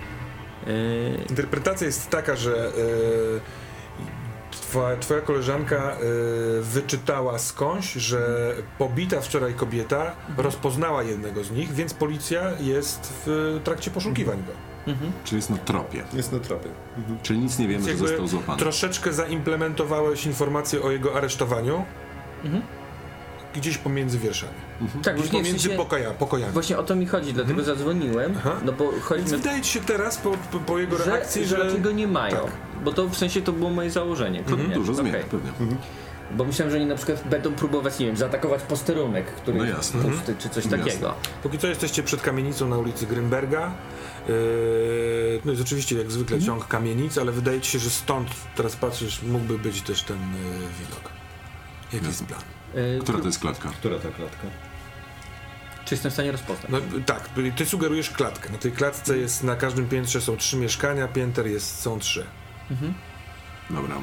[0.67, 0.73] Yy,
[1.31, 2.71] Interpretacja jest taka, że e,
[4.51, 5.97] twoja, twoja koleżanka e,
[6.63, 13.91] wyczytała skądś, że pobita wczoraj kobieta rozpoznała jednego z nich, więc policja jest w trakcie
[13.91, 14.53] poszukiwań go.
[14.93, 15.13] mhm.
[15.25, 16.03] Czyli jest na tropie.
[16.13, 16.69] Jest na tropie.
[17.23, 18.59] Czyli nic nie wiemy, że został złapany.
[18.59, 21.85] Troszeczkę zaimplementowałeś informację o jego aresztowaniu
[22.45, 22.63] Mhm.
[23.59, 24.53] Gdzieś pomiędzy wierszami.
[24.81, 26.53] Tak, Gdzieś właśnie, w pomiędzy sensie, pokoja, pokojami.
[26.53, 28.57] właśnie o to mi chodzi, dlatego zadzwoniłem, Aha.
[28.65, 31.57] no bo chodzi Więc wydaje ci się teraz, po, po, po jego że, reakcji, że
[31.57, 31.65] że...
[31.65, 32.37] raczej go nie mają.
[32.37, 32.53] tak.
[32.85, 34.39] Bo to w sensie to było moje założenie.
[34.41, 34.75] Mhm, Nie?
[34.75, 35.53] Dużo zmian, pewnie.
[36.31, 39.77] Bo myślałem, że oni na przykład będą próbować, nie wiem, zaatakować posterunek, który No jest
[39.77, 40.03] jasne.
[40.11, 40.79] pusty, czy coś Jasne.
[40.79, 41.15] takiego.
[41.43, 43.71] Póki co jesteście przed kamienicą na ulicy Grünberga.
[44.29, 44.35] Yy,
[45.45, 46.47] no jest oczywiście jak zwykle Mhm.
[46.59, 50.85] ciąg kamienic, ale wydaje ci się, że stąd, teraz patrzysz, mógłby być też ten yy,
[50.85, 51.18] widok.
[51.93, 52.41] Jaki jest plan?
[52.75, 53.69] Yy, Która to jest klatka?
[53.69, 54.47] Która ta klatka?
[55.85, 56.71] Czy jestem w stanie rozpoznać?
[56.71, 58.53] No tak, ty sugerujesz klatkę.
[58.53, 62.27] Na tej klatce jest, na każdym piętrze są trzy mieszkania, pięter jest, są trzy.
[62.71, 62.95] Mhm.
[63.71, 63.97] Dobra.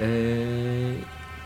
[0.00, 0.94] Yy,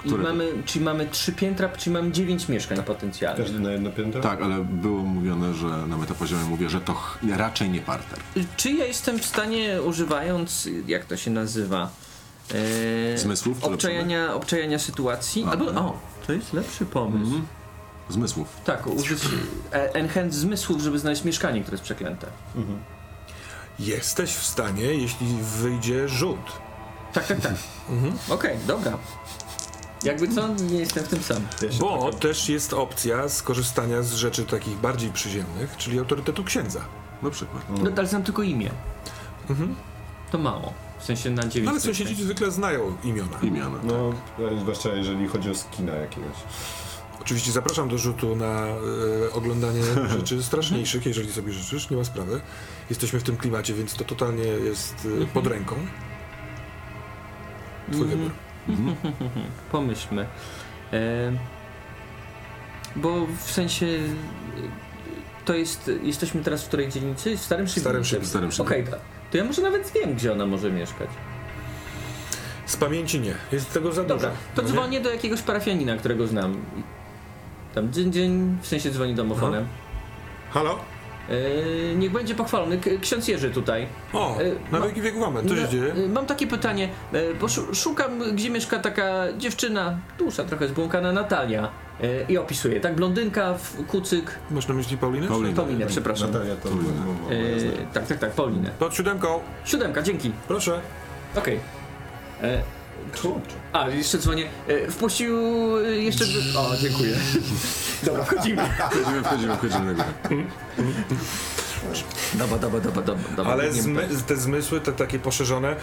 [0.04, 3.46] I mamy, czyli mamy trzy piętra, czyli mamy dziewięć mieszkań potencjalnych.
[3.46, 4.20] Każdy na jedno piętro?
[4.20, 7.02] Tak, ale było mówione, że na metapoziomie mówię, że to
[7.36, 8.18] raczej nie parter.
[8.56, 11.90] Czy ja jestem w stanie, używając, jak to się nazywa?
[13.12, 15.44] Yy, Zmysłów obczajania, obczajania sytuacji.
[15.46, 15.50] A.
[15.50, 17.24] Albo, o, to jest lepszy pomysł.
[17.24, 17.46] Mhm.
[18.08, 18.48] Zmysłów.
[18.64, 19.22] Tak, użyć
[19.72, 22.26] e, enhance zmysłów, żeby znaleźć mieszkanie, które jest przeklęte.
[23.78, 26.52] Jesteś w stanie, jeśli wyjdzie rzut.
[27.12, 27.54] Tak, tak, tak.
[28.28, 28.98] Okej, dobra.
[30.04, 31.46] Jakby co, nie jestem w tym sam.
[31.80, 36.80] Bo trochę- też jest opcja skorzystania z rzeczy takich bardziej przyziemnych, czyli autorytetu księdza.
[37.22, 37.62] Na przykład.
[37.82, 38.70] No, ale znam tylko imię.
[39.50, 39.74] Mhm.
[40.30, 40.72] To mało.
[40.98, 41.70] W sensie na dziewięć.
[41.70, 43.38] Ale sąsiedzi zwykle znają imiona.
[43.42, 43.78] Imiona.
[43.84, 44.12] No,
[44.60, 46.36] zwłaszcza jeżeli chodzi o skina jakiegoś.
[47.20, 49.80] Oczywiście zapraszam do rzutu na e, oglądanie
[50.18, 52.40] rzeczy straszniejszych, jeżeli sobie życzysz, nie ma sprawy.
[52.90, 55.74] Jesteśmy w tym klimacie, więc to totalnie jest e, pod ręką.
[57.92, 58.18] Twój Mhm.
[58.20, 58.32] wybór.
[59.72, 60.26] Pomyślmy.
[60.92, 61.32] E,
[62.96, 63.98] bo w sensie e,
[65.44, 65.90] to jest.
[66.02, 67.36] Jesteśmy teraz w której dzielnicy?
[67.36, 67.80] W Starym Szybie.
[67.80, 68.50] Starym szybem.
[68.58, 68.96] Okej, to,
[69.30, 71.08] to ja może nawet wiem, gdzie ona może mieszkać.
[72.66, 73.34] Z pamięci nie.
[73.52, 74.40] Jest tego za Dobra, dużo.
[74.54, 74.74] to no nie?
[74.74, 76.56] dzwonię do jakiegoś parafianina, którego znam.
[77.74, 79.66] Tam dzień, dzień, w sensie dzwoni domofonem.
[80.50, 80.78] Halo?
[81.28, 83.86] E, niech będzie pochwalony k- ksiądz Jerzy tutaj.
[84.12, 85.42] O, E, na ma- wieki wieku mamy.
[85.48, 85.94] Co się No, dzieje?
[85.96, 91.12] y, Mam takie pytanie, y, bo szu- szukam, gdzie mieszka taka dziewczyna, dusza trochę zbłąkana
[91.12, 91.68] Natalia.
[92.04, 92.94] Y, I opisuję, tak?
[92.94, 93.54] Blondynka,
[93.88, 94.38] kucyk.
[94.50, 95.28] Masz na myśli Paulinę?
[95.28, 95.56] Paulinę.
[95.56, 96.30] Paulinę, przepraszam.
[96.32, 96.68] Natalia to...
[96.68, 97.70] Jasne.
[97.92, 98.70] tak, tak, tak, Paulinę.
[98.78, 99.40] Pod siódemką.
[99.64, 100.32] Siódemka, dzięki.
[100.48, 100.80] Proszę.
[101.36, 101.60] Okej.
[102.42, 102.62] E,
[103.72, 104.48] a, jeszcze dzwonię.
[104.68, 105.36] E, wpuścił
[105.78, 106.24] e, jeszcze...
[106.58, 107.16] O, dziękuję.
[108.06, 108.62] Dobra, wchodzimy.
[108.90, 110.12] Wchodzimy, wchodzimy, wchodzimy na górę.
[112.34, 113.24] Dobra, dobra, dobra, dobra.
[113.36, 115.74] dobra Ale zmy, te zmysły, te takie poszerzone, yy,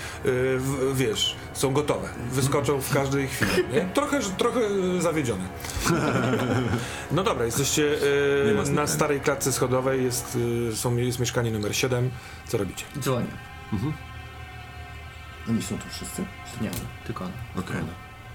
[0.59, 2.09] w, wiesz, są gotowe.
[2.31, 3.51] Wyskoczą w każdej chwili.
[3.73, 3.81] Nie?
[3.81, 5.43] Trochę, trochę yy, zawiedzione.
[7.11, 10.37] No dobra, jesteście yy, na starej klatce schodowej, jest,
[10.69, 12.11] yy, są, jest mieszkanie numer 7.
[12.47, 12.85] Co robicie?
[12.99, 13.27] Dzwonię.
[15.49, 16.25] Oni są tu wszyscy?
[16.61, 16.69] Nie,
[17.07, 17.31] tylko on.
[17.59, 17.75] Okej.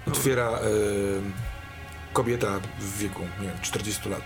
[0.07, 1.21] Otwiera yy,
[2.13, 2.47] kobieta
[2.79, 4.21] w wieku, nie wiem, 40 lat.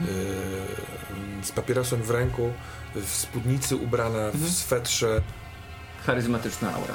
[0.00, 2.52] Yy, z papierosem w ręku,
[2.94, 5.22] w spódnicy ubrana, w swetrze.
[6.06, 6.94] Charyzmatyczna aura.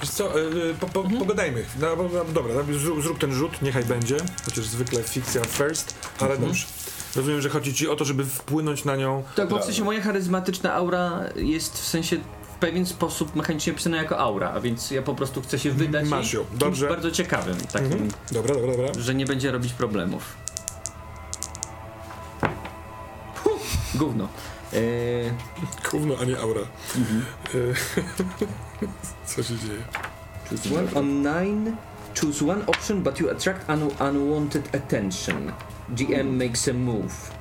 [0.00, 1.64] Wiesz co, yy, po, po, pogadajmy.
[1.80, 1.96] No,
[2.34, 6.66] dobra, no, zrób, zrób ten rzut, niechaj będzie, chociaż zwykle fikcja first, ale dobrze.
[7.16, 9.22] Rozumiem, że chodzi ci o to, żeby wpłynąć na nią.
[9.36, 12.16] Tak, bo w sensie moja charyzmatyczna aura jest w sensie
[12.60, 16.32] pewien sposób mechanicznie pisana jako aura, a więc ja po prostu chcę się wydać Masz
[16.32, 16.88] ją, kimś dobrze.
[16.88, 18.10] bardzo ciekawym, takim, Mhm.
[18.32, 18.88] Dobra, dobra, dobra.
[19.02, 20.36] że nie będzie robić problemów.
[23.42, 23.60] Puh,
[23.94, 24.28] gówno.
[24.72, 25.32] Eee,
[25.90, 26.60] Gówno, a nie aura.
[27.54, 27.74] Yy,
[29.26, 29.82] Co się dzieje?
[30.50, 31.76] choose one on nine.
[32.20, 35.52] Choose one option, but you attract un unwanted attention.
[35.88, 37.37] GM makes a move.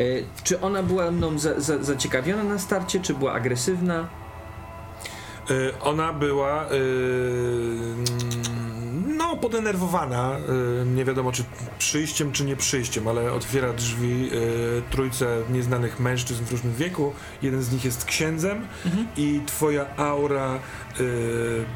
[0.00, 0.02] E,
[0.44, 4.08] czy ona była mną za, za, zaciekawiona na starcie, czy była agresywna?
[5.50, 8.04] Y, Ona była y, mm,
[9.16, 10.36] no podenerwowana,
[10.94, 11.44] nie wiadomo czy
[11.78, 14.30] przyjściem czy nie przyjściem, ale otwiera drzwi
[14.90, 17.12] trójce nieznanych mężczyzn w różnym wieku.
[17.42, 18.66] Jeden z nich jest księdzem
[19.16, 20.58] i twoja aura
[21.00, 21.66] mm,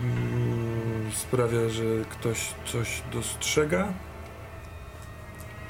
[1.15, 2.39] sprawia, że ktoś
[2.73, 3.89] coś dostrzega,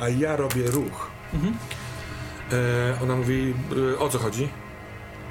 [0.01, 1.10] a ja robię ruch.
[1.35, 1.39] Y,
[3.03, 3.55] ona mówi,
[3.93, 4.49] y, o co chodzi?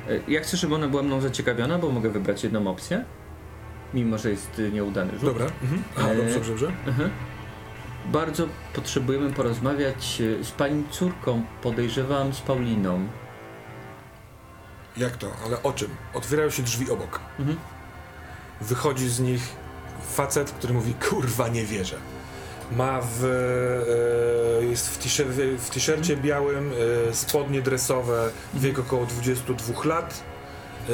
[0.09, 3.05] E, Ja chcę, żeby ona była mną zaciekawiona, bo mogę wybrać jedną opcję.
[3.93, 5.21] Mimo, że jest nieudany rzut.
[5.25, 5.45] Dobra.
[5.61, 5.83] Mhm.
[5.97, 6.71] A, E, dobrze, dobrze.
[6.87, 7.09] Mhm.
[8.05, 13.07] Bardzo potrzebujemy porozmawiać z pani córką, podejrzewam z Pauliną.
[14.97, 15.27] Jak to?
[15.45, 15.89] Ale o czym?
[16.13, 17.19] Otwierają się drzwi obok.
[17.39, 17.57] Mhm.
[18.61, 19.41] Wychodzi z nich
[20.15, 21.95] facet, który mówi, kurwa, nie wierzę.
[22.77, 23.23] Ma w...
[24.61, 26.71] E, jest w, t-shircie białym,
[27.09, 30.23] e, spodnie dresowe, wiek około 22 lat.
[30.89, 30.93] E,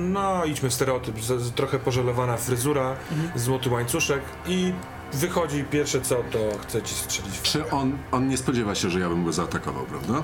[0.00, 1.16] no, idźmy w stereotyp.
[1.54, 2.96] Trochę pożelowana fryzura,
[3.34, 4.72] złoty łańcuszek i
[5.12, 9.00] wychodzi pierwsze co, to chce ci strzelić w Czy on, on nie spodziewa się, że
[9.00, 10.22] ja bym go zaatakował, prawda?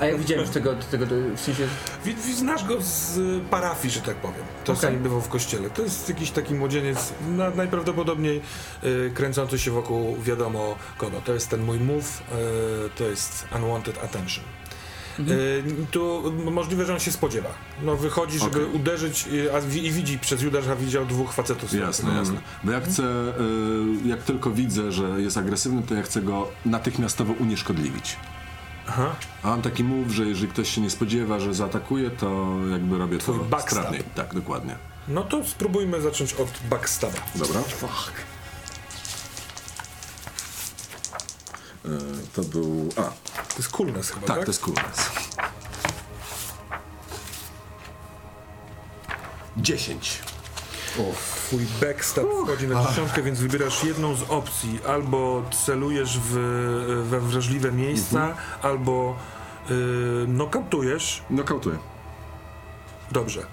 [0.00, 1.06] A ja widziałem już tego, tego,
[1.36, 1.68] w sensie...
[2.04, 4.42] Wi- wi- Znasz go z y, parafii, że tak powiem.
[4.64, 4.96] To okay.
[4.96, 5.70] bywał w kościele.
[5.70, 8.40] To jest jakiś taki młodzieniec, na, najprawdopodobniej
[8.84, 11.20] y, kręcący się wokół wiadomo kogo.
[11.20, 12.22] To jest ten mój move,
[12.86, 14.44] y, to jest unwanted attention.
[15.20, 17.48] Y, tu m- możliwe, że on się spodziewa.
[17.82, 18.80] No wychodzi, żeby Okej.
[18.80, 21.72] uderzyć y, a, i widzi przez Judasz, a widział dwóch facetów.
[21.72, 22.40] Jasne, jasne.
[22.64, 27.32] Bo ja chcę, y, jak tylko widzę, że jest agresywny, to ja chcę go natychmiastowo
[27.32, 28.16] unieszkodliwić.
[28.88, 29.14] Aha.
[29.42, 33.18] A mam taki move, że jeżeli ktoś się nie spodziewa, że zaatakuje, to jakby robię
[33.18, 33.78] Twój to backstab.
[33.78, 34.02] sprawniej.
[34.14, 34.76] Tak, dokładnie.
[35.08, 37.18] No to spróbujmy zacząć od backstaba.
[37.34, 37.60] Dobra.
[37.60, 37.64] E,
[42.34, 42.88] to był...
[42.96, 44.44] A, To jest coolness chyba, tak, tak?
[44.44, 45.10] to jest coolness.
[49.56, 50.18] 10.
[51.46, 54.78] Twój backstab wchodzi na dziesiątkę, więc wybierasz jedną z opcji.
[54.88, 56.32] Albo celujesz w,
[57.10, 58.36] we wrażliwe miejsca, Mhm.
[58.62, 59.16] albo
[59.70, 59.74] y,
[60.28, 61.22] nokautujesz.
[61.30, 61.78] Nokautuję.
[63.12, 63.46] Dobrze.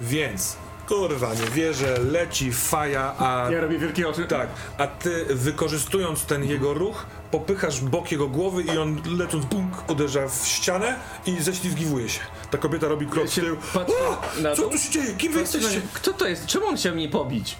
[0.00, 0.56] Więc,
[0.88, 3.48] kurwa, nie wierzę, leci faja, a...
[3.60, 4.24] robię wielkie oczy.
[4.26, 4.48] Tak,
[4.78, 10.28] a ty wykorzystując ten jego ruch, popychasz bok jego głowy i on lecąc bunk uderza
[10.28, 10.96] w ścianę
[11.26, 12.20] i ześlizgiwuje się.
[12.50, 13.56] Ta kobieta robi krok w tył.
[13.74, 15.14] O, co tu się dzieje?
[15.18, 15.80] Kim wy jesteście?
[15.92, 16.46] Kto to jest?
[16.46, 17.56] Czemu on chciał mnie pobić?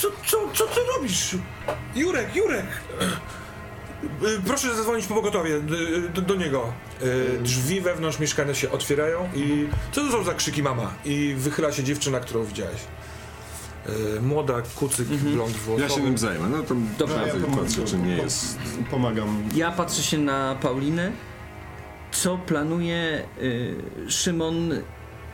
[0.00, 1.36] Co, co, co ty robisz?
[1.94, 2.66] Jurek, Jurek!
[4.46, 5.60] Proszę zadzwonić po pogotowie
[6.14, 6.72] do, do niego.
[7.02, 10.92] Y, Drzwi wewnątrz mieszkania się otwierają i co to są za krzyki mama?
[11.04, 12.80] I wychyla się dziewczyna, którą widziałeś.
[13.88, 15.82] Y, Młoda, kucyk, blond włosowy.
[15.82, 16.48] Ja się nim zajmę.
[16.48, 18.58] No to Dobra, ja patrzę, czy nie jest...
[18.90, 19.42] Pomagam.
[19.54, 21.12] Ja patrzę się na Paulinę.
[22.12, 23.76] Co planuje y,
[24.08, 24.70] Szymon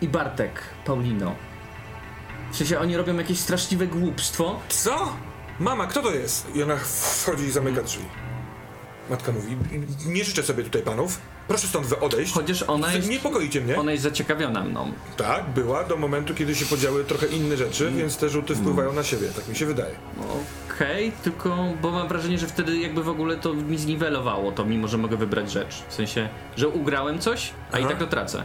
[0.01, 1.35] i Bartek Paulino?
[2.53, 4.61] W sensie oni robią jakieś straszliwe głupstwo.
[4.69, 5.13] Co?
[5.61, 6.47] Mama, kto to jest?
[6.55, 8.05] I ona wchodzi i zamyka drzwi.
[9.11, 9.57] Matka mówi,
[10.07, 11.19] nie życzę sobie tutaj panów.
[11.49, 12.33] Proszę stąd odejść.
[12.33, 13.77] Chociaż ona jest, Niepokoicie mnie.
[13.81, 14.93] ona jest zaciekawiona mną.
[15.17, 19.03] Tak, była do momentu, kiedy się podziały trochę inne rzeczy, więc te rzuty wpływają na
[19.03, 19.95] siebie, tak mi się wydaje.
[20.77, 24.89] okej, tylko bo mam wrażenie, że wtedy jakby w ogóle to mi zniwelowało to, mimo
[24.89, 25.83] że mogę wybrać rzecz.
[25.89, 27.91] W sensie, że ugrałem coś, a i Aha.
[27.91, 28.43] tak to tracę.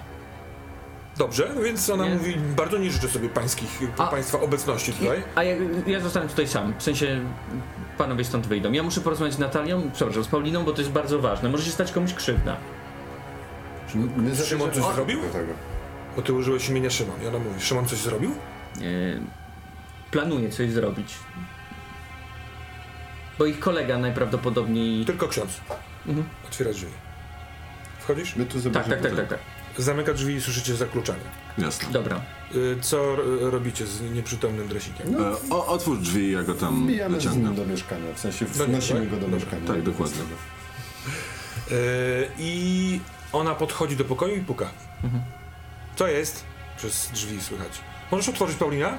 [1.17, 2.15] Dobrze, więc ona Nie?
[2.15, 5.23] mówi, bardzo nie życzę sobie pańskich, A- państwa obecności tutaj.
[5.35, 5.55] A ja,
[5.87, 7.19] ja zostanę tutaj sam, w sensie
[7.97, 8.71] panowie stąd wyjdą.
[8.71, 11.49] Ja muszę porozmawiać z Natalią, przepraszam, z Pauliną, bo to jest bardzo ważne.
[11.49, 12.57] Może się stać komuś krzywda.
[13.95, 15.19] My Szymon coś zrobił?
[15.21, 15.53] tego.
[16.15, 17.23] Bo ty użyłeś imienia Szymon.
[17.23, 18.31] I ona mówi, Szymon coś zrobił?
[18.31, 18.81] E,
[20.11, 21.13] planuję coś zrobić.
[23.39, 25.05] Bo ich kolega najprawdopodobniej...
[25.05, 25.61] Tylko ksiądz.
[26.07, 26.27] Mhm.
[26.47, 26.87] Otwiera drzwi.
[27.99, 28.35] Wchodzisz?
[28.35, 28.95] My tu Tak, zobaczymy.
[28.95, 29.39] tak, tak, tak, tak.
[29.77, 31.19] Zamyka drzwi i słyszycie zakluczanie.
[31.57, 31.89] Jasne.
[31.91, 32.21] Dobra.
[32.55, 35.07] Y, Co r- robicie z nieprzytomnym dresikiem?
[35.11, 37.63] No, E, o, otwórz drzwi, ja go tam Wbijamy z nim wyciągnę.
[37.65, 39.09] do mieszkania, w sensie No wnosimy tak?
[39.09, 39.67] go do mieszkania.
[39.67, 40.17] Tak, dokładnie.
[41.71, 42.99] Y, I
[43.33, 44.69] ona podchodzi do pokoju i puka.
[45.03, 45.23] Mhm.
[45.95, 46.43] Co jest?
[46.77, 47.71] Przez drzwi słychać.
[48.11, 48.97] Możesz otworzyć Paulina?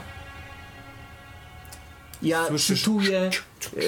[2.23, 2.81] Ja Słyszysz?
[2.81, 3.31] cytuję,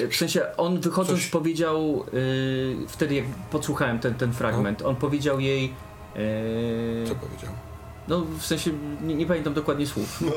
[0.03, 2.05] e, w sensie on wychodząc Coś- powiedział,
[2.83, 5.73] e, wtedy jak podsłuchałem ten, ten fragment, on powiedział jej,
[6.15, 7.49] e, Co powiedział?
[8.07, 10.21] no w sensie nie, nie pamiętam dokładnie słów.
[10.21, 10.31] No,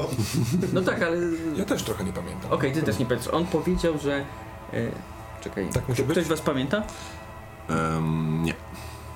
[0.72, 1.16] No tak, ale
[1.56, 2.52] Ja też trochę nie pamiętam.
[2.52, 3.34] okej, ty też nie pamiętasz.
[3.34, 4.24] On powiedział, że,
[4.72, 4.90] e,
[5.40, 6.12] czekaj, Tak musi być?
[6.16, 6.82] ktoś was pamięta?
[7.68, 8.54] Em, nie.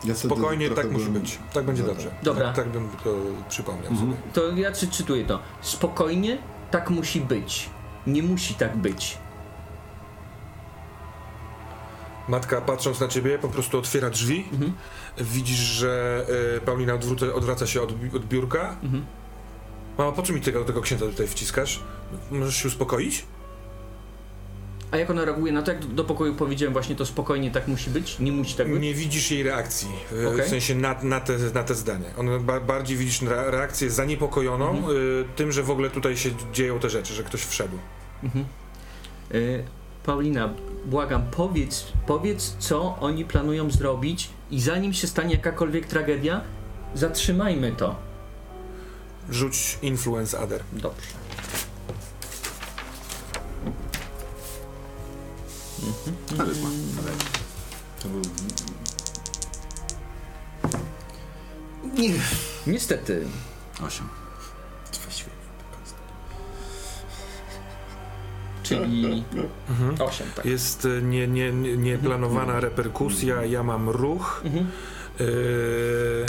[0.04, 1.38] Ja Spokojnie, tak musi być.
[1.52, 2.10] Tak będzie dobrze.
[2.22, 2.46] Dobra.
[2.46, 3.14] Tak, tak bym to
[3.48, 4.10] przypomniał Mhm.
[4.10, 4.22] sobie.
[4.32, 5.38] To ja czy, czytuję to.
[5.60, 6.38] Spokojnie,
[6.70, 7.70] tak musi być.
[8.06, 9.18] Nie musi tak być.
[12.28, 14.44] Matka patrząc na ciebie po prostu otwiera drzwi.
[14.52, 14.72] Mhm.
[15.18, 16.24] Widzisz, że
[16.56, 18.76] y, Paulina odwróca, odwraca się od, od biurka.
[18.82, 19.06] Mhm.
[19.98, 21.80] Mama, po co mi tego, tego księdza tutaj wciskasz?
[22.30, 23.24] Możesz się uspokoić?
[24.92, 27.90] A jak ona reaguje na to, jak do, pokoju powiedziałem właśnie to spokojnie, tak musi
[27.90, 28.18] być?
[28.18, 28.82] Nie musi tak być?
[28.82, 30.46] Nie widzisz jej reakcji, y, Okej.
[30.46, 32.04] w sensie na, na, te, na te zdanie.
[32.18, 34.96] Ona ba, bardziej widzisz re- reakcję zaniepokojoną Mhm.
[34.96, 37.78] y, tym, że w ogóle tutaj się dzieją te rzeczy, że ktoś wszedł.
[39.34, 39.64] Y,
[40.06, 40.54] Paulina,
[40.86, 46.40] błagam, powiedz, powiedz, co oni planują zrobić i zanim się stanie jakakolwiek tragedia,
[46.94, 47.96] zatrzymajmy to.
[49.30, 50.62] Rzuć influence other.
[50.72, 51.06] Dobrze.
[56.38, 56.68] Charyzma.
[58.02, 58.20] To był
[61.98, 62.14] Nie.
[62.66, 63.26] Niestety.
[63.86, 64.08] Osiem.
[68.62, 69.24] Czyli
[69.68, 69.94] Mhm.
[70.00, 70.44] 8, tak.
[70.44, 74.42] Jest y, nie, nie, nie, nieplanowana reperkusja, ja mam ruch.
[74.44, 74.66] Mhm.
[75.20, 76.26] Yy...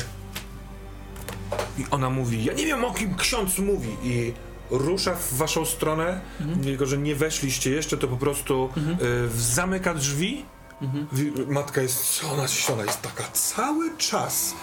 [1.77, 4.34] I ona mówi, ja nie wiem o kim ksiądz mówi i
[4.78, 6.64] rusza w waszą stronę, Mhm.
[6.64, 8.98] tylko że nie weszliście jeszcze, to po prostu Mhm.
[9.00, 10.45] yy, zamyka drzwi.
[10.82, 11.08] Mhm.
[11.54, 12.44] Matka jest, ona,
[12.74, 14.54] ona jest taka cały czas.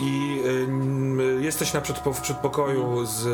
[0.00, 0.36] I
[1.16, 3.24] yy, jesteś na przedpo, w przedpokoju z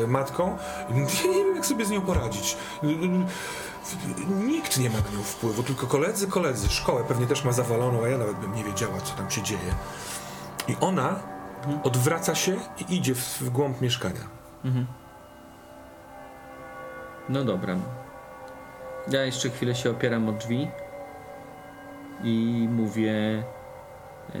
[0.00, 0.58] yy, matką.
[0.90, 2.56] Ja nie wiem, jak sobie z nią poradzić.
[2.82, 2.90] Yy,
[4.46, 6.68] Nikt nie ma na nią wpływu, tylko koledzy, koledzy.
[6.68, 9.74] Szkołę pewnie też ma zawaloną, a ja nawet bym nie wiedziała, co tam się dzieje.
[10.68, 11.20] I ona
[11.82, 12.56] odwraca się
[12.88, 14.20] i idzie w, w głąb mieszkania.
[14.64, 14.86] Mhm.
[17.30, 17.76] No dobra.
[19.08, 20.68] Ja jeszcze chwilę się opieram o drzwi
[22.24, 23.42] i mówię.
[24.34, 24.38] E...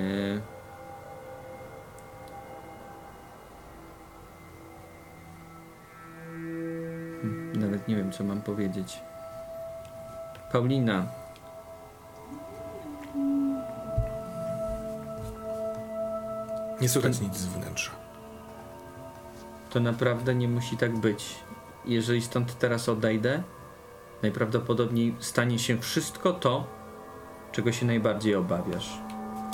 [7.58, 9.00] Nawet nie wiem, co mam powiedzieć.
[10.52, 11.06] Paulina.
[16.80, 17.90] Nie słychać nic z wnętrza.
[19.70, 21.36] To naprawdę nie musi tak być.
[21.84, 23.42] Jeżeli stąd teraz odejdę,
[24.22, 26.66] najprawdopodobniej stanie się wszystko to,
[27.52, 28.98] czego się najbardziej obawiasz.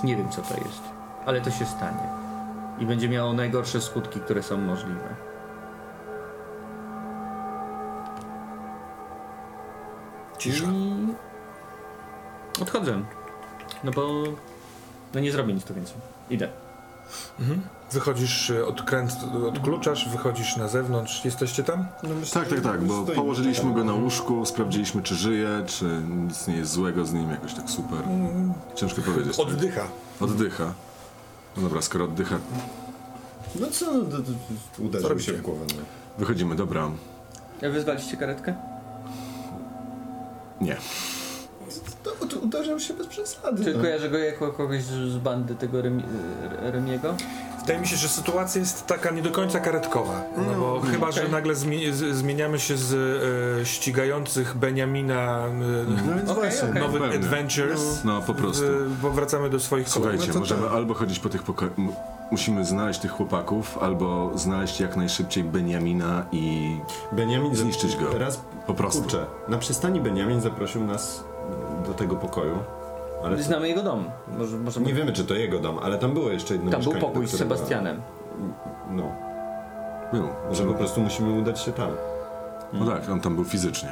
[0.04, 0.82] Nie wiem, co to jest,
[1.26, 2.08] ale to się stanie.
[2.78, 5.16] I będzie miało najgorsze skutki, które są możliwe.
[10.38, 10.66] Cisza.
[10.66, 11.06] I
[12.62, 13.02] odchodzę.
[13.84, 14.22] No bo
[15.14, 15.96] no nie zrobię nic tu więcej.
[16.30, 16.48] Idę.
[17.40, 17.62] Mhm.
[17.92, 19.12] Wychodzisz, y, odkręt,
[19.48, 21.24] odkluczasz, wychodzisz na zewnątrz.
[21.24, 21.86] Jesteście tam?
[22.02, 24.02] No myślę, Tak, tak, tak, bo stoimy położyliśmy go na tam.
[24.02, 27.98] łóżku, sprawdziliśmy czy żyje, czy nic nie jest złego z nim, jakoś tak super.
[28.74, 29.38] Ciężko powiedzieć.
[29.38, 29.82] Oddycha.
[30.20, 30.72] Oddycha.
[31.56, 32.38] No dobra, skoro oddycha,
[33.60, 34.18] No co, no,
[34.78, 35.64] uderzył się w głowę.
[35.76, 35.82] No.
[36.18, 36.90] wychodzimy, dobra.
[37.66, 38.54] A wyzwaliście karetkę?
[40.60, 40.76] Nie.
[42.20, 43.64] To, to uderzył się bez przesady.
[43.64, 43.80] Czy no.
[43.80, 46.02] kojarzę go jako kogoś z bandy tego Remi,
[46.62, 47.14] Remiego?
[47.60, 50.22] Wydaje mi się, że sytuacja jest taka nie do końca karetkowa.
[50.36, 52.94] No, bo chyba, że nagle zmie- zmieniamy się z
[53.62, 55.50] e, ścigających Beniamina e,
[56.06, 56.80] No więc właśnie.
[56.80, 57.16] nowych pewnie.
[57.16, 58.04] adventures.
[58.04, 58.62] No po prostu.
[58.64, 60.72] w- powracamy do swoich Słuchajcie, No możemy tak.
[60.72, 61.72] albo chodzić po tych pokojach.
[62.30, 66.76] Musimy znaleźć tych chłopaków, albo znaleźć jak najszybciej Beniamina i
[67.12, 68.18] Beniamin Zniszczyć go.
[68.18, 69.02] Raz, po prostu.
[69.02, 71.24] kurczę, na przystani Beniamin zaprosił nas
[71.86, 72.58] do tego pokoju.
[73.24, 74.04] Ale Znamy jego dom.
[74.38, 74.86] Może, możemy...
[74.86, 77.26] nie wiemy, czy to jego dom, ale tam było jeszcze jedno Tam był mieszkanie, pokój
[77.26, 78.02] z którego- Sebastianem.
[78.90, 79.12] No,
[80.12, 80.28] Był.
[80.52, 81.90] że po prostu musimy udać się tam.
[82.72, 83.88] No tak, on tam był fizycznie.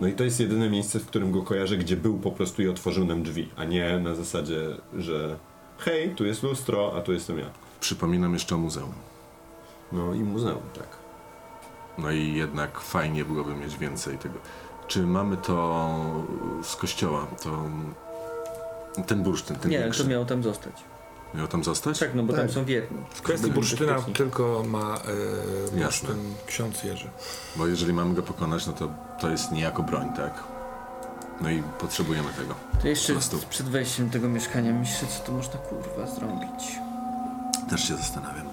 [0.00, 2.68] No i to jest jedyne miejsce, w którym go kojarzę, gdzie był po prostu i
[2.68, 4.60] otworzył nam drzwi, a nie na zasadzie,
[4.96, 5.36] że
[5.78, 7.46] hej, tu jest lustro, a tu jestem ja.
[7.80, 8.92] Przypominam jeszcze o muzeum.
[9.92, 10.86] No i muzeum, tak.
[11.98, 14.34] No i jednak fajnie byłoby mieć więcej tego.
[14.92, 15.88] Czy mamy to
[16.62, 17.26] z kościoła?
[17.42, 17.62] To
[19.06, 20.02] ten bursztyn, ten Nie, większy.
[20.04, 20.72] to miał tam zostać.
[21.34, 21.98] Miał tam zostać?
[21.98, 22.42] Tak, no bo Tak.
[22.42, 22.98] tam są wierni.
[23.10, 24.14] W kwestii bursztyna bezpieczni.
[24.14, 26.08] tylko ma e, Jasne.
[26.08, 27.08] bursztyn ksiądz Jerzy.
[27.56, 28.88] Bo jeżeli mamy go pokonać, no to
[29.20, 30.34] to jest niejako broń, tak?
[31.40, 32.54] No i potrzebujemy tego.
[32.82, 33.14] To jeszcze
[33.50, 36.64] przed wejściem do tego mieszkania myślę, co to można kurwa zrobić.
[37.70, 38.46] Też się zastanawiam.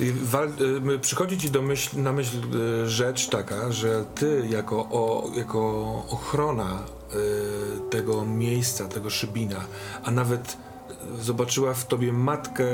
[0.00, 2.36] Y, przychodzi ci do myśl, na myśl
[2.84, 5.60] y, rzecz taka, że ty jako, o, jako
[6.10, 6.78] ochrona
[7.14, 9.60] y, tego miejsca, tego szybina,
[10.04, 10.56] a nawet
[11.20, 12.64] zobaczyła w tobie matkę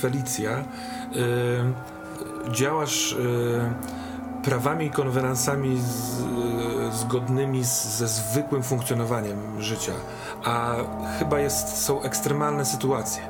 [0.00, 0.64] Felicja,
[2.48, 3.16] y, działasz
[4.48, 9.92] prawami i konwenansami z, y, zgodnymi z, ze zwykłym funkcjonowaniem życia,
[10.44, 10.76] a
[11.18, 13.22] chyba jest, są ekstremalne sytuacje.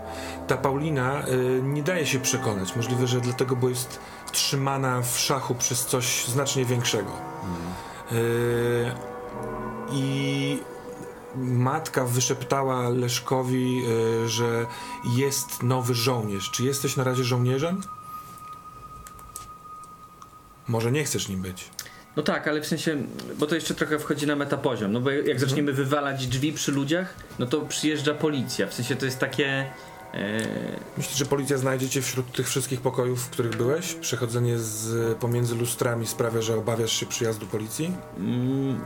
[0.46, 2.76] Ta Paulina y, nie daje się przekonać.
[2.76, 3.98] Możliwe, że dlatego, bo jest
[4.32, 7.10] trzymana w szachu przez coś znacznie większego.
[8.12, 8.92] Y,
[9.92, 10.62] I
[11.36, 13.82] matka wyszeptała Leszkowi,
[14.24, 14.66] y, że
[15.04, 16.50] jest nowy żołnierz.
[16.50, 17.80] Czy jesteś na razie żołnierzem?
[20.68, 21.70] Może nie chcesz nim być.
[22.16, 22.96] No tak, ale w sensie,
[23.38, 27.14] bo to jeszcze trochę wchodzi na metapoziom, no bo jak zaczniemy wywalać drzwi przy ludziach,
[27.38, 29.66] no to przyjeżdża policja, w sensie to jest takie...
[30.14, 30.40] E,
[30.96, 33.94] Myślisz, że policja znajdzie cię wśród tych wszystkich pokojów, w których byłeś?
[33.94, 37.92] Przechodzenie z, pomiędzy lustrami sprawia, że obawiasz się przyjazdu policji?
[38.18, 38.80] mm,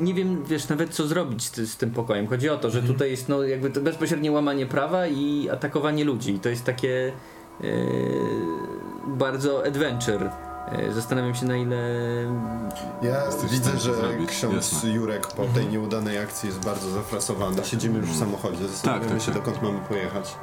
[0.00, 2.26] nie wiem, wiesz, nawet co zrobić z, z tym pokojem.
[2.26, 6.34] Chodzi o to, że tutaj jest no jakby to bezpośrednie łamanie prawa i atakowanie ludzi.
[6.34, 7.12] I to jest takie
[7.60, 7.64] e,
[9.06, 10.51] bardzo adventure.
[10.68, 11.76] E, zastanawiam się na ile...
[13.02, 14.90] Ja widzę, że zrobić, ksiądz jasne.
[14.90, 17.64] Jurek po tej nieudanej akcji jest bardzo zafrasowany.
[17.64, 19.42] Siedzimy już w samochodzie, zastanawiamy Tak, tak, się, tak.
[19.42, 20.34] dokąd mamy pojechać.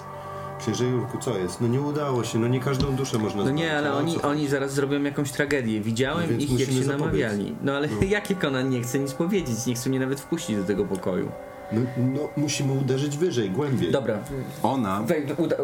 [0.60, 1.62] Księże Jurku, co jest?
[1.62, 4.22] No nie udało się, no nie każdą duszę można No nie, zbawić, ale o oni,
[4.22, 5.82] oni zaraz zrobią jakąś tragedię.
[5.82, 7.00] Widziałem No więc ich, jak się zapobiec.
[7.02, 7.56] namawiali.
[7.64, 10.86] No ale jakie Conan nie chce nic powiedzieć, nie chce mnie nawet wpuścić do tego
[10.86, 11.32] pokoju.
[11.72, 13.92] No, no musimy uderzyć wyżej, głębiej.
[13.92, 14.18] Dobra,
[14.64, 15.56] Ona, wej, uda,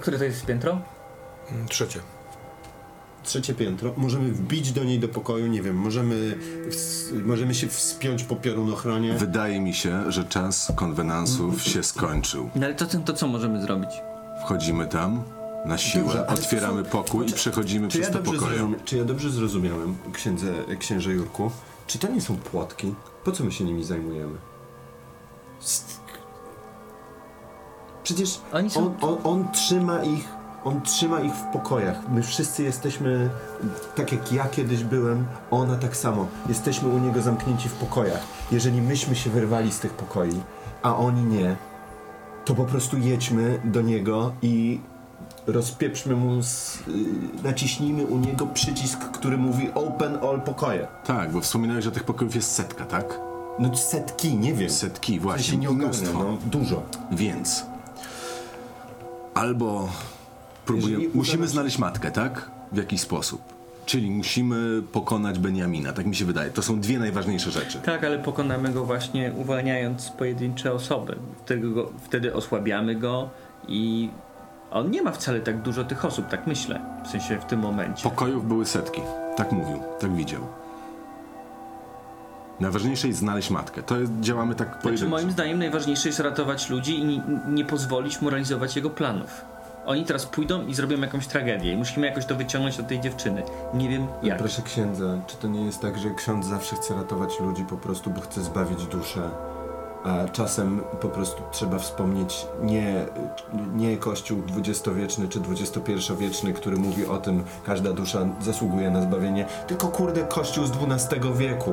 [0.00, 0.78] które to jest piętro?
[1.52, 2.00] Mm, Trzecie.
[3.24, 3.92] Trzecie piętro.
[3.96, 6.38] Możemy wbić do niej do pokoju, nie wiem, możemy,
[7.24, 9.12] możemy się wspiąć po piorunochronie.
[9.14, 12.50] wydaje mi się, że czas konwenansów się skończył.
[12.54, 13.90] No ale to, to, to co możemy zrobić?
[14.44, 15.22] Wchodzimy tam
[15.64, 18.72] na siłę, Dobrze, otwieramy są- pokój i przechodzimy Czy ja, przez to pokoje.
[18.84, 20.46] czy ja dobrze zrozumiałem, księdze,
[20.78, 21.50] księże Jurku?
[21.86, 22.94] Czy to nie są płotki?
[23.24, 24.36] Po co my się nimi zajmujemy?
[28.02, 30.28] Przecież Oni są- on, on, on trzyma ich,
[30.64, 31.98] on trzyma ich w pokojach.
[32.08, 33.30] My wszyscy jesteśmy,
[33.96, 36.26] tak jak ja kiedyś byłem, ona tak samo.
[36.48, 38.20] Jesteśmy u niego zamknięci w pokojach.
[38.52, 40.40] Jeżeli myśmy się wyrwali z tych pokoi,
[40.82, 41.56] a oni nie,
[42.44, 44.80] to po prostu jedźmy do niego i
[45.46, 46.82] rozpieprzmy mu, z, y,
[47.44, 50.86] naciśnijmy u niego przycisk, który mówi open all pokoje.
[51.04, 53.20] Tak, bo wspominałeś, że tych pokojów jest setka, tak?
[53.58, 54.70] No setki, nie wiem.
[54.70, 56.18] Setki, Ja się właśnie, nie ogarnę, mnóstwo.
[56.18, 56.82] no, dużo.
[57.10, 57.64] Więc
[59.34, 59.88] albo
[60.66, 62.50] próbujemy, musimy znaleźć matkę, tak?
[62.72, 63.42] W jakiś sposób.
[63.86, 66.50] Czyli musimy pokonać Beniamina, tak mi się wydaje.
[66.50, 67.78] To są dwie najważniejsze rzeczy.
[67.78, 71.16] Tak, ale pokonamy go właśnie uwalniając pojedyncze osoby.
[71.44, 73.30] Wtedy, go, wtedy osłabiamy go
[73.68, 74.10] i
[74.70, 76.80] on nie ma wcale tak dużo tych osób, tak myślę.
[77.04, 78.02] W sensie w tym momencie.
[78.02, 79.00] Pokojów były setki.
[79.36, 80.40] Tak mówił, tak widział.
[82.60, 83.82] Najważniejsze jest znaleźć matkę.
[83.82, 85.10] To jest, działamy tak Znaczy, pojedynczo.
[85.10, 89.44] moim zdaniem najważniejsze jest ratować ludzi i nie, nie pozwolić mu realizować jego planów.
[89.86, 93.42] Oni teraz pójdą i zrobią jakąś tragedię musimy jakoś to wyciągnąć od tej dziewczyny.
[93.74, 94.38] Nie wiem jak.
[94.38, 98.10] Proszę księdza, czy to nie jest tak, że ksiądz zawsze chce ratować ludzi po prostu,
[98.10, 99.30] bo chce zbawić duszę?
[100.04, 103.06] A czasem po prostu trzeba wspomnieć nie,
[103.74, 109.88] nie kościół dwudziestowieczny czy XXI-wieczny, który mówi o tym, każda dusza zasługuje na zbawienie, tylko
[109.88, 111.72] kurde kościół z XII wieku.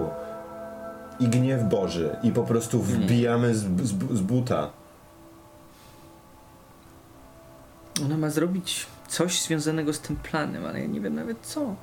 [1.20, 2.16] I gniew Boży.
[2.24, 4.70] I po prostu wbijamy z, z, z buta.
[8.06, 11.76] Ona ma zrobić coś związanego z tym planem, ale ja nie wiem nawet co.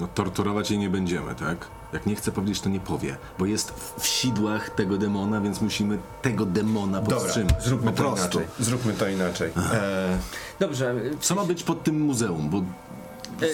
[0.00, 1.66] No torturować jej nie będziemy, tak?
[1.92, 5.98] Jak nie chce powiedzieć, to nie powie, bo jest w- sidłach tego demona, więc musimy
[6.22, 7.64] tego demona Dobra, powstrzymać.
[7.64, 8.38] zróbmy po to prostu.
[8.38, 8.64] inaczej.
[8.64, 9.50] Zróbmy to inaczej.
[9.72, 10.18] E,
[10.60, 12.50] Dobrze, Co ma być pod tym muzeum?
[12.50, 12.58] Bo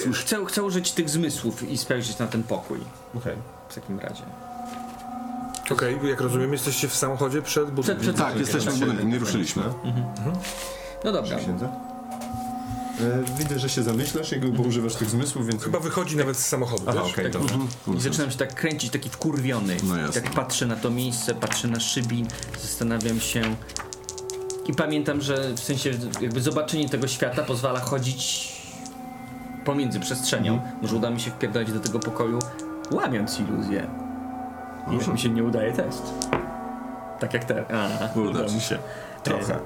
[0.08, 2.78] e, chcę, chcę użyć tych zmysłów i spojrzeć na ten pokój.
[3.16, 3.36] Okej.
[3.68, 4.22] W takim razie.
[5.72, 8.02] Okej, jak rozumiem, jesteście w samochodzie przed budynkiem.
[8.02, 9.62] przed- tak, jesteśmy w budynku, nie ruszyliśmy.
[11.04, 11.36] No dobra.
[11.36, 11.66] Księdza?
[13.00, 15.62] E, widzę, że się zamyślasz, jakby bo używasz tych zmysłów, więc...
[15.62, 17.12] Chyba wychodzi nawet z samochodu, Aha, wiesz?
[17.12, 17.32] okej, Tak.
[17.42, 17.56] dobra.
[17.96, 19.76] I zaczynam się tak kręcić, taki wkurwiony.
[19.84, 20.20] No jasne.
[20.22, 22.26] Jak patrzę na to miejsce, patrzę na szybin,
[22.62, 23.42] zastanawiam się.
[24.66, 25.90] I pamiętam, że w sensie
[26.20, 28.52] jakby zobaczenie tego świata pozwala chodzić
[29.64, 30.60] pomiędzy przestrzenią.
[30.82, 32.38] Może uda mi się wpierdolić do tego pokoju,
[32.90, 34.01] łamiąc iluzję.
[34.90, 36.14] Jeśli mi się nie udaje test.
[37.18, 37.64] Tak jak ten.
[38.14, 38.78] A, Uda ci się.
[39.22, 39.58] Trochę.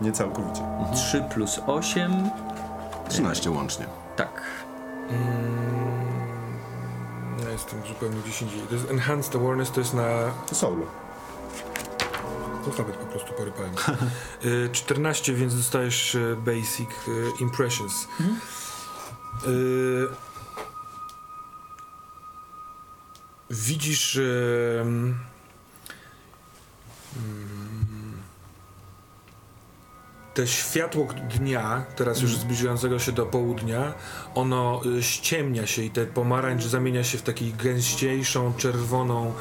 [0.00, 0.62] Nie całkowicie.
[0.94, 2.30] 3 plus 8.
[3.08, 3.86] 13 łącznie.
[4.16, 4.42] Tak.
[7.44, 8.60] Ja jestem zupełnie gdzieś indziej.
[8.60, 10.08] To jest Enhanced Awareness, to jest na...
[10.48, 10.86] To solo.
[12.66, 13.72] Alfabet po prostu porypałem.
[14.44, 18.08] Y, 14, więc dostajesz y, Basic y, Impressions.
[19.46, 20.08] Y,
[23.50, 24.16] widzisz...
[24.16, 25.18] y, mm,
[30.34, 31.08] te światło
[31.38, 33.94] dnia, teraz już zbliżającego się do południa,
[34.34, 39.32] ono y, ściemnia się i ten pomarańcz zamienia się w taki gęściejszą, czerwoną,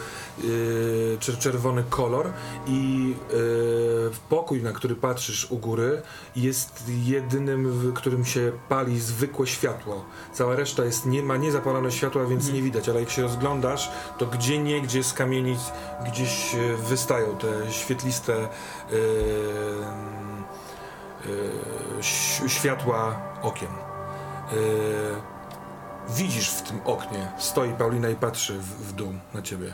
[0.43, 2.31] y, czer- czerwony kolor
[2.67, 3.35] i y,
[4.29, 6.01] pokój, na który patrzysz u góry
[6.35, 10.05] jest jedynym, w którym się pali zwykłe światło.
[10.33, 14.25] Cała reszta jest, nie ma niezapalone światła, więc nie widać, ale jak się rozglądasz, to
[14.25, 15.59] gdzie nie, gdzie z kamienic
[16.05, 18.95] gdzieś y, wystają te świetliste y,
[21.25, 23.69] y, ś- światła okien.
[24.53, 24.55] Y,
[26.09, 29.73] widzisz w tym oknie, stoi Paulina i patrzy w, w dół na ciebie.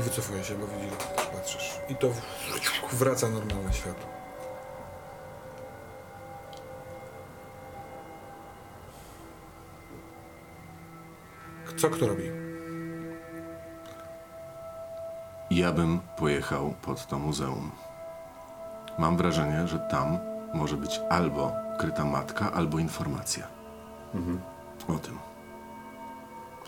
[0.00, 1.80] I wycofuje się, bo widzi, że patrzysz.
[1.88, 2.08] I to
[2.92, 4.10] wraca normalne światło.
[11.76, 12.30] Co kto robi?
[15.50, 17.70] Ja bym pojechał pod to muzeum.
[18.98, 20.18] Mam wrażenie, że tam
[20.54, 23.46] może być albo ukryta matka, albo informacja.
[24.88, 25.18] O tym.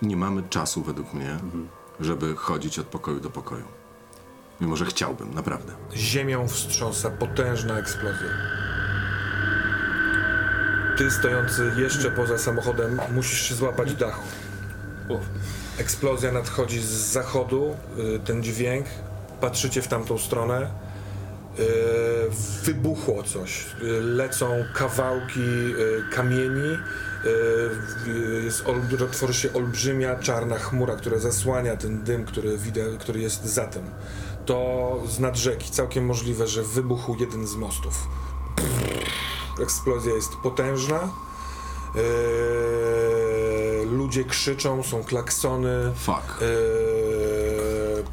[0.03, 1.39] Nie mamy czasu, według mnie,
[2.05, 3.65] żeby chodzić od pokoju do pokoju.
[4.61, 5.73] Mimo, że chciałbym, naprawdę.
[5.95, 8.29] Ziemią wstrząsa potężna eksplozja.
[10.97, 14.23] Ty stojący jeszcze poza samochodem musisz się złapać dachu.
[15.79, 17.77] Eksplozja nadchodzi z zachodu,
[18.17, 18.87] y, ten dźwięk,
[19.41, 20.71] patrzycie w tamtą stronę.
[21.59, 21.63] Y,
[22.65, 23.67] Wybuchło coś.
[23.83, 26.79] y, Lecą kawałki y, kamieni.
[28.45, 28.65] Jest,
[29.11, 33.83] tworzy się olbrzymia czarna chmura, która zasłania ten dym, który, widać, który jest za tym.
[34.47, 35.71] To z nad rzeki.
[35.71, 37.95] Całkiem możliwe, że wybuchł jeden z mostów.
[39.63, 41.09] Eksplozja jest potężna.
[43.91, 45.93] Ludzie krzyczą, są klaksony.
[45.97, 46.45] Fuck.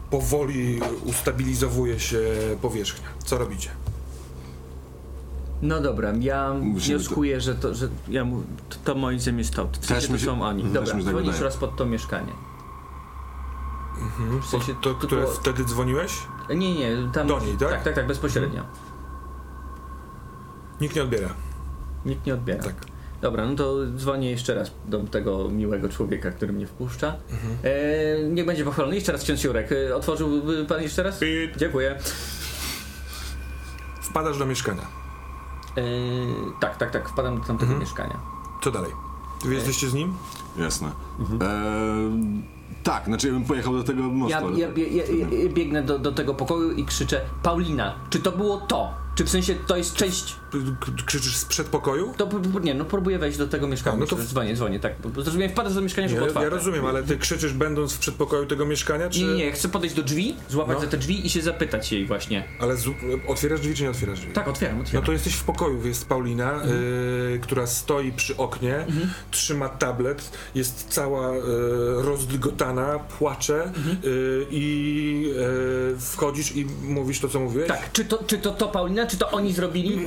[0.10, 2.19] Powoli ustabilizowuje się
[2.61, 3.07] powierzchnia.
[3.26, 3.69] Co robicie?
[5.61, 9.53] No dobra, ja Musimy wnioskuję, że to, że ja mu, to, to moim zdaniem jest
[9.53, 9.68] to.
[9.81, 10.64] W sensie to mi się- są oni.
[10.64, 12.34] też Dobra, tak dzwonisz raz pod to mieszkanie.
[14.41, 16.11] W sensie To, to które było- wtedy dzwoniłeś?
[16.49, 17.27] Nie, nie, tam...
[17.27, 17.69] Do niej, tak?
[17.69, 18.64] Tak, tak, tak, bezpośrednio.
[20.81, 21.30] Nikt nie odbiera.
[22.06, 22.64] Nikt nie odbiera.
[22.64, 22.76] Tak.
[23.21, 27.15] Dobra, no to dzwonię jeszcze raz do tego miłego człowieka, który mnie wpuszcza.
[27.31, 27.57] Mhm.
[27.63, 28.95] E, niech będzie pochwalony.
[28.95, 29.71] Jeszcze raz ksiądz Jurek.
[29.71, 31.17] E, otworzyłby pan jeszcze raz?
[31.19, 31.57] Pip.
[31.57, 31.95] Dziękuję.
[34.01, 34.81] Wpadasz do mieszkania.
[35.77, 35.81] E,
[36.61, 37.79] tak, tak, tak, wpadam do tamtego Mhm.
[37.79, 38.19] mieszkania.
[38.63, 38.91] Co dalej?
[39.45, 40.13] Wy jesteście z nim?
[40.57, 40.87] Jasne.
[41.41, 42.43] Eee,
[42.83, 44.31] tak, znaczy ja bym pojechał do tego mostu.
[44.31, 44.77] Ja, ale ja, tak.
[44.77, 48.93] ja, ja, ja biegnę do, do tego pokoju i krzyczę Paulina, czy to było to?
[49.15, 50.35] Czy w sensie to jest część...
[51.05, 52.13] Krzyczysz z przedpokoju?
[52.17, 52.30] To,
[52.63, 53.95] nie, no próbuję wejść do tego mieszkania.
[53.97, 54.93] A, no to no dzwonię, dzwonię, tak.
[55.15, 56.43] Zrozumiałem, wpadasz do mieszkania, żeby otwarte.
[56.49, 59.23] ja rozumiem, ale ty krzyczysz będąc w przedpokoju tego mieszkania, czy...
[59.23, 60.81] Nie, nie, chcę podejść do drzwi, złapać No.
[60.81, 62.43] za te drzwi i się zapytać jej właśnie.
[62.59, 62.85] Ale z...
[63.27, 64.31] otwierasz drzwi, czy nie otwierasz drzwi?
[64.34, 65.05] Tak, otwieram, No otwieram.
[65.05, 66.61] to jesteś w pokoju, jest Paulina,
[67.35, 68.85] y, która stoi przy oknie,
[69.31, 71.39] trzyma tablet, jest cała y,
[71.97, 73.71] rozdygotana, płacze
[74.05, 75.34] y, i
[75.95, 77.67] y, wchodzisz i mówisz to, co mówiłeś?
[77.67, 79.99] Tak, czy to, czy to to Paulina, czy to oni zrobili?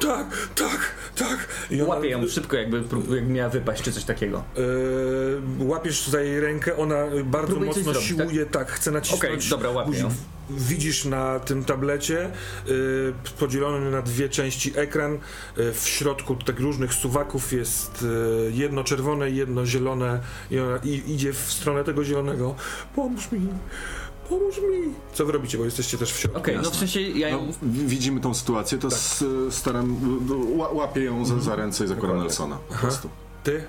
[0.00, 1.48] Tak, tak, tak.
[1.70, 4.44] I ona, Łapię ją szybko, jakby, jakby miała wypaść, czy coś takiego.
[4.58, 9.24] y, łapiesz za jej rękę, ona bardzo Próbuję coś mocno zrobić, siłuje, tak, chce nacisnąć
[9.24, 10.08] Okej, dobra, łapię ją.
[10.50, 12.30] widzisz na tym tablecie
[12.68, 15.14] y, podzielony na dwie części ekran.
[15.14, 20.20] Y, w środku tak różnych suwaków jest y, jedno czerwone, jedno zielone
[20.50, 22.54] i, ona, i idzie w stronę tego zielonego.
[22.96, 23.40] Pomóż mi,
[24.28, 24.94] pomóż mi.
[25.12, 26.38] Co wy robicie, bo jesteście też w środku.
[26.40, 27.46] Okej, no w sensie ja ją...
[27.46, 29.96] No, w- widzimy tą sytuację, to s- staram,
[30.58, 32.18] ła- łapię ją za, za ręce i zakładam.
[32.18, 33.08] Nelsona po prostu.
[33.44, 33.64] Ty?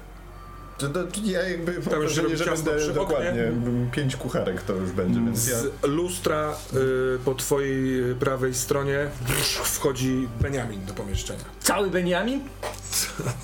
[0.78, 3.52] To, to, ja jakby mam Tam już wrażenie, robi że ciasno będę przy dokładnie oknie.
[3.92, 5.58] pięć kucharek to już będzie, więc ja...
[5.60, 6.56] Z lustra
[7.16, 9.08] y, po twojej prawej stronie
[9.64, 11.44] wchodzi Beniamin do pomieszczenia.
[11.60, 12.40] Cały Benjamin?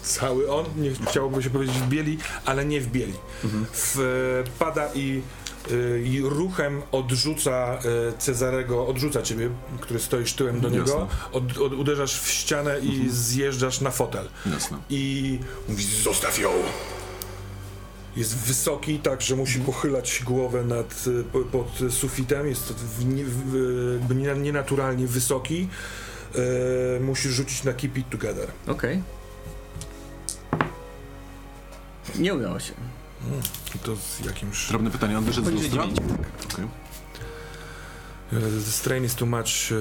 [0.02, 3.14] Cały on, nie chciałoby się powiedzieć w bieli, ale nie w bieli.
[3.74, 5.22] W, pada i,
[6.04, 7.80] i ruchem odrzuca
[8.10, 9.50] y, Cezarego, odrzuca ciebie,
[9.82, 10.80] który stoisz tyłem do Jasne.
[10.80, 14.30] niego, od, od, uderzasz w ścianę i zjeżdżasz na fotel.
[14.54, 14.78] Jasne.
[14.90, 15.40] I
[15.70, 16.50] mówi, zostaw ją!
[18.16, 23.24] Jest wysoki, tak, że musi pochylać głowę nad, y, po- pod sufitem, jest w, nie,
[23.26, 25.68] w, nienaturalnie wysoki.
[26.36, 28.48] E, musisz rzucić na Keep It Together.
[28.68, 29.04] Okej.
[32.20, 32.74] Nie udało się.
[33.76, 34.68] I to z jakimś...
[34.70, 35.88] Drobne pytanie, on wyszedł z Poniżej lustra?
[35.88, 36.24] dziewięciu.
[36.54, 36.68] Okej.
[38.66, 39.72] The strain is too much.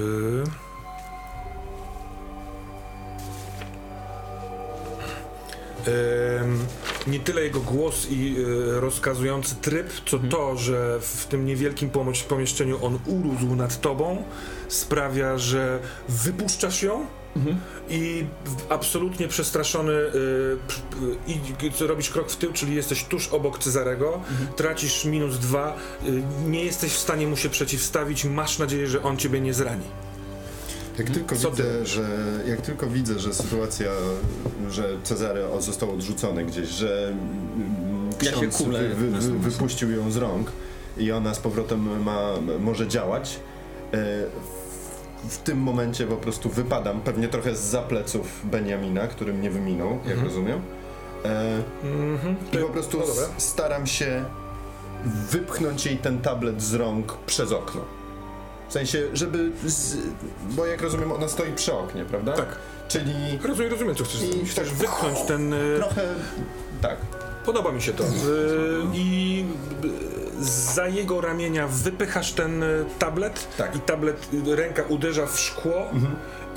[6.39, 6.59] Em,
[7.07, 8.35] nie tyle jego głos i
[8.77, 14.23] e, rozkazujący tryb, co to, że w tym niewielkim pomo- pomieszczeniu on urósł nad tobą,
[14.67, 17.05] sprawia, że wypuszczasz ją
[17.89, 19.93] i w- absolutnie przestraszony
[21.27, 24.21] i co robisz krok w tył, czyli jesteś tuż obok Cezarego,
[24.55, 25.75] tracisz minus dwa,
[26.07, 29.83] e, nie jesteś w stanie mu się przeciwstawić, masz nadzieję, że on ciebie nie zrani.
[30.97, 32.01] Jak tylko, Co ty widzę, że,
[32.47, 33.91] jak tylko widzę, że sytuacja,
[34.71, 38.79] że Cezary został odrzucony gdzieś, że mm, Ja się ksiądz kulę.
[38.89, 40.51] wy, wy, wy, wypuścił ją z rąk
[40.97, 42.29] i ona z powrotem ma,
[42.59, 43.39] może działać,
[43.93, 43.97] e,
[45.29, 50.23] w, tym momencie po prostu wypadam, pewnie trochę z pleców Beniamina, który mnie wyminął, jak
[50.23, 50.61] rozumiem.
[51.25, 52.35] E, Mhm.
[52.53, 53.05] I po prostu no
[53.37, 54.25] staram się
[55.05, 57.81] wypchnąć jej ten tablet z rąk przez okno.
[58.69, 59.51] W sensie, żeby.
[59.65, 59.97] Z,
[60.49, 62.33] bo jak rozumiem, ona stoi przy oknie, prawda?
[62.33, 62.47] Tak.
[62.87, 64.51] Czyli Rozumiem, rozumiem co chcesz I zrobić.
[64.51, 65.53] Chcesz tak- wypchnąć ten...
[65.53, 66.01] e, trochę.
[66.81, 66.97] Tak.
[67.45, 68.03] Podoba mi się to.
[68.03, 68.07] Y,
[68.93, 69.45] I
[70.39, 73.75] za jego ramienia wypychasz ten y, tablet Tak.
[73.75, 75.73] i tablet, y, ręka uderza w szkło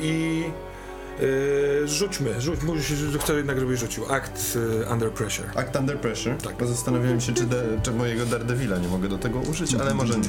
[0.00, 0.44] i
[1.20, 4.12] y, rzućmy, rzuć, musisz, chcę jednak, żebyś rzucił.
[4.12, 5.48] Akt y, Under Pressure.
[5.54, 6.36] Act Under Pressure.
[6.36, 6.56] Tak.
[6.56, 10.14] Bo zastanawiałem się, czy, de, czy mojego Daredevila nie mogę do tego użyć, ale może
[10.18, 10.28] nie.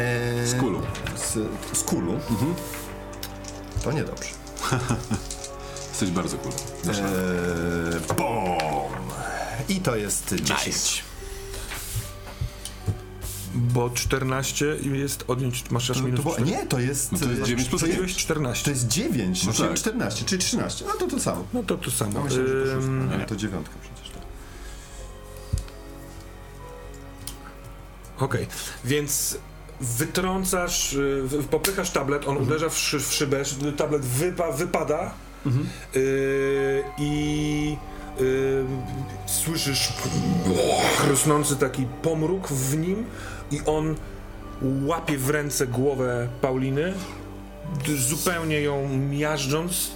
[0.00, 0.80] Eee, Z kulu.
[1.16, 1.38] Z,
[1.78, 2.12] z kulu.
[3.84, 4.30] To niedobrze.
[5.90, 6.52] Jesteś bardzo cool.
[6.88, 9.04] Eee, bom!
[9.68, 11.02] I to jest 10.
[13.54, 16.50] Bo 14 jest odjąć, masz aż To, minus to było, 4.
[16.50, 17.12] nie, to jest.
[17.12, 18.64] No to jest e, 9 plus to jest- 9, 14.
[18.64, 19.76] To jest 9, No czyli tak.
[19.76, 20.84] 14, czyli 13.
[20.88, 21.44] No to to samo.
[21.52, 22.12] No to to samo.
[22.12, 24.10] No myślałem, że to szóstka, ale to dziewiątka przecież.
[24.10, 24.22] Tak.
[28.18, 28.46] Okej,
[28.84, 29.38] więc
[29.80, 35.14] wytrącasz, y, popychasz tablet, on uderza w, szy, w szybę, sz- tablet wypa, wypada
[35.96, 37.76] y, i
[38.20, 38.64] y,
[39.26, 39.92] słyszysz
[41.08, 43.06] rosnący taki pomruk w nim
[43.50, 43.94] i on
[44.86, 46.94] łapie w ręce głowę Pauliny,
[47.96, 49.90] zupełnie ją miażdżąc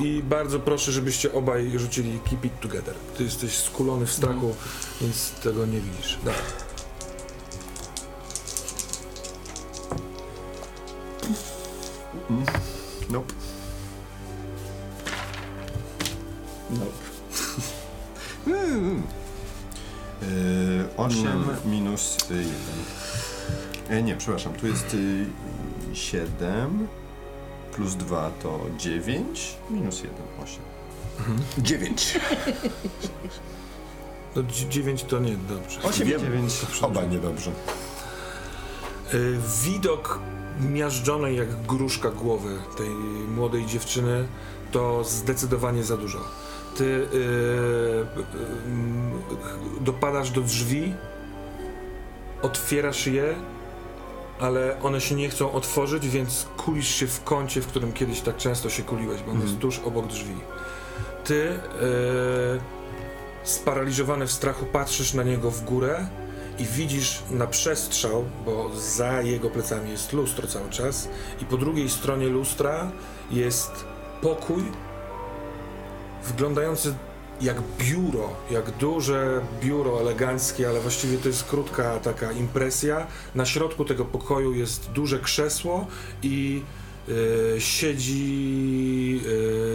[0.00, 2.94] i bardzo proszę, żebyście obaj rzucili Keep It Together.
[3.16, 4.54] Ty jesteś skulony w strachu,
[5.00, 6.18] więc tego nie widzisz.
[6.24, 6.40] Dawaj.
[13.10, 13.34] Nope.
[16.70, 17.09] Yy,
[21.00, 22.44] 8 minus 1.
[23.88, 25.26] E, nie, przepraszam, tu jest y,
[25.92, 26.88] 7
[27.72, 30.62] plus 2 to 9, minus 1, 8.
[31.58, 32.18] 9.
[34.36, 35.82] No 9 to nie, dobrze.
[35.82, 36.52] 8 i 9,
[36.82, 37.50] oba niedobrze.
[39.14, 40.18] Y, Widok
[40.60, 42.90] miażdżonej jak gruszka głowy tej
[43.36, 44.28] młodej dziewczyny
[44.72, 46.18] to zdecydowanie za dużo.
[46.76, 47.18] Ty y, y,
[49.78, 50.94] y, dopadasz do drzwi,
[52.42, 53.34] otwierasz je,
[54.40, 58.36] ale one się nie chcą otworzyć, więc kulisz się w kącie, w którym kiedyś tak
[58.36, 60.34] często się kuliłeś, bo on jest tuż obok drzwi.
[61.24, 61.60] Ty y,
[63.42, 66.06] sparaliżowany w strachu patrzysz na niego w górę
[66.58, 71.08] i widzisz na przestrzał, bo za jego plecami jest lustro cały czas
[71.42, 72.90] i po drugiej stronie lustra
[73.30, 73.84] jest
[74.22, 74.62] pokój
[76.24, 76.94] wyglądający
[77.40, 83.06] jak biuro, jak duże biuro eleganckie, ale właściwie to jest krótka taka impresja.
[83.34, 85.86] Na środku tego pokoju jest duże krzesło
[86.22, 86.62] i
[87.56, 89.20] e, siedzi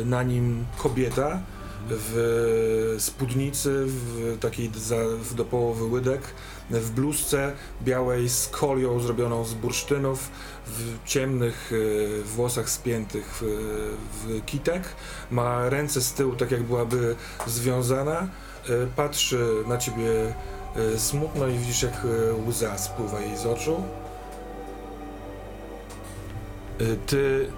[0.01, 1.41] e, na nim kobieta
[1.89, 6.21] w spódnicy, w takiej za, w do połowy łydek,
[6.69, 7.53] w bluzce
[7.83, 10.31] białej z kolią zrobioną z bursztynów,
[10.65, 11.71] w ciemnych
[12.19, 14.83] e, włosach spiętych w, kitek.
[15.31, 17.15] Ma ręce z tyłu, tak jak byłaby
[17.47, 18.19] związana.
[18.19, 18.27] E,
[18.95, 20.35] patrzy na ciebie
[20.75, 22.07] e, smutno i widzisz, jak
[22.47, 23.83] łza spływa jej z oczu.
[27.05, 27.51] Ty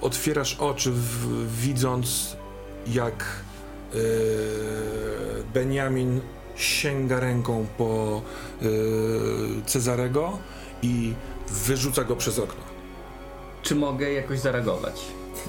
[0.00, 2.36] otwierasz oczy, w, widząc,
[2.92, 3.96] jak e,
[5.54, 6.20] Benjamin
[6.56, 8.22] sięga ręką po
[8.62, 8.66] e,
[9.66, 10.38] Cezarego
[10.82, 11.14] i
[11.48, 12.62] wyrzuca go przez okno.
[13.62, 15.00] Czy mogę jakoś zareagować?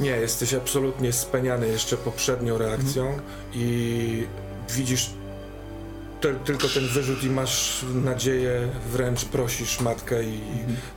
[0.01, 3.19] Nie, jesteś absolutnie speniany jeszcze poprzednią reakcją
[3.53, 4.27] i
[4.69, 5.09] widzisz
[6.21, 10.39] te, tylko ten wyrzut i masz nadzieję, wręcz prosisz matkę i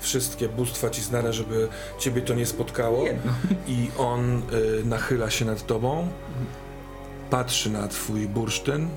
[0.01, 1.69] wszystkie bóstwa ci znane, żeby
[1.99, 3.07] ciebie to nie spotkało.
[3.07, 3.33] Jedno.
[3.67, 6.09] I on y, nachyla się nad tobą,
[7.31, 8.89] patrzy na twój bursztyn.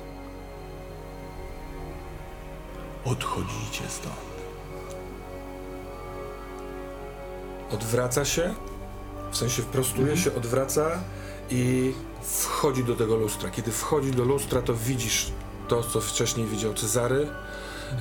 [3.05, 4.27] Odchodzicie stąd.
[7.71, 8.53] Odwraca się,
[9.31, 10.99] w sensie prostuje się, odwraca
[11.49, 13.49] i wchodzi do tego lustra.
[13.49, 15.31] Kiedy wchodzi do lustra, to widzisz
[15.67, 17.27] to, co wcześniej widział Cezary,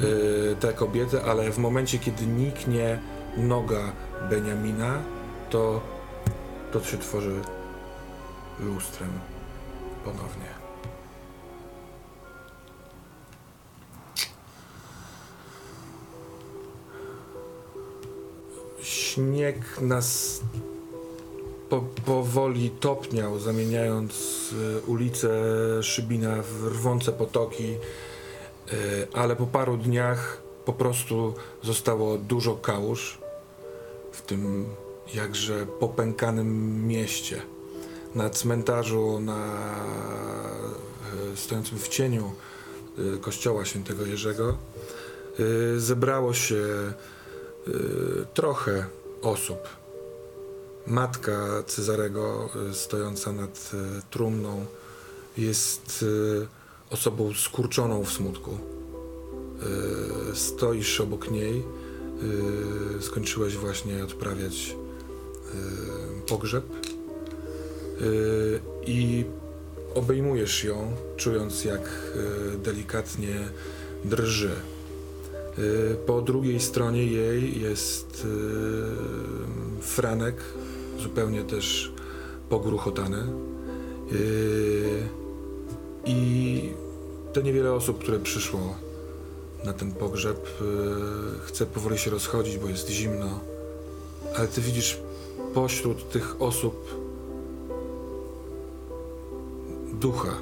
[0.03, 3.01] y, tę kobietę, ale w momencie, kiedy niknie
[3.37, 3.93] noga
[4.31, 5.03] Beniamina,
[5.51, 5.81] to
[6.73, 7.41] to się tworzy
[8.61, 9.11] lustrem
[10.05, 10.57] ponownie.
[18.83, 20.41] Śnieg nas
[21.69, 24.15] po, powoli topniał, zamieniając
[24.53, 25.29] y, ulicę
[25.83, 27.75] Szybina w rwące potoki,
[28.73, 33.19] y, ale po paru dniach po prostu zostało dużo kałuż
[34.13, 34.67] w tym
[35.15, 37.43] jakże popękanym mieście.
[38.15, 39.57] Na cmentarzu, na
[41.33, 42.33] y, stojącym w cieniu
[43.21, 44.57] kościoła świętego Jerzego
[45.77, 46.65] zebrało się
[48.35, 48.87] trochę
[49.23, 49.59] osób
[50.87, 54.67] matka Cezarego y, stojąca nad y, trumną
[55.39, 56.47] jest y,
[56.91, 58.59] osobą skurczoną w smutku.
[60.35, 61.63] Stoisz obok niej,
[63.01, 64.77] skończyłeś właśnie odprawiać
[66.29, 66.65] pogrzeb
[68.87, 69.25] i
[69.95, 72.13] obejmujesz ją, czując jak
[72.59, 73.49] delikatnie
[74.05, 74.51] drży.
[76.07, 78.27] Po drugiej stronie jej jest
[79.81, 80.37] Franek,
[81.01, 81.93] zupełnie też
[82.49, 83.23] pogruchotany.
[84.13, 85.09] Y,
[86.05, 86.73] I
[87.33, 88.77] te niewiele osób, które przyszło
[89.65, 93.41] na ten pogrzeb, y, chce powoli się rozchodzić, bo jest zimno.
[94.37, 94.99] Ale ty widzisz
[95.55, 97.07] pośród tych osób
[99.93, 100.39] ducha,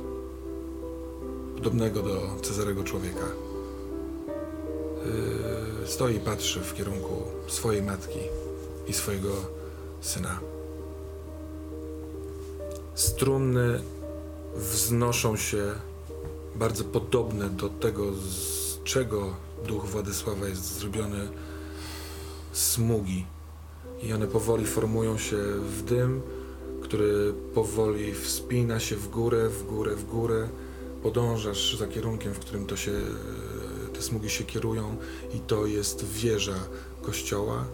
[1.56, 3.26] podobnego do Cezarego człowieka.
[5.80, 8.18] Yy, stoi i patrzy w kierunku swojej matki
[8.88, 9.28] i swojego
[10.04, 10.40] syna.
[12.94, 13.80] Strumny
[14.56, 15.72] wznoszą się
[16.54, 19.36] bardzo podobne do tego, z czego
[19.66, 21.28] duch Władysława jest zrobiony
[22.52, 23.26] smugi.
[24.02, 26.22] I one powoli formują się w dym,
[26.82, 30.48] który powoli wspina się w górę, w górę, w górę.
[31.02, 32.92] Podążasz za kierunkiem, w którym to się,
[33.94, 34.96] te smugi się kierują
[35.34, 36.58] i to jest wieża
[37.02, 37.64] kościoła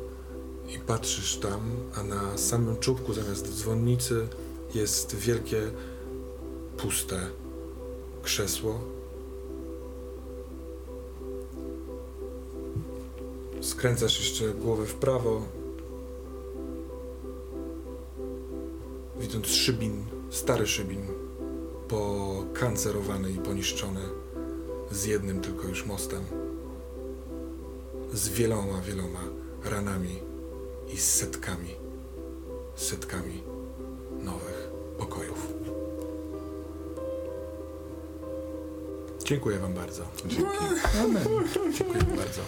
[0.74, 1.60] i patrzysz tam,
[1.94, 4.28] a na samym czubku zamiast dzwonnicy
[4.74, 5.70] jest wielkie,
[6.76, 7.26] puste
[8.22, 8.80] krzesło.
[13.60, 15.42] Skręcasz jeszcze głowę w prawo,
[19.20, 21.02] widząc szybin, stary szybin,
[21.88, 24.00] pokancerowany i poniszczony,
[24.90, 26.24] z jednym tylko już mostem,
[28.12, 29.20] z wieloma, wieloma
[29.64, 30.29] ranami
[30.92, 31.74] i z setkami,
[32.76, 33.42] setkami
[34.22, 35.46] nowych pokojów.
[39.24, 40.02] Dziękuję Wam bardzo.
[40.26, 40.46] Dzięki.
[41.78, 42.42] Dziękuję bardzo.